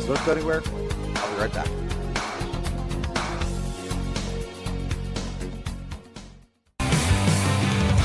So 0.00 0.14
don't 0.14 0.26
go 0.26 0.32
anywhere. 0.32 0.62
I'll 0.66 1.34
be 1.34 1.40
right 1.40 1.52
back. 1.52 1.68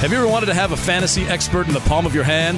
Have 0.02 0.12
you 0.12 0.18
ever 0.18 0.28
wanted 0.28 0.48
to 0.48 0.56
have 0.56 0.72
a 0.72 0.78
fantasy 0.78 1.24
expert 1.26 1.68
in 1.68 1.74
the 1.74 1.80
palm 1.82 2.08
of 2.08 2.16
your 2.16 2.24
hand? 2.24 2.58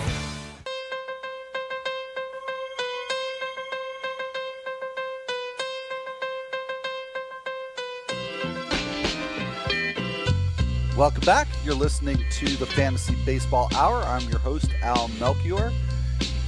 Welcome 11.01 11.25
back. 11.25 11.47
You're 11.65 11.73
listening 11.73 12.23
to 12.29 12.45
the 12.57 12.65
Fantasy 12.67 13.15
Baseball 13.25 13.67
Hour. 13.73 14.03
I'm 14.03 14.21
your 14.29 14.37
host, 14.37 14.69
Al 14.83 15.07
Melchior. 15.19 15.73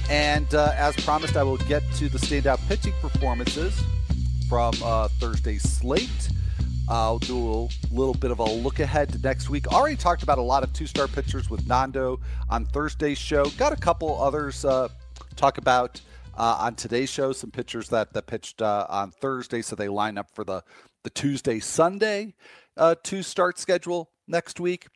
And 0.08 0.54
uh, 0.54 0.72
as 0.76 0.94
promised, 1.04 1.36
I 1.36 1.42
will 1.42 1.56
get 1.56 1.82
to 1.94 2.08
the 2.08 2.18
standout 2.18 2.60
pitching 2.68 2.92
performances 3.00 3.82
from 4.48 4.72
uh, 4.80 5.08
Thursday's 5.18 5.64
slate. 5.64 6.30
I'll 6.88 7.18
do 7.18 7.36
a 7.36 7.68
little 7.92 8.14
bit 8.14 8.30
of 8.30 8.38
a 8.38 8.44
look 8.44 8.78
ahead 8.78 9.08
to 9.14 9.18
next 9.18 9.50
week. 9.50 9.66
Already 9.72 9.96
talked 9.96 10.22
about 10.22 10.38
a 10.38 10.42
lot 10.42 10.62
of 10.62 10.72
two 10.72 10.86
star 10.86 11.08
pitchers 11.08 11.50
with 11.50 11.66
Nando 11.66 12.20
on 12.48 12.64
Thursday's 12.66 13.18
show. 13.18 13.46
Got 13.58 13.72
a 13.72 13.76
couple 13.76 14.22
others 14.22 14.64
uh, 14.64 14.86
talk 15.34 15.58
about 15.58 16.00
uh, 16.38 16.58
on 16.60 16.76
today's 16.76 17.10
show. 17.10 17.32
Some 17.32 17.50
pitchers 17.50 17.88
that, 17.88 18.12
that 18.12 18.28
pitched 18.28 18.62
uh, 18.62 18.86
on 18.88 19.10
Thursday, 19.10 19.62
so 19.62 19.74
they 19.74 19.88
line 19.88 20.16
up 20.16 20.30
for 20.32 20.44
the, 20.44 20.62
the 21.02 21.10
Tuesday 21.10 21.58
Sunday 21.58 22.34
uh, 22.76 22.94
two 23.02 23.22
start 23.22 23.58
schedule 23.58 24.10
next 24.26 24.60
week. 24.60 24.86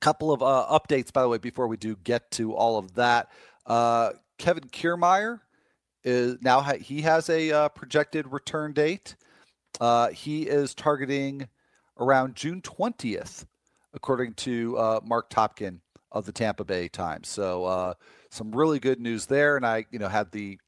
Couple 0.00 0.32
of 0.32 0.42
uh, 0.42 0.66
updates, 0.70 1.12
by 1.12 1.22
the 1.22 1.28
way, 1.28 1.38
before 1.38 1.68
we 1.68 1.76
do 1.76 1.96
get 2.04 2.30
to 2.32 2.54
all 2.54 2.78
of 2.78 2.94
that. 2.94 3.30
Uh, 3.66 4.10
Kevin 4.38 4.64
Kiermaier 4.64 5.40
is 6.04 6.38
now 6.40 6.60
ha- 6.62 6.78
he 6.80 7.02
has 7.02 7.28
a 7.28 7.52
uh, 7.52 7.68
projected 7.68 8.32
return 8.32 8.72
date. 8.72 9.16
Uh, 9.78 10.08
he 10.08 10.42
is 10.42 10.74
targeting 10.74 11.48
around 11.98 12.34
June 12.34 12.62
20th, 12.62 13.44
according 13.92 14.32
to 14.34 14.76
uh, 14.78 15.00
Marc 15.04 15.28
Topkin 15.30 15.80
of 16.10 16.24
the 16.24 16.32
Tampa 16.32 16.64
Bay 16.64 16.88
Times. 16.88 17.28
So 17.28 17.64
uh, 17.64 17.94
some 18.30 18.52
really 18.52 18.80
good 18.80 19.00
news 19.00 19.26
there. 19.26 19.56
And 19.56 19.66
I, 19.66 19.86
you 19.90 19.98
know, 19.98 20.08
had 20.08 20.32
the 20.32 20.58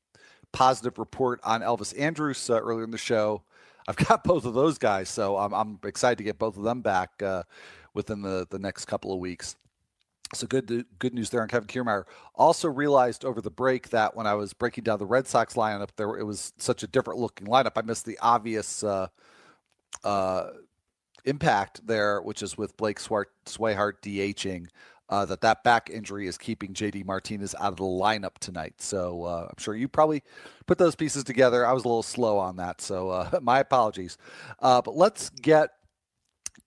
positive 0.53 0.99
report 0.99 1.41
on 1.43 1.63
Elvis 1.63 1.99
Andrus 1.99 2.49
earlier 2.51 2.85
in 2.85 2.91
the 2.91 2.99
show. 2.99 3.43
I've 3.89 3.97
got 3.97 4.25
both 4.25 4.45
of 4.45 4.55
those 4.55 4.79
guys, 4.79 5.09
so 5.09 5.37
I'm, 5.37 5.53
I'm 5.53 5.79
excited 5.85 6.19
to 6.19 6.25
get 6.25 6.39
both 6.39 6.57
of 6.57 6.63
them 6.63 6.81
back 6.81 7.23
within 7.95 8.23
the, 8.23 8.47
the 8.51 8.59
next 8.59 8.87
couple 8.87 9.13
of 9.13 9.19
weeks. 9.19 9.57
So 10.35 10.47
good 10.47 10.87
good 10.99 11.13
news 11.13 11.29
there 11.29 11.43
on 11.43 11.49
Kevin 11.49 11.69
Kiermaier. 11.69 12.05
Also 12.35 12.69
realized 12.69 13.25
over 13.25 13.43
the 13.43 13.51
break 13.51 13.91
that 13.91 14.17
when 14.17 14.27
I 14.27 14.35
was 14.35 14.55
breaking 14.55 14.85
down 14.85 14.99
the 14.99 15.07
Red 15.07 15.27
Sox 15.27 15.55
lineup, 15.55 15.91
there 15.97 16.17
it 16.17 16.25
was 16.25 16.55
such 16.57 16.83
a 16.83 16.87
different 16.87 17.21
looking 17.21 17.47
lineup. 17.47 17.73
I 17.77 17.83
missed 17.83 18.07
the 18.07 18.19
obvious 18.23 18.83
uh, 18.83 19.09
uh, 20.03 20.51
impact 21.27 21.87
there, 21.87 22.23
which 22.23 22.43
is 22.43 22.57
with 22.57 22.77
Blake 22.79 22.99
Swart, 22.99 23.27
Swihart 23.45 24.01
DHing. 24.03 24.69
Uh, 25.13 25.27
that 25.27 25.43
that 25.43 25.63
back 25.63 25.91
injury 25.91 26.27
is 26.27 26.39
keeping 26.39 26.73
JD 26.73 27.05
Martinez 27.05 27.55
out 27.61 27.73
of 27.73 27.77
the 27.77 27.85
lineup 27.85 28.39
tonight. 28.41 28.81
So 28.81 29.25
uh, 29.25 29.49
I'm 29.51 29.59
sure 29.59 29.77
you 29.77 29.87
probably 29.87 30.23
put 30.65 30.79
those 30.79 30.95
pieces 30.95 31.23
together. 31.23 31.67
I 31.67 31.73
was 31.75 31.85
a 31.85 31.89
little 31.89 32.03
slow 32.03 32.39
on 32.39 32.57
that, 32.57 32.81
so 32.81 33.11
uh, 33.11 33.39
my 33.43 33.59
apologies. 33.59 34.17
Uh, 34.59 34.81
but 34.81 34.97
let's 34.97 35.29
get 35.29 35.69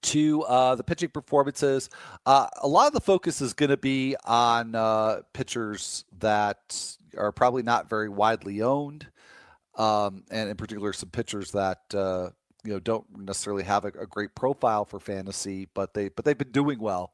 to 0.03 0.43
uh, 0.43 0.75
the 0.75 0.83
pitching 0.83 1.09
performances. 1.09 1.89
Uh, 2.27 2.45
a 2.61 2.67
lot 2.67 2.85
of 2.85 2.93
the 2.93 3.01
focus 3.01 3.41
is 3.41 3.53
going 3.53 3.71
to 3.71 3.77
be 3.77 4.15
on 4.25 4.75
uh, 4.75 5.21
pitchers 5.33 6.05
that 6.19 6.97
are 7.17 7.31
probably 7.31 7.63
not 7.63 7.89
very 7.89 8.09
widely 8.09 8.61
owned, 8.61 9.07
um, 9.73 10.23
and 10.29 10.51
in 10.51 10.55
particular, 10.55 10.93
some 10.93 11.09
pitchers 11.09 11.49
that 11.53 11.81
uh, 11.95 12.29
you 12.63 12.73
know 12.73 12.79
don't 12.79 13.05
necessarily 13.17 13.63
have 13.63 13.85
a, 13.85 13.87
a, 13.99 14.05
great 14.05 14.35
profile 14.35 14.85
for 14.85 14.99
fantasy, 14.99 15.67
but 15.73 15.95
they 15.95 16.09
but 16.09 16.25
they've 16.25 16.37
been 16.37 16.51
doing 16.51 16.79
well. 16.79 17.11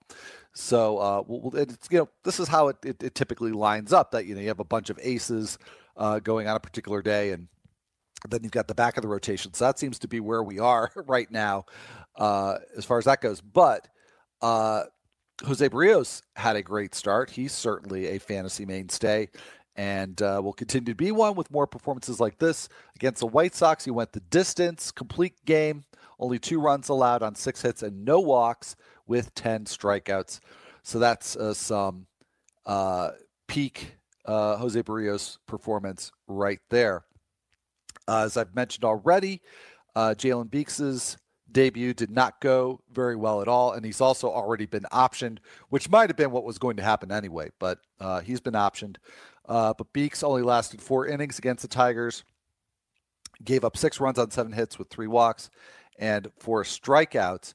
So 0.53 0.97
uh, 0.97 1.23
it's, 1.53 1.87
you 1.89 1.99
know 1.99 2.09
this 2.23 2.39
is 2.39 2.47
how 2.47 2.67
it, 2.67 2.77
it, 2.83 3.03
it, 3.03 3.15
typically 3.15 3.51
lines 3.51 3.93
up. 3.93 4.11
That 4.11 4.25
you 4.25 4.35
know 4.35 4.41
you 4.41 4.49
have 4.49 4.59
a 4.59 4.65
bunch 4.65 4.89
of 4.89 4.99
aces 5.01 5.57
uh, 5.95 6.19
going 6.19 6.47
on 6.47 6.55
a 6.55 6.59
particular 6.59 7.01
day, 7.01 7.31
and 7.31 7.47
then 8.27 8.41
you've 8.43 8.51
got 8.51 8.67
the 8.67 8.75
back 8.75 8.97
of 8.97 9.01
the 9.01 9.07
rotation. 9.07 9.53
So 9.53 9.65
that 9.65 9.79
seems 9.79 9.97
to 9.99 10.07
be 10.07 10.19
where 10.19 10.43
we 10.43 10.59
are 10.59 10.91
right 11.07 11.31
now 11.31 11.65
uh, 12.17 12.57
as 12.77 12.83
far 12.83 12.97
as 12.97 13.05
that 13.05 13.21
goes. 13.21 13.39
But 13.39 13.87
uh, 14.41 14.83
Jose 15.45 15.67
Berrios 15.69 16.21
had 16.35 16.55
a 16.55 16.61
great 16.61 16.95
start. 16.95 17.29
He's 17.29 17.53
certainly 17.53 18.07
a 18.07 18.19
fantasy 18.19 18.65
mainstay 18.65 19.29
and 19.75 20.21
uh, 20.21 20.41
will 20.43 20.53
continue 20.53 20.91
to 20.91 20.95
be 20.95 21.11
one 21.11 21.35
with 21.35 21.49
more 21.49 21.65
performances 21.65 22.19
like 22.19 22.37
this. 22.39 22.67
Against 22.95 23.21
the 23.21 23.27
White 23.27 23.55
Sox, 23.55 23.85
he 23.85 23.91
went 23.91 24.11
the 24.11 24.19
distance, 24.19 24.91
complete 24.91 25.45
game, 25.45 25.83
only 26.19 26.39
two 26.39 26.59
runs 26.59 26.89
allowed 26.89 27.23
on 27.23 27.35
six 27.35 27.61
hits 27.61 27.81
and 27.81 28.03
no 28.03 28.19
walks 28.19 28.75
with 29.07 29.33
10 29.35 29.65
strikeouts. 29.65 30.39
So 30.83 30.99
that's 30.99 31.35
uh, 31.35 31.53
some 31.53 32.07
uh, 32.65 33.11
peak 33.47 33.97
uh, 34.25 34.57
Jose 34.57 34.81
Berrios 34.83 35.37
performance 35.47 36.11
right 36.27 36.59
there. 36.69 37.03
Uh, 38.07 38.23
as 38.25 38.37
I've 38.37 38.55
mentioned 38.55 38.83
already, 38.83 39.41
uh, 39.95 40.15
Jalen 40.17 40.49
Beeks's 40.49 41.17
debut 41.51 41.93
did 41.93 42.09
not 42.09 42.39
go 42.39 42.81
very 42.91 43.15
well 43.15 43.41
at 43.41 43.47
all, 43.47 43.73
and 43.73 43.85
he's 43.85 44.01
also 44.01 44.29
already 44.29 44.65
been 44.65 44.85
optioned, 44.91 45.39
which 45.69 45.89
might 45.89 46.09
have 46.09 46.17
been 46.17 46.31
what 46.31 46.45
was 46.45 46.57
going 46.57 46.77
to 46.77 46.83
happen 46.83 47.11
anyway. 47.11 47.49
But 47.59 47.79
uh, 47.99 48.21
he's 48.21 48.39
been 48.39 48.53
optioned. 48.53 48.97
But 49.47 49.91
Beeks 49.91 50.23
only 50.23 50.43
lasted 50.43 50.81
four 50.81 51.07
innings 51.07 51.37
against 51.37 51.61
the 51.61 51.67
Tigers, 51.67 52.23
gave 53.43 53.65
up 53.65 53.75
six 53.75 53.99
runs 53.99 54.17
on 54.17 54.31
seven 54.31 54.53
hits 54.53 54.79
with 54.79 54.89
three 54.89 55.07
walks 55.07 55.49
and 55.99 56.31
four 56.39 56.63
strikeouts. 56.63 57.53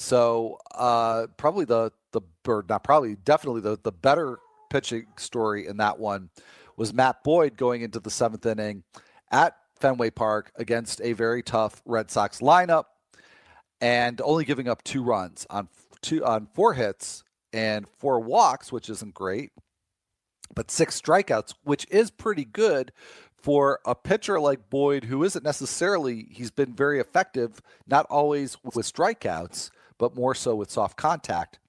So 0.00 0.56
uh, 0.74 1.26
probably 1.36 1.66
the 1.66 1.92
the 2.12 2.22
or 2.48 2.64
not 2.66 2.82
probably 2.82 3.16
definitely 3.16 3.60
the 3.60 3.78
the 3.82 3.92
better 3.92 4.38
pitching 4.70 5.06
story 5.18 5.66
in 5.66 5.76
that 5.76 5.98
one 5.98 6.30
was 6.74 6.94
Matt 6.94 7.22
Boyd 7.22 7.58
going 7.58 7.82
into 7.82 8.00
the 8.00 8.10
seventh 8.10 8.46
inning 8.46 8.82
at 9.30 9.56
Fenway 9.78 10.08
Park 10.08 10.52
against 10.56 11.02
a 11.02 11.12
very 11.12 11.42
tough 11.42 11.82
Red 11.84 12.10
Sox 12.10 12.40
lineup 12.40 12.84
and 13.82 14.22
only 14.22 14.46
giving 14.46 14.68
up 14.68 14.82
two 14.84 15.02
runs 15.02 15.46
on 15.50 15.68
two 16.00 16.24
on 16.24 16.46
four 16.46 16.72
hits 16.72 17.22
and 17.52 17.86
four 17.98 18.20
walks, 18.20 18.72
which 18.72 18.88
isn't 18.88 19.12
great, 19.12 19.52
but 20.54 20.70
six 20.70 20.98
strikeouts, 20.98 21.52
which 21.62 21.86
is 21.90 22.10
pretty 22.10 22.46
good 22.46 22.90
for 23.36 23.80
a 23.84 23.94
pitcher 23.94 24.40
like 24.40 24.70
Boyd, 24.70 25.04
who 25.04 25.22
isn't 25.24 25.44
necessarily 25.44 26.26
he's 26.30 26.50
been 26.50 26.74
very 26.74 27.00
effective, 27.00 27.60
not 27.86 28.06
always 28.08 28.56
with 28.64 28.90
strikeouts, 28.90 29.70
but 30.00 30.16
more 30.16 30.34
so 30.34 30.56
with 30.56 30.70
soft 30.70 30.96
contact. 30.96 31.60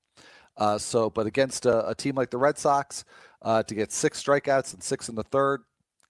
Uh, 0.58 0.78
so, 0.78 1.10
but 1.10 1.28
against 1.28 1.66
a, 1.66 1.90
a, 1.90 1.94
team 1.94 2.16
like 2.16 2.30
the 2.30 2.38
Red 2.38 2.58
Sox, 2.58 3.04
uh, 3.42 3.62
to 3.64 3.76
get 3.76 3.92
six 3.92 4.24
strikeouts 4.24 4.74
and 4.74 4.82
six 4.82 5.10
in 5.10 5.16
the 5.16 5.24
third 5.24 5.62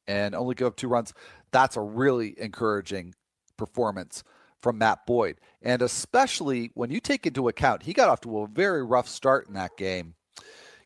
and 0.07 0.35
only 0.35 0.53
give 0.53 0.67
up 0.67 0.75
two 0.75 0.87
runs. 0.87 1.13
That's 1.51 1.77
a 1.77 1.81
really 1.81 2.39
encouraging 2.39 3.15
performance 3.57 4.23
from 4.61 4.77
Matt 4.77 5.05
Boyd. 5.07 5.37
And 5.61 5.81
especially 5.81 6.71
when 6.75 6.91
you 6.91 6.99
take 6.99 7.25
into 7.25 7.47
account 7.47 7.83
he 7.83 7.93
got 7.93 8.09
off 8.09 8.21
to 8.21 8.39
a 8.39 8.47
very 8.47 8.83
rough 8.83 9.07
start 9.07 9.47
in 9.47 9.53
that 9.55 9.75
game. 9.77 10.13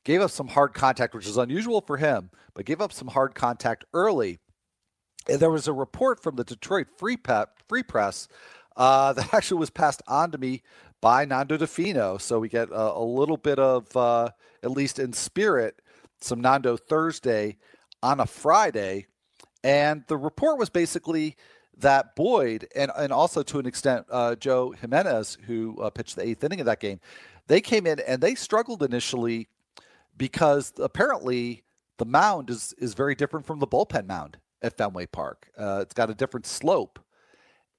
Gave 0.05 0.21
up 0.21 0.31
some 0.31 0.49
hard 0.49 0.73
contact, 0.73 1.15
which 1.15 1.27
is 1.27 1.37
unusual 1.37 1.81
for 1.81 1.97
him, 1.97 2.29
but 2.53 2.65
gave 2.65 2.79
up 2.79 2.93
some 2.93 3.07
hard 3.07 3.33
contact 3.35 3.83
early. 3.93 4.37
And 5.27 5.39
there 5.39 5.49
was 5.49 5.67
a 5.67 5.73
report 5.73 6.21
from 6.21 6.35
the 6.35 6.43
Detroit 6.43 6.87
Free, 6.95 7.17
Free 7.67 7.83
Press 7.83 8.27
uh, 8.75 9.13
that 9.13 9.33
actually 9.33 9.59
was 9.59 9.69
passed 9.69 10.01
on 10.07 10.31
to 10.31 10.37
me 10.37 10.61
by 11.01 11.25
Nando 11.25 11.57
Di 11.57 11.65
Fino. 11.65 12.17
So 12.17 12.39
we 12.39 12.49
get 12.49 12.69
a, 12.69 12.93
a 12.97 13.03
little 13.03 13.37
bit 13.37 13.59
of, 13.59 13.95
uh, 13.95 14.29
at 14.63 14.71
least 14.71 14.99
in 14.99 15.13
spirit, 15.13 15.81
some 16.21 16.41
Nando 16.41 16.77
Thursday 16.77 17.57
on 18.01 18.19
a 18.19 18.25
Friday. 18.25 19.07
And 19.63 20.03
the 20.07 20.17
report 20.17 20.59
was 20.59 20.69
basically 20.69 21.35
that 21.77 22.15
Boyd 22.15 22.67
and, 22.75 22.91
and 22.97 23.11
also 23.11 23.43
to 23.43 23.59
an 23.59 23.65
extent 23.65 24.05
uh, 24.09 24.35
Joe 24.35 24.71
Jimenez, 24.71 25.37
who 25.45 25.79
uh, 25.81 25.89
pitched 25.89 26.15
the 26.15 26.25
eighth 26.25 26.43
inning 26.43 26.59
of 26.59 26.65
that 26.67 26.79
game, 26.79 26.99
they 27.47 27.61
came 27.61 27.85
in 27.85 27.99
and 27.99 28.21
they 28.21 28.35
struggled 28.35 28.81
initially 28.81 29.49
because 30.17 30.73
apparently 30.79 31.63
the 31.97 32.05
mound 32.05 32.49
is 32.49 32.73
is 32.77 32.93
very 32.93 33.15
different 33.15 33.45
from 33.45 33.59
the 33.59 33.67
bullpen 33.67 34.07
mound 34.07 34.37
at 34.61 34.77
Fenway 34.77 35.05
Park. 35.07 35.49
Uh, 35.57 35.79
it's 35.81 35.93
got 35.93 36.09
a 36.09 36.15
different 36.15 36.45
slope. 36.45 36.99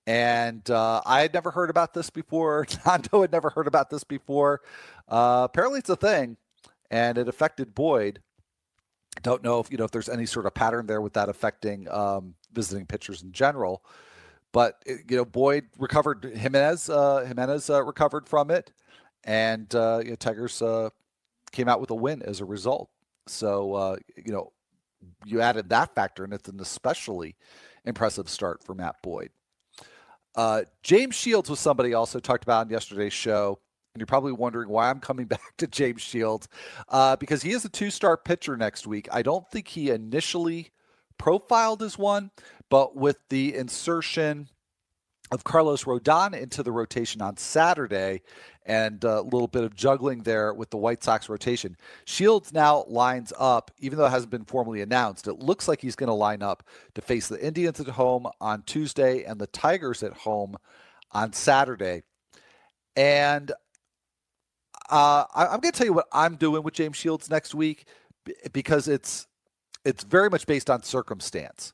And 0.06 0.68
uh, 0.70 1.02
I 1.04 1.20
had 1.22 1.34
never 1.34 1.50
heard 1.50 1.70
about 1.70 1.92
this 1.92 2.10
before. 2.10 2.66
Nando 2.86 3.22
had 3.22 3.32
never 3.32 3.50
heard 3.50 3.66
about 3.66 3.90
this 3.90 4.04
before. 4.04 4.60
Uh, 5.08 5.42
apparently, 5.50 5.80
it's 5.80 5.90
a 5.90 5.96
thing, 5.96 6.36
and 6.90 7.18
it 7.18 7.28
affected 7.28 7.74
Boyd. 7.74 8.20
Don't 9.22 9.42
know 9.42 9.58
if 9.60 9.70
you 9.70 9.78
know 9.78 9.84
if 9.84 9.90
there's 9.90 10.08
any 10.08 10.26
sort 10.26 10.46
of 10.46 10.54
pattern 10.54 10.86
there 10.86 11.00
with 11.00 11.14
that 11.14 11.28
affecting 11.28 11.88
um, 11.90 12.34
visiting 12.52 12.86
pitchers 12.86 13.22
in 13.22 13.32
general. 13.32 13.82
But 14.52 14.82
you 14.86 15.16
know, 15.16 15.24
Boyd 15.24 15.64
recovered. 15.78 16.24
Jimenez 16.24 16.88
uh, 16.88 17.24
Jimenez 17.26 17.68
uh, 17.68 17.82
recovered 17.82 18.28
from 18.28 18.50
it, 18.50 18.72
and 19.24 19.74
uh, 19.74 20.00
you 20.04 20.10
know, 20.10 20.16
Tigers 20.16 20.62
uh, 20.62 20.90
came 21.50 21.68
out 21.68 21.80
with 21.80 21.90
a 21.90 21.94
win 21.94 22.22
as 22.22 22.40
a 22.40 22.44
result. 22.44 22.90
So 23.26 23.74
uh, 23.74 23.96
you 24.24 24.32
know, 24.32 24.52
you 25.24 25.40
added 25.40 25.68
that 25.70 25.94
factor, 25.94 26.22
and 26.22 26.32
it's 26.32 26.48
an 26.48 26.60
especially 26.60 27.36
impressive 27.84 28.28
start 28.28 28.62
for 28.62 28.74
Matt 28.74 28.96
Boyd. 29.02 29.30
Uh, 30.36 30.62
James 30.82 31.14
Shields 31.14 31.50
was 31.50 31.58
somebody 31.58 31.94
also 31.94 32.20
talked 32.20 32.44
about 32.44 32.66
on 32.66 32.70
yesterday's 32.70 33.12
show. 33.12 33.58
And 33.94 34.00
you're 34.00 34.06
probably 34.06 34.32
wondering 34.32 34.68
why 34.68 34.90
I'm 34.90 35.00
coming 35.00 35.26
back 35.26 35.56
to 35.56 35.66
James 35.66 36.02
Shields 36.02 36.48
uh, 36.90 37.16
because 37.16 37.42
he 37.42 37.52
is 37.52 37.64
a 37.64 37.70
two 37.70 37.90
star 37.90 38.16
pitcher 38.16 38.56
next 38.56 38.86
week. 38.86 39.08
I 39.10 39.22
don't 39.22 39.48
think 39.50 39.68
he 39.68 39.90
initially 39.90 40.70
profiled 41.18 41.82
as 41.82 41.96
one, 41.96 42.30
but 42.68 42.94
with 42.94 43.18
the 43.30 43.54
insertion 43.54 44.50
of 45.32 45.44
Carlos 45.44 45.84
Rodon 45.84 46.34
into 46.34 46.62
the 46.62 46.72
rotation 46.72 47.20
on 47.20 47.36
Saturday 47.36 48.22
and 48.64 49.02
a 49.04 49.20
little 49.20 49.48
bit 49.48 49.64
of 49.64 49.74
juggling 49.74 50.22
there 50.22 50.52
with 50.52 50.70
the 50.70 50.76
White 50.76 51.02
Sox 51.02 51.28
rotation. 51.28 51.76
Shields 52.04 52.52
now 52.52 52.84
lines 52.88 53.32
up, 53.38 53.70
even 53.78 53.98
though 53.98 54.06
it 54.06 54.10
hasn't 54.10 54.30
been 54.30 54.44
formally 54.44 54.82
announced, 54.82 55.28
it 55.28 55.38
looks 55.38 55.68
like 55.68 55.80
he's 55.80 55.96
going 55.96 56.08
to 56.08 56.14
line 56.14 56.42
up 56.42 56.64
to 56.94 57.00
face 57.00 57.28
the 57.28 57.44
Indians 57.44 57.80
at 57.80 57.88
home 57.88 58.26
on 58.40 58.62
Tuesday 58.62 59.24
and 59.24 59.40
the 59.40 59.46
Tigers 59.48 60.02
at 60.02 60.12
home 60.12 60.56
on 61.12 61.32
Saturday. 61.32 62.02
And 62.96 63.52
uh, 64.90 65.24
I, 65.34 65.54
am 65.54 65.60
going 65.60 65.72
to 65.72 65.78
tell 65.78 65.86
you 65.86 65.92
what 65.92 66.08
I'm 66.12 66.36
doing 66.36 66.62
with 66.62 66.74
James 66.74 66.96
Shields 66.96 67.30
next 67.30 67.54
week 67.54 67.86
because 68.52 68.88
it's 68.88 69.26
it's 69.84 70.02
very 70.02 70.28
much 70.28 70.46
based 70.46 70.68
on 70.68 70.82
circumstance. 70.82 71.72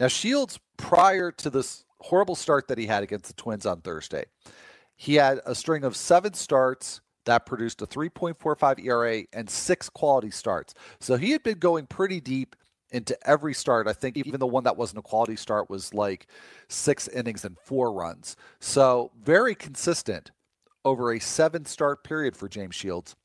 Now, 0.00 0.08
Shields, 0.08 0.58
prior 0.76 1.30
to 1.30 1.50
this 1.50 1.84
horrible 2.02 2.34
start 2.34 2.68
that 2.68 2.78
he 2.78 2.86
had 2.86 3.02
against 3.02 3.26
the 3.26 3.34
Twins 3.34 3.66
on 3.66 3.80
Thursday, 3.80 4.24
he 4.96 5.14
had 5.14 5.40
a 5.46 5.54
string 5.54 5.84
of 5.84 5.96
seven 5.96 6.34
starts 6.34 7.00
that 7.24 7.46
produced 7.46 7.82
a 7.82 7.86
3.45 7.86 8.84
ERA 8.84 9.22
and 9.32 9.48
six 9.48 9.88
quality 9.88 10.30
starts. 10.30 10.74
So 11.00 11.16
he 11.16 11.30
had 11.30 11.42
been 11.42 11.58
going 11.58 11.86
pretty 11.86 12.20
deep 12.20 12.56
into 12.90 13.16
every 13.26 13.54
start. 13.54 13.88
I 13.88 13.92
think 13.92 14.16
even 14.16 14.38
the 14.38 14.46
one 14.46 14.64
that 14.64 14.76
wasn't 14.76 14.98
a 14.98 15.02
quality 15.02 15.36
start 15.36 15.70
was 15.70 15.94
like 15.94 16.26
six 16.68 17.08
innings 17.08 17.44
and 17.44 17.56
four 17.58 17.92
runs. 17.92 18.36
So 18.60 19.10
very 19.22 19.54
consistent 19.54 20.30
over 20.84 21.12
a 21.12 21.20
seven 21.20 21.64
start 21.64 22.04
period 22.04 22.36
for 22.36 22.48
James 22.48 22.74
Shields. 22.74 23.16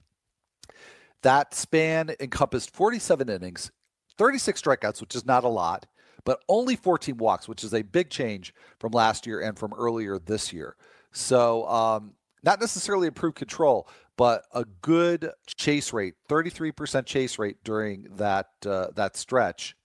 That 1.23 1.53
span 1.53 2.11
encompassed 2.19 2.73
47 2.75 3.30
innings, 3.30 3.71
36 4.17 4.61
strikeouts, 4.61 5.01
which 5.01 5.15
is 5.15 5.25
not 5.25 5.43
a 5.43 5.49
lot, 5.49 5.86
but 6.28 6.43
only 6.49 6.75
14 6.75 7.15
walks, 7.15 7.47
which 7.47 7.63
is 7.63 7.73
a 7.73 7.84
big 7.84 8.09
change 8.09 8.53
from 8.80 8.91
last 8.91 9.25
year 9.25 9.39
and 9.39 9.57
from 9.57 9.71
earlier 9.71 10.19
this 10.19 10.51
year. 10.51 10.75
So, 11.13 11.65
um, 11.69 12.15
not 12.43 12.59
necessarily 12.59 13.07
improved 13.07 13.38
control, 13.38 13.88
but 14.17 14.43
a 14.53 14.65
good 14.82 15.32
chase 15.45 15.93
rate, 15.93 16.15
33% 16.30 17.05
chase 17.05 17.39
rate 17.39 17.63
during 17.63 18.09
that 18.17 18.47
uh, 18.65 18.88
that 18.95 19.15
stretch. 19.15 19.78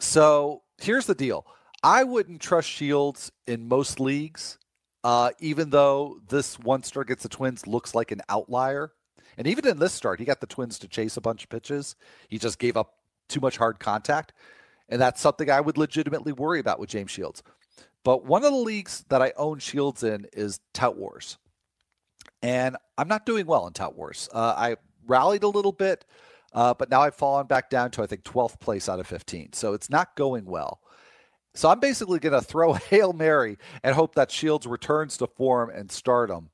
So 0.00 0.64
here's 0.82 1.06
the 1.06 1.14
deal: 1.14 1.46
I 1.82 2.04
wouldn't 2.04 2.42
trust 2.42 2.68
Shields 2.68 3.32
in 3.46 3.66
most 3.66 3.98
leagues, 3.98 4.58
uh, 5.02 5.30
even 5.40 5.70
though 5.70 6.20
this 6.28 6.58
one 6.58 6.82
start 6.82 7.06
against 7.06 7.22
the 7.22 7.30
Twins 7.30 7.66
looks 7.66 7.94
like 7.94 8.10
an 8.10 8.20
outlier. 8.28 8.92
And 9.38 9.46
even 9.46 9.66
in 9.66 9.78
this 9.78 9.94
start, 9.94 10.20
he 10.20 10.26
got 10.26 10.42
the 10.42 10.46
Twins 10.46 10.78
to 10.80 10.88
chase 10.88 11.16
a 11.16 11.22
bunch 11.22 11.44
of 11.44 11.48
pitches. 11.48 11.96
He 12.28 12.38
just 12.38 12.58
gave 12.58 12.76
up 12.76 12.98
too 13.30 13.40
much 13.40 13.56
hard 13.56 13.80
contact. 13.80 14.34
And 14.88 15.00
that's 15.00 15.20
something 15.20 15.50
I 15.50 15.60
would 15.60 15.78
legitimately 15.78 16.32
worry 16.32 16.60
about 16.60 16.78
with 16.78 16.90
James 16.90 17.10
Shields. 17.10 17.42
But 18.04 18.24
one 18.24 18.44
of 18.44 18.52
the 18.52 18.58
leagues 18.58 19.04
that 19.08 19.22
I 19.22 19.32
own 19.36 19.58
Shields 19.58 20.02
in 20.02 20.26
is 20.32 20.60
Tout 20.74 20.96
Wars. 20.96 21.38
And 22.42 22.76
I'm 22.98 23.08
not 23.08 23.24
doing 23.24 23.46
well 23.46 23.66
in 23.66 23.72
Tout 23.72 23.96
Wars. 23.96 24.28
Uh, 24.32 24.54
I 24.56 24.76
rallied 25.06 25.42
a 25.42 25.48
little 25.48 25.72
bit, 25.72 26.04
uh, 26.52 26.74
but 26.74 26.90
now 26.90 27.00
I've 27.00 27.14
fallen 27.14 27.46
back 27.46 27.70
down 27.70 27.90
to, 27.92 28.02
I 28.02 28.06
think, 28.06 28.22
12th 28.24 28.60
place 28.60 28.88
out 28.88 29.00
of 29.00 29.06
15. 29.06 29.54
So 29.54 29.72
it's 29.72 29.88
not 29.88 30.14
going 30.16 30.44
well. 30.44 30.80
So 31.54 31.70
I'm 31.70 31.80
basically 31.80 32.18
going 32.18 32.32
to 32.38 32.42
throw 32.42 32.74
Hail 32.74 33.14
Mary 33.14 33.56
and 33.82 33.94
hope 33.94 34.14
that 34.16 34.30
Shields 34.30 34.66
returns 34.66 35.16
to 35.18 35.26
form 35.26 35.70
and 35.70 35.90
stardom, 35.90 36.50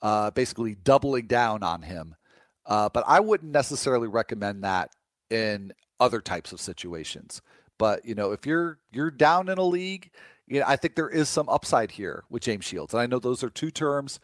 uh, 0.00 0.30
basically 0.30 0.76
doubling 0.76 1.26
down 1.26 1.64
on 1.64 1.82
him. 1.82 2.14
Uh, 2.66 2.88
but 2.88 3.04
I 3.06 3.20
wouldn't 3.20 3.52
necessarily 3.52 4.08
recommend 4.08 4.62
that 4.64 4.90
in 5.30 5.72
other 6.00 6.20
types 6.20 6.52
of 6.52 6.60
situations. 6.60 7.42
But 7.78 8.04
you 8.04 8.14
know, 8.14 8.32
if 8.32 8.46
you're 8.46 8.78
you're 8.92 9.10
down 9.10 9.48
in 9.48 9.58
a 9.58 9.64
league, 9.64 10.10
you 10.46 10.60
know, 10.60 10.66
I 10.66 10.76
think 10.76 10.94
there 10.94 11.08
is 11.08 11.28
some 11.28 11.48
upside 11.48 11.92
here 11.92 12.24
with 12.30 12.42
James 12.42 12.64
Shields. 12.64 12.94
And 12.94 13.00
I 13.00 13.06
know 13.06 13.18
those 13.18 13.42
are 13.42 13.50
two 13.50 13.70
terms 13.70 14.20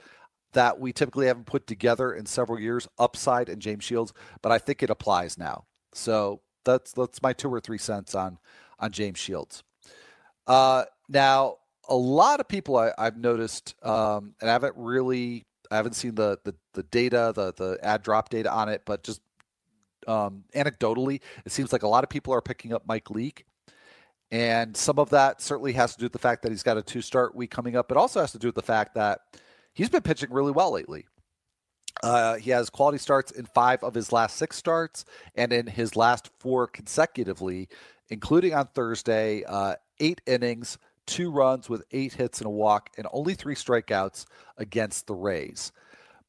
that 0.53 0.81
we 0.81 0.93
typically 0.93 1.27
haven't 1.27 1.47
put 1.47 1.67
together 1.67 2.13
in 2.13 2.27
several 2.27 2.59
years, 2.59 2.89
upside 2.99 3.49
and 3.49 3.63
James 3.63 3.85
Shields, 3.85 4.13
but 4.43 4.51
I 4.51 4.59
think 4.59 4.83
it 4.83 4.91
applies 4.91 5.39
now. 5.39 5.65
So 5.93 6.41
that's 6.65 6.93
that's 6.93 7.23
my 7.23 7.33
two 7.33 7.53
or 7.53 7.61
three 7.61 7.79
cents 7.79 8.15
on 8.15 8.39
on 8.79 8.93
James 8.93 9.19
Shields. 9.19 9.63
Uh, 10.47 10.85
now, 11.09 11.57
a 11.89 11.95
lot 11.95 12.41
of 12.41 12.49
people 12.49 12.77
I, 12.77 12.93
have 12.99 13.17
noticed, 13.17 13.75
um, 13.85 14.35
and 14.41 14.49
I 14.49 14.53
haven't 14.53 14.75
really, 14.77 15.45
I 15.71 15.77
haven't 15.77 15.95
seen 15.95 16.15
the 16.15 16.39
the, 16.45 16.55
the 16.75 16.83
data, 16.85 17.33
the 17.35 17.53
the 17.53 17.79
ad 17.83 18.03
drop 18.03 18.29
data 18.29 18.51
on 18.51 18.69
it, 18.69 18.83
but 18.85 19.03
just 19.03 19.21
um, 20.11 20.45
anecdotally, 20.55 21.21
it 21.45 21.53
seems 21.53 21.73
like 21.73 21.83
a 21.83 21.89
lot 21.89 22.05
of 22.05 22.11
people 22.11 22.35
are 22.35 22.43
picking 22.43 22.73
up 22.73 22.83
Mike 22.87 23.11
Leake. 23.11 23.45
And 24.33 24.77
some 24.77 24.99
of 24.99 25.11
that 25.11 25.41
certainly 25.41 25.73
has 25.73 25.95
to 25.95 25.99
do 25.99 26.05
with 26.05 26.13
the 26.13 26.19
fact 26.19 26.43
that 26.43 26.51
he's 26.51 26.63
got 26.63 26.77
a 26.77 26.83
two 26.83 27.03
start 27.03 27.35
week 27.35 27.51
coming 27.51 27.77
up, 27.77 27.89
but 27.89 27.97
also 27.97 28.21
has 28.21 28.33
to 28.33 28.39
do 28.39 28.49
with 28.49 28.55
the 28.55 28.63
fact 28.63 28.95
that 28.95 29.21
he's 29.73 29.89
been 29.89 30.03
pitching 30.03 30.31
really 30.31 30.53
well 30.53 30.73
lately. 30.73 31.07
Uh, 32.03 32.37
he 32.37 32.51
has 32.51 32.71
quality 32.71 32.99
starts 32.99 33.33
in 33.33 33.45
five 33.47 33.83
of 33.83 33.95
his 33.95 34.13
last 34.13 34.37
six 34.37 34.57
starts, 34.57 35.05
and 35.35 35.53
in 35.53 35.67
his 35.67 35.97
last 35.97 36.31
four 36.39 36.67
consecutively, 36.67 37.69
including 38.09 38.55
on 38.55 38.69
Thursday, 38.69 39.43
uh, 39.45 39.75
eight 39.99 40.21
innings, 40.27 40.79
two 41.07 41.31
runs 41.31 41.69
with 41.69 41.83
eight 41.91 42.15
hits 42.15 42.39
and 42.39 42.47
a 42.47 42.51
walk, 42.51 42.91
and 42.97 43.07
only 43.13 43.35
three 43.35 43.57
strikeouts 43.57 44.27
against 44.57 45.09
the 45.09 45.15
Rays. 45.15 45.73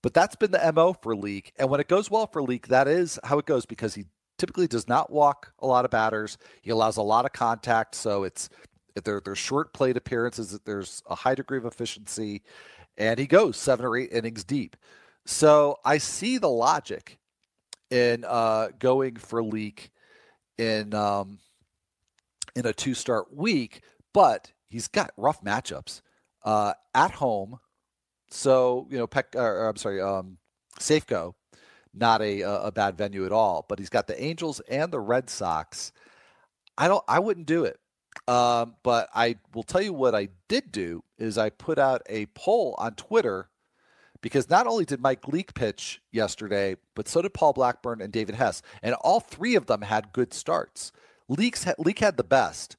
But 0.02 0.14
that's 0.14 0.36
been 0.36 0.52
the 0.52 0.72
MO 0.74 0.94
for 0.94 1.16
Leake. 1.16 1.54
And 1.58 1.70
when 1.70 1.80
it 1.80 1.88
goes 1.88 2.10
well 2.10 2.28
for 2.28 2.42
Leake, 2.42 2.68
that 2.68 2.88
is 2.88 3.20
how 3.24 3.38
it 3.38 3.46
goes 3.46 3.66
because 3.66 3.94
he 3.94 4.06
typically 4.38 4.68
does 4.68 4.88
not 4.88 5.12
walk 5.12 5.54
a 5.60 5.68
lot 5.68 5.86
of 5.86 5.92
batters. 5.92 6.38
He 6.62 6.72
allows 6.72 6.98
a 6.98 7.04
lot 7.04 7.26
of 7.26 7.34
contact. 7.34 7.94
So 7.94 8.24
it's 8.24 8.50
there, 9.04 9.22
there's 9.24 9.38
short 9.38 9.74
plate 9.74 9.98
appearances, 9.98 10.60
there's 10.66 11.04
a 11.10 11.16
high 11.16 11.36
degree 11.36 11.58
of 11.58 11.66
efficiency, 11.66 12.42
and 12.98 13.20
he 13.20 13.28
goes 13.28 13.58
seven 13.58 13.86
or 13.86 13.96
eight 13.96 14.12
innings 14.12 14.44
deep. 14.44 14.76
So 15.26 15.78
I 15.86 15.98
see 15.98 16.38
the 16.38 16.50
logic 16.50 17.20
in 17.90 18.26
uh, 18.28 18.70
going 18.80 19.18
for 19.18 19.44
Leake 19.44 19.92
in 20.58 20.94
um, 20.94 21.40
in 22.56 22.66
a 22.66 22.74
two 22.74 22.94
start 22.94 23.34
week, 23.34 23.82
but 24.14 24.52
he's 24.70 24.88
got 24.88 25.12
rough 25.18 25.44
matchups 25.44 26.02
uh, 26.44 26.74
at 26.94 27.12
home 27.12 27.60
so 28.32 28.88
you 28.90 28.98
know, 28.98 29.08
Peck, 29.08 29.36
or, 29.36 29.68
I'm 29.68 29.76
sorry, 29.76 30.02
um, 30.02 30.38
Safeco 30.80 31.34
not 31.94 32.22
a 32.22 32.42
a 32.42 32.72
bad 32.72 32.98
venue 32.98 33.26
at 33.26 33.32
all. 33.32 33.66
But 33.68 33.80
he's 33.80 33.90
got 33.90 34.08
the 34.08 34.22
Angels 34.22 34.60
and 34.62 34.92
the 34.92 35.00
Red 35.00 35.30
Sox. 35.30 35.92
I 36.78 36.88
don't. 36.88 37.04
I 37.08 37.20
wouldn't 37.20 37.48
do 37.48 37.66
it. 37.66 37.78
Um, 38.28 38.76
but 38.84 39.10
I 39.14 39.38
will 39.54 39.64
tell 39.64 39.82
you 39.82 39.94
what 39.94 40.16
I 40.16 40.30
did 40.48 40.72
do 40.72 41.04
is 41.18 41.38
I 41.38 41.50
put 41.50 41.80
out 41.80 42.02
a 42.10 42.26
poll 42.28 42.76
on 42.78 42.96
Twitter 42.96 43.50
because 44.22 44.50
not 44.50 44.68
only 44.68 44.86
did 44.86 45.02
Mike 45.02 45.28
Leake 45.28 45.54
pitch 45.54 46.02
yesterday, 46.12 46.76
but 46.96 47.08
so 47.08 47.22
did 47.22 47.34
Paul 47.34 47.54
Blackburn 47.54 48.02
and 48.02 48.12
David 48.12 48.36
Hess, 48.36 48.62
and 48.84 48.96
all 48.96 49.20
three 49.20 49.56
of 49.56 49.66
them 49.66 49.82
had 49.82 50.14
good 50.14 50.34
starts. 50.34 50.92
Leaks 51.28 51.66
Leake 51.78 52.00
had 52.00 52.18
the 52.18 52.24
best, 52.24 52.76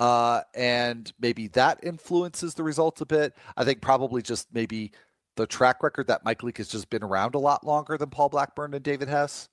uh, 0.00 0.40
and 0.54 1.12
maybe 1.20 1.48
that 1.48 1.80
influences 1.82 2.54
the 2.54 2.62
results 2.62 3.00
a 3.00 3.06
bit. 3.06 3.34
I 3.56 3.64
think 3.64 3.80
probably 3.80 4.22
just 4.22 4.52
maybe 4.52 4.92
the 5.36 5.46
track 5.46 5.82
record 5.82 6.06
that 6.08 6.24
Mike 6.24 6.42
Leake 6.42 6.58
has 6.58 6.68
just 6.68 6.90
been 6.90 7.02
around 7.02 7.34
a 7.34 7.38
lot 7.38 7.66
longer 7.66 7.96
than 7.96 8.10
Paul 8.10 8.28
Blackburn 8.28 8.74
and 8.74 8.82
David 8.82 9.08
Hess. 9.08 9.48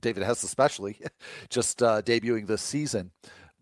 David 0.00 0.22
Hess, 0.22 0.42
especially, 0.42 1.00
just 1.48 1.82
uh, 1.82 2.02
debuting 2.02 2.46
this 2.46 2.62
season. 2.62 3.10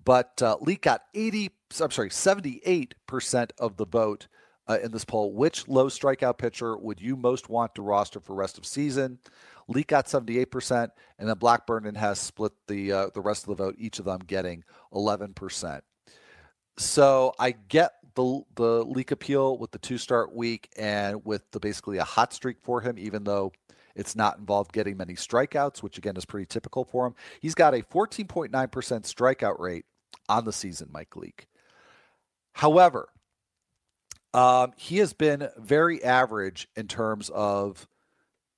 But 0.04 0.42
uh, 0.42 0.56
Leake 0.60 0.82
got 0.82 1.02
80, 1.14 1.50
I'm 1.80 1.90
sorry, 1.90 2.08
78% 2.08 3.50
of 3.58 3.76
the 3.76 3.86
vote 3.86 4.26
uh, 4.66 4.78
in 4.82 4.90
this 4.90 5.04
poll. 5.04 5.32
Which 5.32 5.68
low 5.68 5.86
strikeout 5.86 6.38
pitcher 6.38 6.76
would 6.76 7.00
you 7.00 7.16
most 7.16 7.48
want 7.48 7.74
to 7.76 7.82
roster 7.82 8.20
for 8.20 8.34
rest 8.34 8.58
of 8.58 8.66
season? 8.66 9.18
Leake 9.68 9.88
got 9.88 10.06
78%, 10.06 10.88
and 11.18 11.28
then 11.28 11.36
Blackburn 11.36 11.86
and 11.86 11.96
Hess 11.96 12.20
split 12.20 12.52
the 12.66 12.92
uh, 12.92 13.06
the 13.14 13.20
rest 13.20 13.44
of 13.44 13.56
the 13.56 13.62
vote, 13.64 13.76
each 13.78 14.00
of 14.00 14.04
them 14.04 14.20
getting 14.26 14.64
11%. 14.92 15.80
So 16.78 17.34
I 17.38 17.52
get 17.52 17.92
the 18.14 18.42
the 18.54 18.84
Leake 18.84 19.10
appeal 19.10 19.58
with 19.58 19.70
the 19.70 19.78
two 19.78 19.98
start 19.98 20.34
week 20.34 20.70
and 20.76 21.24
with 21.24 21.50
the 21.50 21.60
basically 21.60 21.98
a 21.98 22.04
hot 22.04 22.32
streak 22.32 22.58
for 22.62 22.80
him, 22.80 22.98
even 22.98 23.24
though 23.24 23.52
it's 23.94 24.16
not 24.16 24.38
involved 24.38 24.72
getting 24.72 24.96
many 24.96 25.14
strikeouts, 25.14 25.82
which 25.82 25.98
again 25.98 26.16
is 26.16 26.24
pretty 26.24 26.46
typical 26.46 26.84
for 26.84 27.06
him. 27.06 27.14
He's 27.40 27.54
got 27.54 27.74
a 27.74 27.82
14.9% 27.82 28.50
strikeout 28.50 29.58
rate 29.58 29.84
on 30.28 30.44
the 30.44 30.52
season, 30.52 30.88
Mike 30.92 31.14
Leake. 31.16 31.46
However, 32.54 33.08
um, 34.34 34.72
he 34.76 34.98
has 34.98 35.12
been 35.12 35.48
very 35.58 36.02
average 36.02 36.68
in 36.74 36.88
terms 36.88 37.30
of 37.30 37.86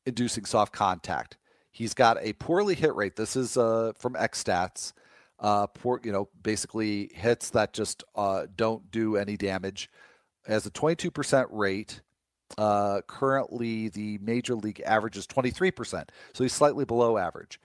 inducing 0.06 0.44
soft 0.44 0.72
contact. 0.72 1.36
He's 1.72 1.94
got 1.94 2.18
a 2.20 2.34
poorly 2.34 2.76
hit 2.76 2.94
rate. 2.94 3.16
This 3.16 3.34
is 3.34 3.56
uh, 3.56 3.92
from 3.98 4.14
X 4.14 4.42
Stats. 4.44 4.92
Uh, 5.44 5.66
you 6.02 6.10
know, 6.10 6.26
basically 6.42 7.10
hits 7.12 7.50
that 7.50 7.74
just 7.74 8.02
uh, 8.16 8.46
don't 8.56 8.90
do 8.90 9.18
any 9.18 9.36
damage. 9.36 9.90
Has 10.46 10.64
a 10.64 10.70
22% 10.70 11.46
rate. 11.50 12.00
Uh, 12.56 13.02
currently, 13.06 13.90
the 13.90 14.16
major 14.22 14.54
league 14.54 14.80
average 14.86 15.18
is 15.18 15.26
23%, 15.26 16.08
so 16.32 16.44
he's 16.44 16.54
slightly 16.54 16.86
below 16.86 17.18
average. 17.18 17.60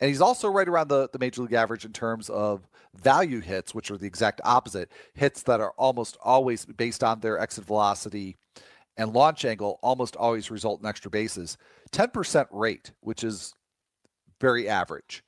And 0.00 0.10
he's 0.10 0.20
also 0.20 0.50
right 0.50 0.68
around 0.68 0.88
the, 0.88 1.08
the 1.14 1.18
major 1.18 1.40
league 1.40 1.54
average 1.54 1.86
in 1.86 1.94
terms 1.94 2.28
of 2.28 2.68
value 2.94 3.40
hits, 3.40 3.74
which 3.74 3.90
are 3.90 3.96
the 3.96 4.06
exact 4.06 4.42
opposite 4.44 4.92
hits 5.14 5.44
that 5.44 5.62
are 5.62 5.72
almost 5.78 6.18
always 6.22 6.66
based 6.66 7.02
on 7.02 7.20
their 7.20 7.38
exit 7.38 7.64
velocity 7.64 8.36
and 8.98 9.14
launch 9.14 9.46
angle, 9.46 9.78
almost 9.82 10.14
always 10.16 10.50
result 10.50 10.80
in 10.80 10.86
extra 10.86 11.10
bases. 11.10 11.56
10% 11.90 12.48
rate, 12.50 12.92
which 13.00 13.24
is 13.24 13.54
very 14.42 14.68
average. 14.68 15.24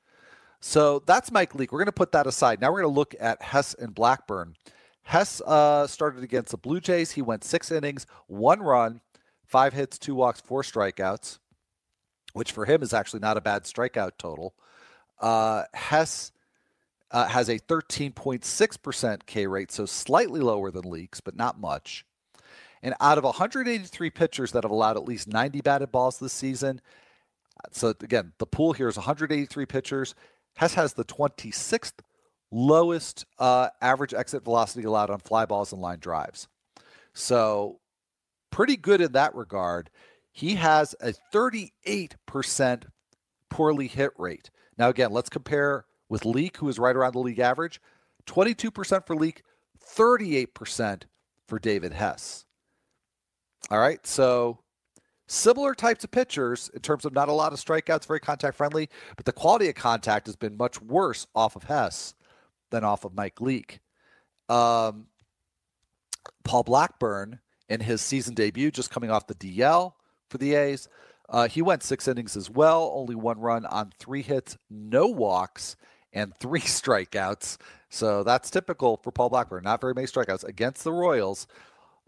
So 0.60 1.02
that's 1.06 1.30
Mike 1.30 1.54
Leake. 1.54 1.72
We're 1.72 1.78
going 1.78 1.86
to 1.86 1.92
put 1.92 2.12
that 2.12 2.26
aside. 2.26 2.60
Now 2.60 2.70
we're 2.70 2.82
going 2.82 2.94
to 2.94 2.98
look 2.98 3.14
at 3.20 3.42
Hess 3.42 3.74
and 3.74 3.94
Blackburn. 3.94 4.54
Hess 5.02 5.40
uh, 5.46 5.86
started 5.86 6.24
against 6.24 6.50
the 6.50 6.56
Blue 6.56 6.80
Jays. 6.80 7.12
He 7.12 7.22
went 7.22 7.44
six 7.44 7.70
innings, 7.70 8.06
one 8.26 8.60
run, 8.60 9.00
five 9.44 9.72
hits, 9.72 9.98
two 9.98 10.14
walks, 10.14 10.40
four 10.40 10.62
strikeouts, 10.62 11.38
which 12.32 12.50
for 12.50 12.64
him 12.64 12.82
is 12.82 12.92
actually 12.92 13.20
not 13.20 13.36
a 13.36 13.40
bad 13.40 13.64
strikeout 13.64 14.12
total. 14.18 14.54
Uh, 15.20 15.62
Hess 15.74 16.32
uh, 17.12 17.26
has 17.26 17.48
a 17.48 17.58
13.6% 17.58 19.26
K 19.26 19.46
rate, 19.46 19.70
so 19.70 19.86
slightly 19.86 20.40
lower 20.40 20.70
than 20.70 20.90
Leake's, 20.90 21.20
but 21.20 21.36
not 21.36 21.60
much. 21.60 22.04
And 22.82 22.94
out 23.00 23.18
of 23.18 23.24
183 23.24 24.10
pitchers 24.10 24.52
that 24.52 24.64
have 24.64 24.70
allowed 24.70 24.96
at 24.96 25.04
least 25.04 25.28
90 25.28 25.60
batted 25.60 25.92
balls 25.92 26.18
this 26.18 26.32
season, 26.32 26.80
so 27.72 27.88
again, 28.00 28.32
the 28.38 28.46
pool 28.46 28.72
here 28.72 28.88
is 28.88 28.96
183 28.96 29.66
pitchers. 29.66 30.14
Hess 30.56 30.74
has 30.74 30.94
the 30.94 31.04
26th 31.04 31.92
lowest 32.50 33.24
uh, 33.38 33.68
average 33.80 34.14
exit 34.14 34.44
velocity 34.44 34.84
allowed 34.86 35.10
on 35.10 35.18
fly 35.18 35.46
balls 35.46 35.72
and 35.72 35.80
line 35.80 35.98
drives. 35.98 36.48
So, 37.12 37.80
pretty 38.50 38.76
good 38.76 39.00
in 39.00 39.12
that 39.12 39.34
regard. 39.34 39.90
He 40.32 40.54
has 40.56 40.94
a 41.00 41.14
38% 41.32 42.82
poorly 43.48 43.88
hit 43.88 44.10
rate. 44.18 44.50
Now, 44.78 44.88
again, 44.88 45.10
let's 45.10 45.30
compare 45.30 45.86
with 46.08 46.24
Leake, 46.24 46.58
who 46.58 46.68
is 46.68 46.78
right 46.78 46.94
around 46.96 47.12
the 47.12 47.20
league 47.20 47.38
average 47.38 47.80
22% 48.26 49.06
for 49.06 49.16
Leake, 49.16 49.42
38% 49.96 51.02
for 51.46 51.58
David 51.58 51.92
Hess. 51.92 52.44
All 53.70 53.78
right, 53.78 54.04
so 54.06 54.58
similar 55.26 55.74
types 55.74 56.04
of 56.04 56.10
pitchers 56.10 56.70
in 56.74 56.80
terms 56.80 57.04
of 57.04 57.12
not 57.12 57.28
a 57.28 57.32
lot 57.32 57.52
of 57.52 57.58
strikeouts, 57.58 58.06
very 58.06 58.20
contact 58.20 58.56
friendly, 58.56 58.88
but 59.16 59.24
the 59.24 59.32
quality 59.32 59.68
of 59.68 59.74
contact 59.74 60.26
has 60.26 60.36
been 60.36 60.56
much 60.56 60.80
worse 60.80 61.26
off 61.34 61.56
of 61.56 61.64
Hess 61.64 62.14
than 62.70 62.84
off 62.84 63.04
of 63.04 63.14
Mike 63.14 63.40
Leake. 63.40 63.80
Um, 64.48 65.06
Paul 66.44 66.62
Blackburn 66.62 67.40
in 67.68 67.80
his 67.80 68.00
season 68.00 68.34
debut, 68.34 68.70
just 68.70 68.90
coming 68.90 69.10
off 69.10 69.26
the 69.26 69.34
DL 69.34 69.94
for 70.30 70.38
the 70.38 70.54
A's, 70.54 70.88
uh, 71.28 71.48
he 71.48 71.60
went 71.60 71.82
six 71.82 72.06
innings 72.06 72.36
as 72.36 72.48
well, 72.48 72.92
only 72.94 73.14
one 73.14 73.40
run 73.40 73.66
on 73.66 73.92
three 73.98 74.22
hits, 74.22 74.56
no 74.70 75.06
walks, 75.06 75.76
and 76.12 76.34
three 76.36 76.60
strikeouts. 76.62 77.58
So 77.88 78.22
that's 78.22 78.50
typical 78.50 78.98
for 79.02 79.10
Paul 79.10 79.30
Blackburn. 79.30 79.64
Not 79.64 79.80
very 79.80 79.94
many 79.94 80.06
strikeouts 80.06 80.44
against 80.44 80.84
the 80.84 80.92
Royals. 80.92 81.46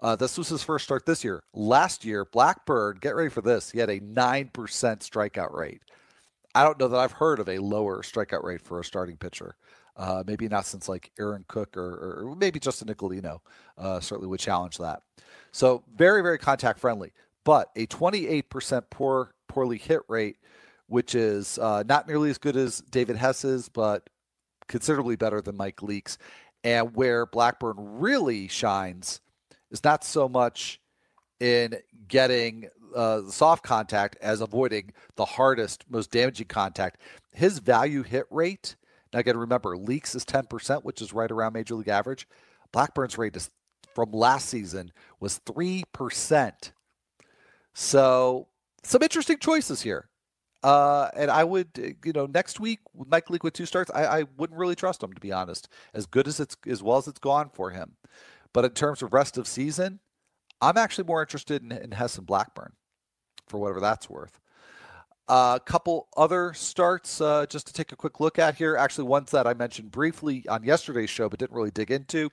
Uh, 0.01 0.16
this 0.16 0.38
was 0.38 0.49
his 0.49 0.62
first 0.62 0.84
start 0.84 1.07
this 1.07 1.24
year. 1.24 1.40
Last 1.53 2.05
year, 2.05 2.24
Blackbird, 2.24 3.01
get 3.01 3.16
ready 3.16 3.30
for 3.30 3.40
this. 3.40 3.70
He 3.70 3.78
had 3.78 3.90
a 3.90 4.01
9% 4.01 4.51
strikeout 4.53 5.53
rate. 5.53 5.82
I 6.55 6.64
don't 6.64 6.78
know 6.78 6.88
that 6.88 6.99
I've 6.99 7.12
heard 7.12 7.40
of 7.40 7.49
a 7.49 7.59
lower 7.59 8.03
strikeout 8.03 8.44
rate 8.44 8.62
for 8.62 8.80
a 8.80 8.84
starting 8.84 9.16
pitcher. 9.16 9.57
Uh, 9.96 10.22
maybe 10.26 10.49
not 10.49 10.64
since 10.64 10.88
like 10.88 11.11
Aaron 11.18 11.44
Cook 11.49 11.76
or, 11.76 12.22
or 12.30 12.36
maybe 12.36 12.61
Justin 12.61 12.86
Nicolino 12.86 13.40
uh, 13.76 13.99
certainly 13.99 14.28
would 14.28 14.38
challenge 14.38 14.78
that. 14.78 15.03
So 15.51 15.82
very, 15.96 16.22
very 16.22 16.38
contact 16.38 16.78
friendly, 16.78 17.12
but 17.44 17.70
a 17.74 17.86
28% 17.88 18.84
poor, 18.90 19.34
poorly 19.49 19.78
hit 19.78 20.03
rate 20.09 20.36
which 20.88 21.14
is 21.14 21.59
uh, 21.59 21.84
not 21.86 22.09
nearly 22.09 22.30
as 22.30 22.38
good 22.38 22.57
as 22.57 22.80
David 22.90 23.16
Hess's, 23.16 23.68
but 23.68 24.09
considerably 24.66 25.16
better 25.16 25.40
than 25.40 25.57
Mike 25.57 25.82
Leake's. 25.82 26.18
And 26.64 26.96
where 26.96 27.24
Blackburn 27.24 27.76
really 27.78 28.49
shines 28.49 29.20
is 29.71 29.85
not 29.85 30.05
so 30.05 30.29
much 30.29 30.81
in 31.41 31.77
getting 32.09 32.69
uh, 32.95 33.23
soft 33.29 33.62
contact 33.62 34.16
as 34.21 34.41
avoiding 34.41 34.93
the 35.16 35.25
hardest, 35.25 35.85
most 35.89 36.11
damaging 36.11 36.47
contact. 36.47 37.01
His 37.33 37.59
value 37.59 38.03
hit 38.03 38.27
rate, 38.31 38.77
now 39.12 39.21
again, 39.21 39.37
remember, 39.37 39.77
Leake's 39.77 40.14
is 40.14 40.25
10%, 40.25 40.85
which 40.85 41.01
is 41.01 41.12
right 41.12 41.31
around 41.31 41.53
major 41.53 41.75
league 41.75 41.89
average. 41.89 42.27
Blackburn's 42.73 43.16
rate 43.16 43.37
is, 43.37 43.51
from 43.95 44.12
last 44.12 44.49
season 44.49 44.93
was 45.21 45.41
3%. 45.47 46.73
So 47.75 48.49
some 48.83 49.03
interesting 49.03 49.39
choices 49.39 49.83
here. 49.83 50.09
Uh, 50.64 51.09
and 51.14 51.31
I 51.31 51.45
would, 51.45 51.97
you 52.05 52.12
know, 52.12 52.27
next 52.27 52.59
week 52.59 52.81
Mike 53.07 53.31
Leake 53.31 53.45
with 53.45 53.55
two 53.55 53.66
starts, 53.66 53.93
I, 53.95 54.05
I 54.05 54.25
wouldn't 54.37 54.59
really 54.59 54.75
trust 54.75 55.03
him 55.03 55.12
to 55.12 55.21
be 55.21 55.31
honest. 55.31 55.69
As 55.95 56.07
good 56.07 56.27
as 56.27 56.41
it's 56.41 56.57
as 56.66 56.83
well 56.83 56.99
as 56.99 57.07
it's 57.07 57.21
gone 57.21 57.49
for 57.49 57.71
him, 57.71 57.95
but 58.53 58.64
in 58.64 58.70
terms 58.72 59.03
of 59.03 59.12
rest 59.12 59.38
of 59.38 59.46
season, 59.46 60.01
I'm 60.61 60.76
actually 60.76 61.05
more 61.05 61.20
interested 61.20 61.62
in, 61.62 61.72
in 61.72 61.92
Hess 61.92 62.18
and 62.18 62.26
Blackburn, 62.26 62.72
for 63.49 63.59
whatever 63.59 63.80
that's 63.80 64.11
worth. 64.11 64.40
A 65.28 65.32
uh, 65.32 65.59
couple 65.59 66.09
other 66.16 66.55
starts 66.55 67.20
uh, 67.20 67.44
just 67.46 67.66
to 67.66 67.72
take 67.74 67.92
a 67.92 67.96
quick 67.96 68.18
look 68.18 68.38
at 68.38 68.55
here. 68.55 68.76
Actually, 68.76 69.09
ones 69.09 69.30
that 69.32 69.46
I 69.46 69.53
mentioned 69.53 69.90
briefly 69.90 70.44
on 70.49 70.64
yesterday's 70.64 71.11
show, 71.11 71.28
but 71.28 71.38
didn't 71.38 71.55
really 71.55 71.70
dig 71.70 71.90
into. 71.90 72.30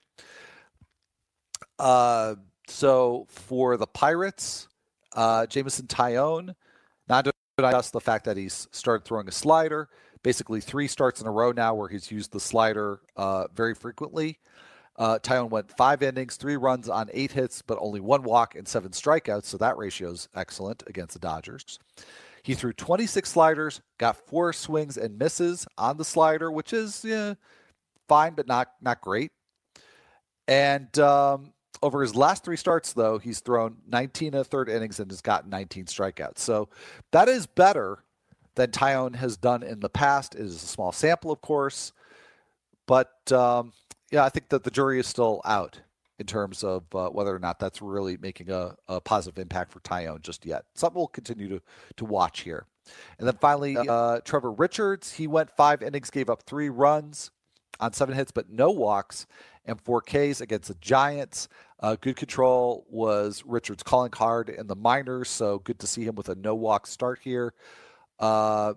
Uh, 1.78 2.36
so 2.70 3.28
for 3.30 3.76
the 3.76 3.86
Pirates, 3.88 4.70
uh, 5.14 5.46
Jameson 5.46 5.88
Taillon, 5.88 6.56
not 7.10 7.28
just 7.60 7.94
the 7.94 8.02
fact 8.02 8.26
that 8.26 8.38
he's 8.38 8.68
started 8.72 9.06
throwing 9.06 9.28
a 9.28 9.32
slider. 9.32 9.90
Basically, 10.24 10.62
three 10.62 10.88
starts 10.88 11.22
in 11.22 11.28
a 11.28 11.32
row 11.32 11.52
now 11.52 11.76
where 11.76 11.90
he's 11.90 12.10
used 12.12 12.32
the 12.32 12.40
slider 12.40 13.02
uh, 13.16 13.46
very 13.54 13.76
frequently. 13.76 14.40
Uh, 14.98 15.20
Taillon 15.20 15.50
went 15.50 15.76
five 15.76 16.02
innings, 16.02 16.38
three 16.38 16.56
runs 16.56 16.88
on 16.88 17.10
eight 17.14 17.34
hits, 17.34 17.62
but 17.62 17.78
only 17.82 18.00
one 18.00 18.24
walk 18.24 18.56
and 18.56 18.68
seven 18.68 18.92
strikeouts. 18.92 19.46
So 19.46 19.58
that 19.58 19.78
ratio 19.78 20.12
is 20.12 20.30
excellent 20.36 20.84
against 20.88 21.14
the 21.14 21.20
Dodgers. 21.20 21.80
He 22.44 22.54
threw 22.54 22.74
26 22.74 23.28
sliders, 23.30 23.82
got 23.98 24.18
four 24.28 24.54
swings 24.54 24.98
and 24.98 25.18
misses 25.18 25.68
on 25.78 25.98
the 25.98 26.06
slider, 26.06 26.52
which 26.52 26.74
is 26.74 27.04
yeah, 27.04 27.34
fine, 28.08 28.34
but 28.36 28.48
not 28.48 28.70
not 28.82 29.02
great. 29.02 29.32
And 30.48 30.98
um, 31.00 31.54
over 31.82 32.02
his 32.02 32.16
last 32.16 32.46
three 32.46 32.58
starts, 32.58 32.94
though, 32.94 33.18
he's 33.18 33.40
thrown 33.40 33.78
19 33.88 34.34
and 34.34 34.46
third 34.46 34.70
innings 34.70 35.00
and 35.00 35.10
has 35.12 35.22
gotten 35.22 35.50
19 35.50 35.86
strikeouts. 35.86 36.40
So 36.40 36.70
that 37.12 37.28
is 37.28 37.48
better 37.48 38.04
than 38.56 38.72
Taillon 38.72 39.16
has 39.16 39.38
done 39.38 39.64
in 39.64 39.80
the 39.80 39.90
past. 39.90 40.36
It 40.36 40.42
is 40.42 40.56
a 40.56 40.60
small 40.60 40.92
sample, 40.92 41.32
of 41.32 41.42
course, 41.42 41.92
but 42.86 43.32
um, 43.32 43.74
yeah, 44.16 44.24
I 44.24 44.30
think 44.30 44.48
that 44.48 44.64
the 44.64 44.72
jury 44.72 44.98
is 44.98 45.08
still 45.08 45.42
out 45.44 45.82
in 46.20 46.26
terms 46.26 46.64
of 46.64 46.84
uh, 46.96 47.10
whether 47.10 47.36
or 47.36 47.40
not 47.40 47.60
that's 47.60 47.82
really 47.82 48.16
making 48.16 48.50
a, 48.50 48.74
a 48.88 49.02
positive 49.02 49.38
impact 49.38 49.74
for 49.74 49.82
Taillon 49.82 50.22
just 50.22 50.46
yet. 50.46 50.64
Something 50.74 50.96
we'll 50.96 51.08
continue 51.08 51.50
to 51.50 51.62
to 51.98 52.06
watch 52.06 52.40
here. 52.40 52.66
And 53.20 53.28
then 53.28 53.36
finally, 53.42 53.76
uh, 53.78 54.22
Trevor 54.24 54.54
Richards. 54.54 55.12
He 55.12 55.28
went 55.28 55.50
five 55.52 55.82
innings, 55.82 56.10
gave 56.10 56.30
up 56.30 56.44
three 56.44 56.70
runs 56.70 57.32
on 57.82 57.92
seven 57.92 58.16
hits, 58.16 58.32
but 58.32 58.50
no 58.50 58.72
walks 58.72 59.28
and 59.66 59.82
four 59.82 60.00
Ks 60.00 60.40
against 60.40 60.70
the 60.70 60.78
Giants. 60.80 61.50
Uh, 61.82 61.98
good 62.00 62.16
control 62.16 62.86
was 62.90 63.44
Richards 63.46 63.84
calling 63.84 64.12
card 64.12 64.48
in 64.50 64.68
the 64.68 64.78
minors, 64.78 65.30
so 65.30 65.60
good 65.60 65.80
to 65.80 65.88
see 65.88 66.06
him 66.06 66.16
with 66.16 66.30
a 66.30 66.36
no 66.36 66.56
walk 66.56 66.88
start 66.88 67.20
here. 67.22 67.54
Uh, 68.18 68.76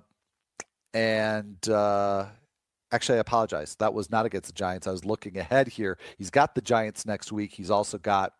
and 0.93 1.69
uh, 1.69 2.27
actually, 2.93 3.19
I 3.19 3.21
apologize. 3.21 3.75
That 3.77 3.95
was 3.95 4.11
not 4.11 4.27
against 4.27 4.49
the 4.49 4.53
Giants. 4.53 4.87
I 4.87 4.93
was 4.93 5.05
looking 5.05 5.37
ahead 5.39 5.69
here. 5.69 5.99
He's 6.17 6.31
got 6.31 6.55
the 6.55 6.61
Giants 6.61 7.07
next 7.07 7.33
week. 7.33 7.53
He's 7.53 7.71
also 7.71 7.99
got 7.99 8.33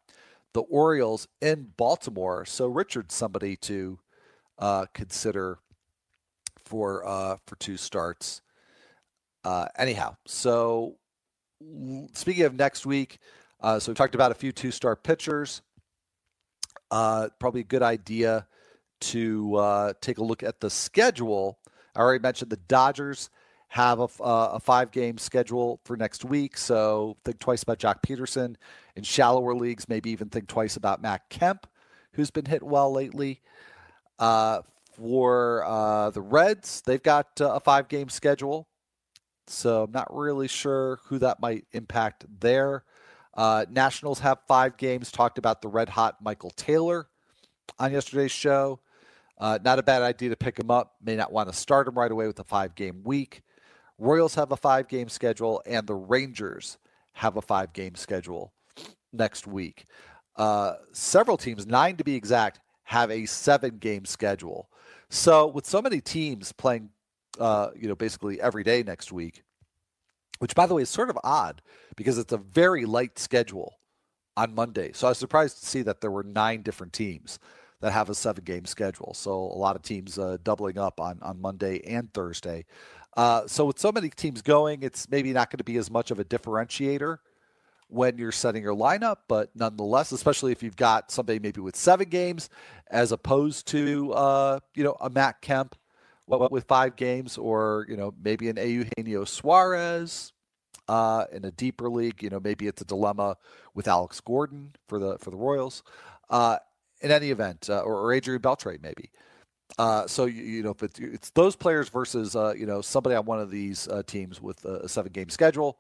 the 0.55 0.63
Orioles 0.63 1.29
in 1.41 1.73
Baltimore. 1.77 2.45
So 2.45 2.67
Richards, 2.67 3.15
somebody 3.15 3.57
to 3.57 3.99
uh, 4.59 4.87
consider 4.95 5.59
for 6.65 7.07
uh, 7.07 7.37
for 7.47 7.57
two 7.57 7.77
starts. 7.77 8.43
Uh, 9.45 9.67
anyhow, 9.77 10.17
so 10.27 10.97
speaking 12.13 12.45
of 12.45 12.55
next 12.55 12.85
week, 12.85 13.19
uh, 13.61 13.79
so 13.79 13.93
we 13.93 13.95
talked 13.95 14.15
about 14.15 14.31
a 14.31 14.35
few 14.35 14.53
two-star 14.53 14.97
pitchers. 14.97 15.63
Uh, 16.91 17.29
probably 17.39 17.61
a 17.61 17.65
good 17.65 17.83
idea 17.83 18.47
to 19.01 19.55
uh, 19.57 19.93
take 20.01 20.19
a 20.19 20.25
look 20.25 20.43
at 20.43 20.61
the 20.61 20.71
schedule. 20.71 21.59
I 21.95 22.01
already 22.01 22.23
mentioned 22.23 22.51
the 22.51 22.57
Dodgers 22.57 23.31
have 23.69 24.01
a, 24.01 24.09
uh, 24.23 24.51
a 24.55 24.61
five-game 24.61 25.19
schedule 25.19 25.81
for 25.85 25.97
next 25.97 26.25
week, 26.25 26.57
so 26.57 27.17
think 27.25 27.39
twice 27.39 27.63
about 27.63 27.79
Joc 27.79 28.03
Pederson. 28.03 28.57
In 28.97 29.03
shallower 29.03 29.55
leagues, 29.55 29.89
maybe 29.89 30.11
even 30.11 30.29
think 30.29 30.49
twice 30.49 30.77
about 30.77 31.03
Matt 31.03 31.29
Kemp, 31.29 31.67
who's 32.13 32.31
been 32.31 32.47
hit 32.47 32.63
well 32.63 32.93
lately. 32.93 33.41
Uh, 34.19 34.63
for 34.97 35.65
uh, 35.65 36.11
the 36.11 36.21
Reds, 36.21 36.83
they've 36.85 37.03
got 37.03 37.29
a 37.41 37.61
five-game 37.61 38.09
schedule. 38.09 38.67
So 39.47 39.85
I'm 39.85 39.93
not 39.93 40.15
really 40.15 40.49
sure 40.49 40.99
who 41.05 41.19
that 41.19 41.41
might 41.41 41.67
impact 41.73 42.27
there. 42.41 42.85
Uh, 43.35 43.65
Nationals 43.71 44.19
have 44.21 44.39
five 44.49 44.77
games. 44.77 45.13
Talked 45.13 45.39
about 45.39 45.63
the 45.63 45.69
red 45.69 45.89
hot 45.89 46.17
Michael 46.21 46.51
Taylor 46.51 47.09
on 47.79 47.93
yesterday's 47.93 48.33
show. 48.33 48.81
Uh, 49.39 49.59
not 49.65 49.79
a 49.79 49.83
bad 49.83 50.03
idea 50.03 50.31
to 50.31 50.37
pick 50.37 50.59
him 50.59 50.71
up. 50.71 50.97
May 51.03 51.15
not 51.15 51.33
want 51.33 51.49
to 51.49 51.55
start 51.55 51.87
him 51.87 51.97
right 51.97 52.11
away 52.11 52.27
with 52.27 52.39
a 52.41 52.45
five 52.45 52.75
game 52.75 53.03
week. 53.05 53.43
Royals 53.99 54.35
have 54.37 54.53
a 54.53 54.57
five 54.57 54.89
game 54.89 55.09
schedule, 55.09 55.63
and 55.67 55.87
the 55.87 55.95
Rangers 55.95 56.79
have 57.13 57.37
a 57.37 57.43
five 57.43 57.73
game 57.73 57.95
schedule 57.95 58.53
next 59.13 59.47
week. 59.47 59.85
Uh, 60.37 60.75
several 60.93 61.37
teams, 61.37 61.67
nine 61.67 61.97
to 61.97 62.05
be 62.05 62.15
exact, 62.15 62.61
have 62.85 63.11
a 63.11 63.27
seven 63.27 63.79
game 63.79 64.05
schedule. 64.05 64.71
So 65.11 65.47
with 65.47 65.67
so 65.67 65.83
many 65.83 66.01
teams 66.01 66.53
playing 66.53 66.91
uh, 67.39 67.71
you 67.77 67.89
know, 67.89 67.95
basically 67.95 68.41
every 68.41 68.65
day 68.65 68.83
next 68.83 69.13
week, 69.13 69.43
which 70.39 70.55
by 70.55 70.67
the 70.67 70.75
way 70.75 70.83
is 70.83 70.91
sort 70.91 71.11
of 71.11 71.19
odd 71.25 71.63
because 71.97 72.19
it's 72.19 72.33
a 72.33 72.39
very 72.39 72.85
light 72.85 73.19
schedule 73.19 73.79
on 74.37 74.55
Monday. 74.55 74.93
So 74.93 75.07
I 75.07 75.11
was 75.11 75.19
surprised 75.19 75.61
to 75.61 75.67
see 75.67 75.83
that 75.83 76.01
there 76.01 76.11
were 76.11 76.23
nine 76.23 76.63
different 76.63 76.93
teams 76.93 77.39
that 77.81 77.93
have 77.93 78.11
a 78.11 78.15
seven 78.15 78.45
game 78.45 78.65
schedule. 78.65 79.15
So 79.15 79.33
a 79.33 79.59
lot 79.59 79.77
of 79.77 79.83
teams 79.83 80.19
uh, 80.19 80.39
doubling 80.43 80.79
up 80.79 81.01
on, 81.01 81.19
on 81.23 81.41
Monday 81.41 81.81
and 81.87 82.13
Thursday. 82.13 82.65
Uh, 83.17 83.47
so 83.47 83.65
with 83.65 83.79
so 83.79 83.91
many 83.91 84.11
teams 84.11 84.43
going, 84.43 84.83
it's 84.83 85.09
maybe 85.11 85.33
not 85.33 85.51
going 85.51 85.59
to 85.59 85.65
be 85.65 85.77
as 85.77 85.91
much 85.91 86.11
of 86.11 86.19
a 86.19 86.25
differentiator 86.25 87.19
when 87.89 88.19
you're 88.19 88.33
setting 88.33 88.63
your 88.63 88.75
lineup, 88.75 89.17
but 89.29 89.51
nonetheless, 89.55 90.13
especially 90.13 90.53
if 90.53 90.63
you've 90.63 90.77
got 90.77 91.11
somebody 91.11 91.39
maybe 91.39 91.61
with 91.61 91.75
seven 91.75 92.09
games 92.09 92.51
as 92.91 93.13
opposed 93.13 93.67
to 93.67 94.13
uh, 94.13 94.61
you 94.75 94.85
know 94.85 94.97
a 95.01 95.11
Matt 95.11 95.41
Kemp 95.41 95.75
with 96.27 96.65
five 96.65 96.97
games, 96.97 97.39
or 97.39 97.87
you 97.89 97.97
know 97.97 98.15
maybe 98.23 98.49
an 98.49 98.57
Eugenio 98.57 99.25
Suarez 99.25 100.33
uh, 100.87 101.25
in 101.33 101.45
a 101.45 101.51
deeper 101.51 101.89
league. 101.89 102.23
You 102.23 102.31
know 102.31 102.41
maybe 102.41 102.67
it's 102.67 102.83
a 102.83 102.85
dilemma 102.85 103.37
with 103.75 103.89
Alex 103.89 104.21
Gordon 104.21 104.75
for 104.87 104.99
the 104.99 105.19
for 105.19 105.31
the 105.31 105.37
Royals. 105.37 105.83
Uh, 106.29 106.59
in 107.01 107.11
any 107.11 107.31
event, 107.31 107.71
uh, 107.71 107.81
or, 107.81 107.95
or, 107.95 108.13
Adrian 108.13 108.43
Beltre 108.43 108.83
maybe. 108.83 109.11
Uh, 109.79 110.07
so 110.07 110.25
you, 110.25 110.43
you, 110.43 110.63
know 110.63 110.71
if 110.71 110.83
it's, 110.83 110.99
it's 110.99 111.31
those 111.31 111.55
players 111.55 111.89
versus 111.89 112.35
uh, 112.35 112.55
you 112.57 112.67
know 112.67 112.81
somebody 112.81 113.15
on 113.15 113.25
one 113.27 113.39
of 113.39 113.51
these 113.51 113.87
uh, 113.89 114.03
teams 114.07 114.41
with 114.41 114.65
a 114.65 114.89
seven 114.89 115.13
game 115.13 115.29
schedule, 115.29 115.79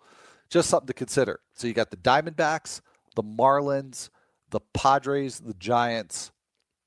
just 0.51 0.68
something 0.68 0.86
to 0.86 0.93
consider. 0.93 1.41
So 1.55 1.66
you 1.66 1.74
got 1.74 1.91
the 1.91 1.97
Diamondbacks, 1.97 2.80
the 3.16 3.22
Marlins, 3.22 4.11
the 4.51 4.61
Padres, 4.74 5.41
the 5.41 5.55
Giants, 5.55 6.30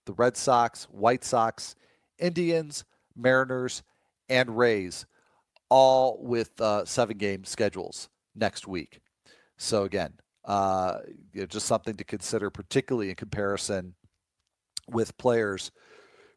the 0.05 0.13
Red 0.13 0.37
Sox, 0.37 0.85
White 0.85 1.23
Sox, 1.23 1.75
Indians, 2.19 2.85
Mariners, 3.15 3.83
and 4.29 4.57
Rays, 4.57 5.05
all 5.69 6.19
with 6.21 6.59
uh, 6.61 6.85
seven 6.85 7.17
game 7.17 7.43
schedules 7.43 8.09
next 8.35 8.67
week. 8.67 9.01
So, 9.57 9.83
again, 9.83 10.13
uh, 10.45 10.99
you 11.33 11.41
know, 11.41 11.45
just 11.45 11.67
something 11.67 11.95
to 11.95 12.03
consider, 12.03 12.49
particularly 12.49 13.09
in 13.09 13.15
comparison 13.15 13.95
with 14.89 15.17
players 15.17 15.71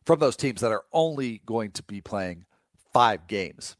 from 0.04 0.18
those 0.18 0.36
teams 0.36 0.60
that 0.60 0.72
are 0.72 0.84
only 0.92 1.40
going 1.46 1.70
to 1.72 1.82
be 1.82 2.00
playing 2.00 2.44
five 2.92 3.26
games. 3.26 3.76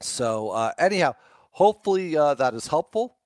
So, 0.00 0.50
uh, 0.50 0.72
anyhow, 0.78 1.14
hopefully 1.50 2.16
uh, 2.16 2.34
that 2.34 2.54
is 2.54 2.66
helpful. 2.66 3.16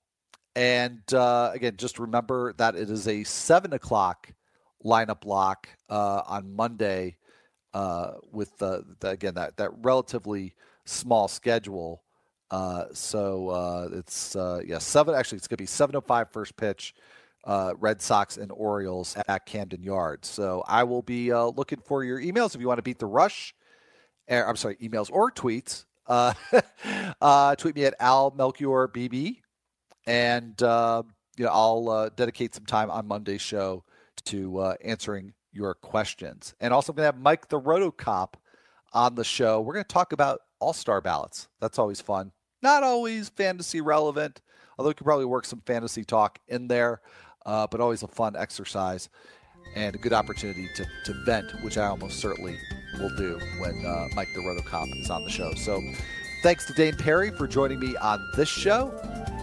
And 0.56 1.02
uh, 1.12 1.50
again, 1.54 1.76
just 1.76 1.98
remember 1.98 2.52
that 2.54 2.74
it 2.74 2.90
is 2.90 3.06
a 3.08 3.24
seven 3.24 3.72
o'clock 3.72 4.32
lineup 4.84 5.24
lock 5.24 5.68
uh, 5.88 6.22
on 6.26 6.54
Monday 6.54 7.16
uh, 7.72 8.12
with 8.32 8.56
the, 8.58 8.84
the, 8.98 9.10
again 9.10 9.34
that 9.34 9.56
that 9.58 9.70
relatively 9.82 10.54
small 10.84 11.28
schedule. 11.28 12.02
Uh, 12.50 12.86
so 12.92 13.88
it's 13.92 14.36
yeah 14.66 14.78
seven. 14.78 15.14
Actually, 15.14 15.38
it's 15.38 15.46
going 15.46 15.56
to 15.56 15.62
be 15.62 15.66
seven 15.66 15.94
oh 15.94 16.00
five 16.00 16.30
first 16.32 16.56
pitch. 16.56 16.94
Uh, 17.44 17.72
Red 17.78 18.02
Sox 18.02 18.36
and 18.36 18.52
Orioles 18.52 19.16
at 19.26 19.46
Camden 19.46 19.82
Yards. 19.82 20.28
So 20.28 20.62
I 20.66 20.84
will 20.84 21.02
be 21.02 21.32
uh, 21.32 21.46
looking 21.46 21.80
for 21.80 22.04
your 22.04 22.20
emails 22.20 22.54
if 22.54 22.60
you 22.60 22.68
want 22.68 22.78
to 22.78 22.82
beat 22.82 22.98
the 22.98 23.06
rush. 23.06 23.54
Er, 24.30 24.44
I'm 24.46 24.56
sorry, 24.56 24.76
emails 24.76 25.10
or 25.10 25.30
tweets. 25.30 25.86
Uh, 26.06 26.34
uh, 27.20 27.54
tweet 27.56 27.74
me 27.74 27.84
at 27.84 27.94
Al 28.00 28.32
Melchior 28.36 28.88
BB, 28.88 29.38
and 30.06 30.60
uh, 30.62 31.02
you 31.36 31.44
know 31.44 31.50
I'll 31.52 31.88
uh, 31.88 32.08
dedicate 32.10 32.54
some 32.54 32.66
time 32.66 32.90
on 32.90 33.06
Monday's 33.06 33.40
show 33.40 33.84
to 34.26 34.58
uh, 34.58 34.74
answering 34.84 35.32
your 35.52 35.74
questions. 35.74 36.54
And 36.60 36.72
also, 36.72 36.92
I'm 36.92 36.96
going 36.96 37.04
to 37.04 37.14
have 37.14 37.22
Mike 37.22 37.48
the 37.48 37.60
Rotocop 37.60 38.34
on 38.92 39.14
the 39.14 39.24
show. 39.24 39.60
We're 39.60 39.74
going 39.74 39.84
to 39.84 39.92
talk 39.92 40.12
about 40.12 40.40
All 40.58 40.72
Star 40.72 41.00
ballots. 41.00 41.48
That's 41.60 41.78
always 41.78 42.00
fun. 42.00 42.32
Not 42.62 42.82
always 42.82 43.28
fantasy 43.30 43.80
relevant, 43.80 44.40
although 44.78 44.90
we 44.90 44.94
could 44.94 45.06
probably 45.06 45.24
work 45.24 45.46
some 45.46 45.62
fantasy 45.64 46.04
talk 46.04 46.38
in 46.48 46.68
there, 46.68 47.00
uh, 47.46 47.66
but 47.66 47.80
always 47.80 48.02
a 48.02 48.08
fun 48.08 48.36
exercise 48.36 49.08
and 49.74 49.94
a 49.94 49.98
good 49.98 50.12
opportunity 50.12 50.68
to, 50.74 50.84
to 51.04 51.12
vent, 51.24 51.50
which 51.62 51.78
I 51.78 51.86
almost 51.86 52.18
certainly 52.18 52.58
will 52.98 53.14
do 53.16 53.38
when 53.58 53.84
uh, 53.84 54.08
Mike 54.14 54.28
the 54.34 54.40
Rotocop 54.40 54.88
is 55.00 55.10
on 55.10 55.24
the 55.24 55.30
show. 55.30 55.54
So 55.54 55.82
thanks 56.42 56.66
to 56.66 56.72
Dane 56.72 56.96
Perry 56.96 57.30
for 57.30 57.46
joining 57.46 57.78
me 57.78 57.96
on 57.96 58.20
this 58.36 58.48
show. 58.48 58.92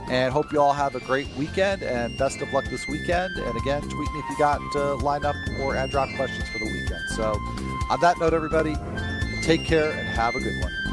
And 0.09 0.31
hope 0.31 0.53
you 0.53 0.61
all 0.61 0.73
have 0.73 0.95
a 0.95 1.01
great 1.01 1.27
weekend 1.35 1.83
and 1.83 2.17
best 2.17 2.39
of 2.39 2.51
luck 2.53 2.63
this 2.69 2.87
weekend. 2.87 3.35
And 3.35 3.57
again, 3.57 3.81
tweet 3.81 4.11
me 4.13 4.19
if 4.19 4.29
you 4.29 4.37
got 4.37 4.61
uh, 4.61 4.95
lineup 5.01 5.35
or 5.59 5.75
ad 5.75 5.89
drop 5.91 6.07
questions 6.15 6.47
for 6.47 6.59
the 6.59 6.65
weekend. 6.65 7.09
So, 7.09 7.33
on 7.89 7.99
that 7.99 8.17
note, 8.17 8.33
everybody, 8.33 8.75
take 9.43 9.65
care 9.65 9.91
and 9.91 10.07
have 10.07 10.33
a 10.35 10.39
good 10.39 10.61
one. 10.61 10.86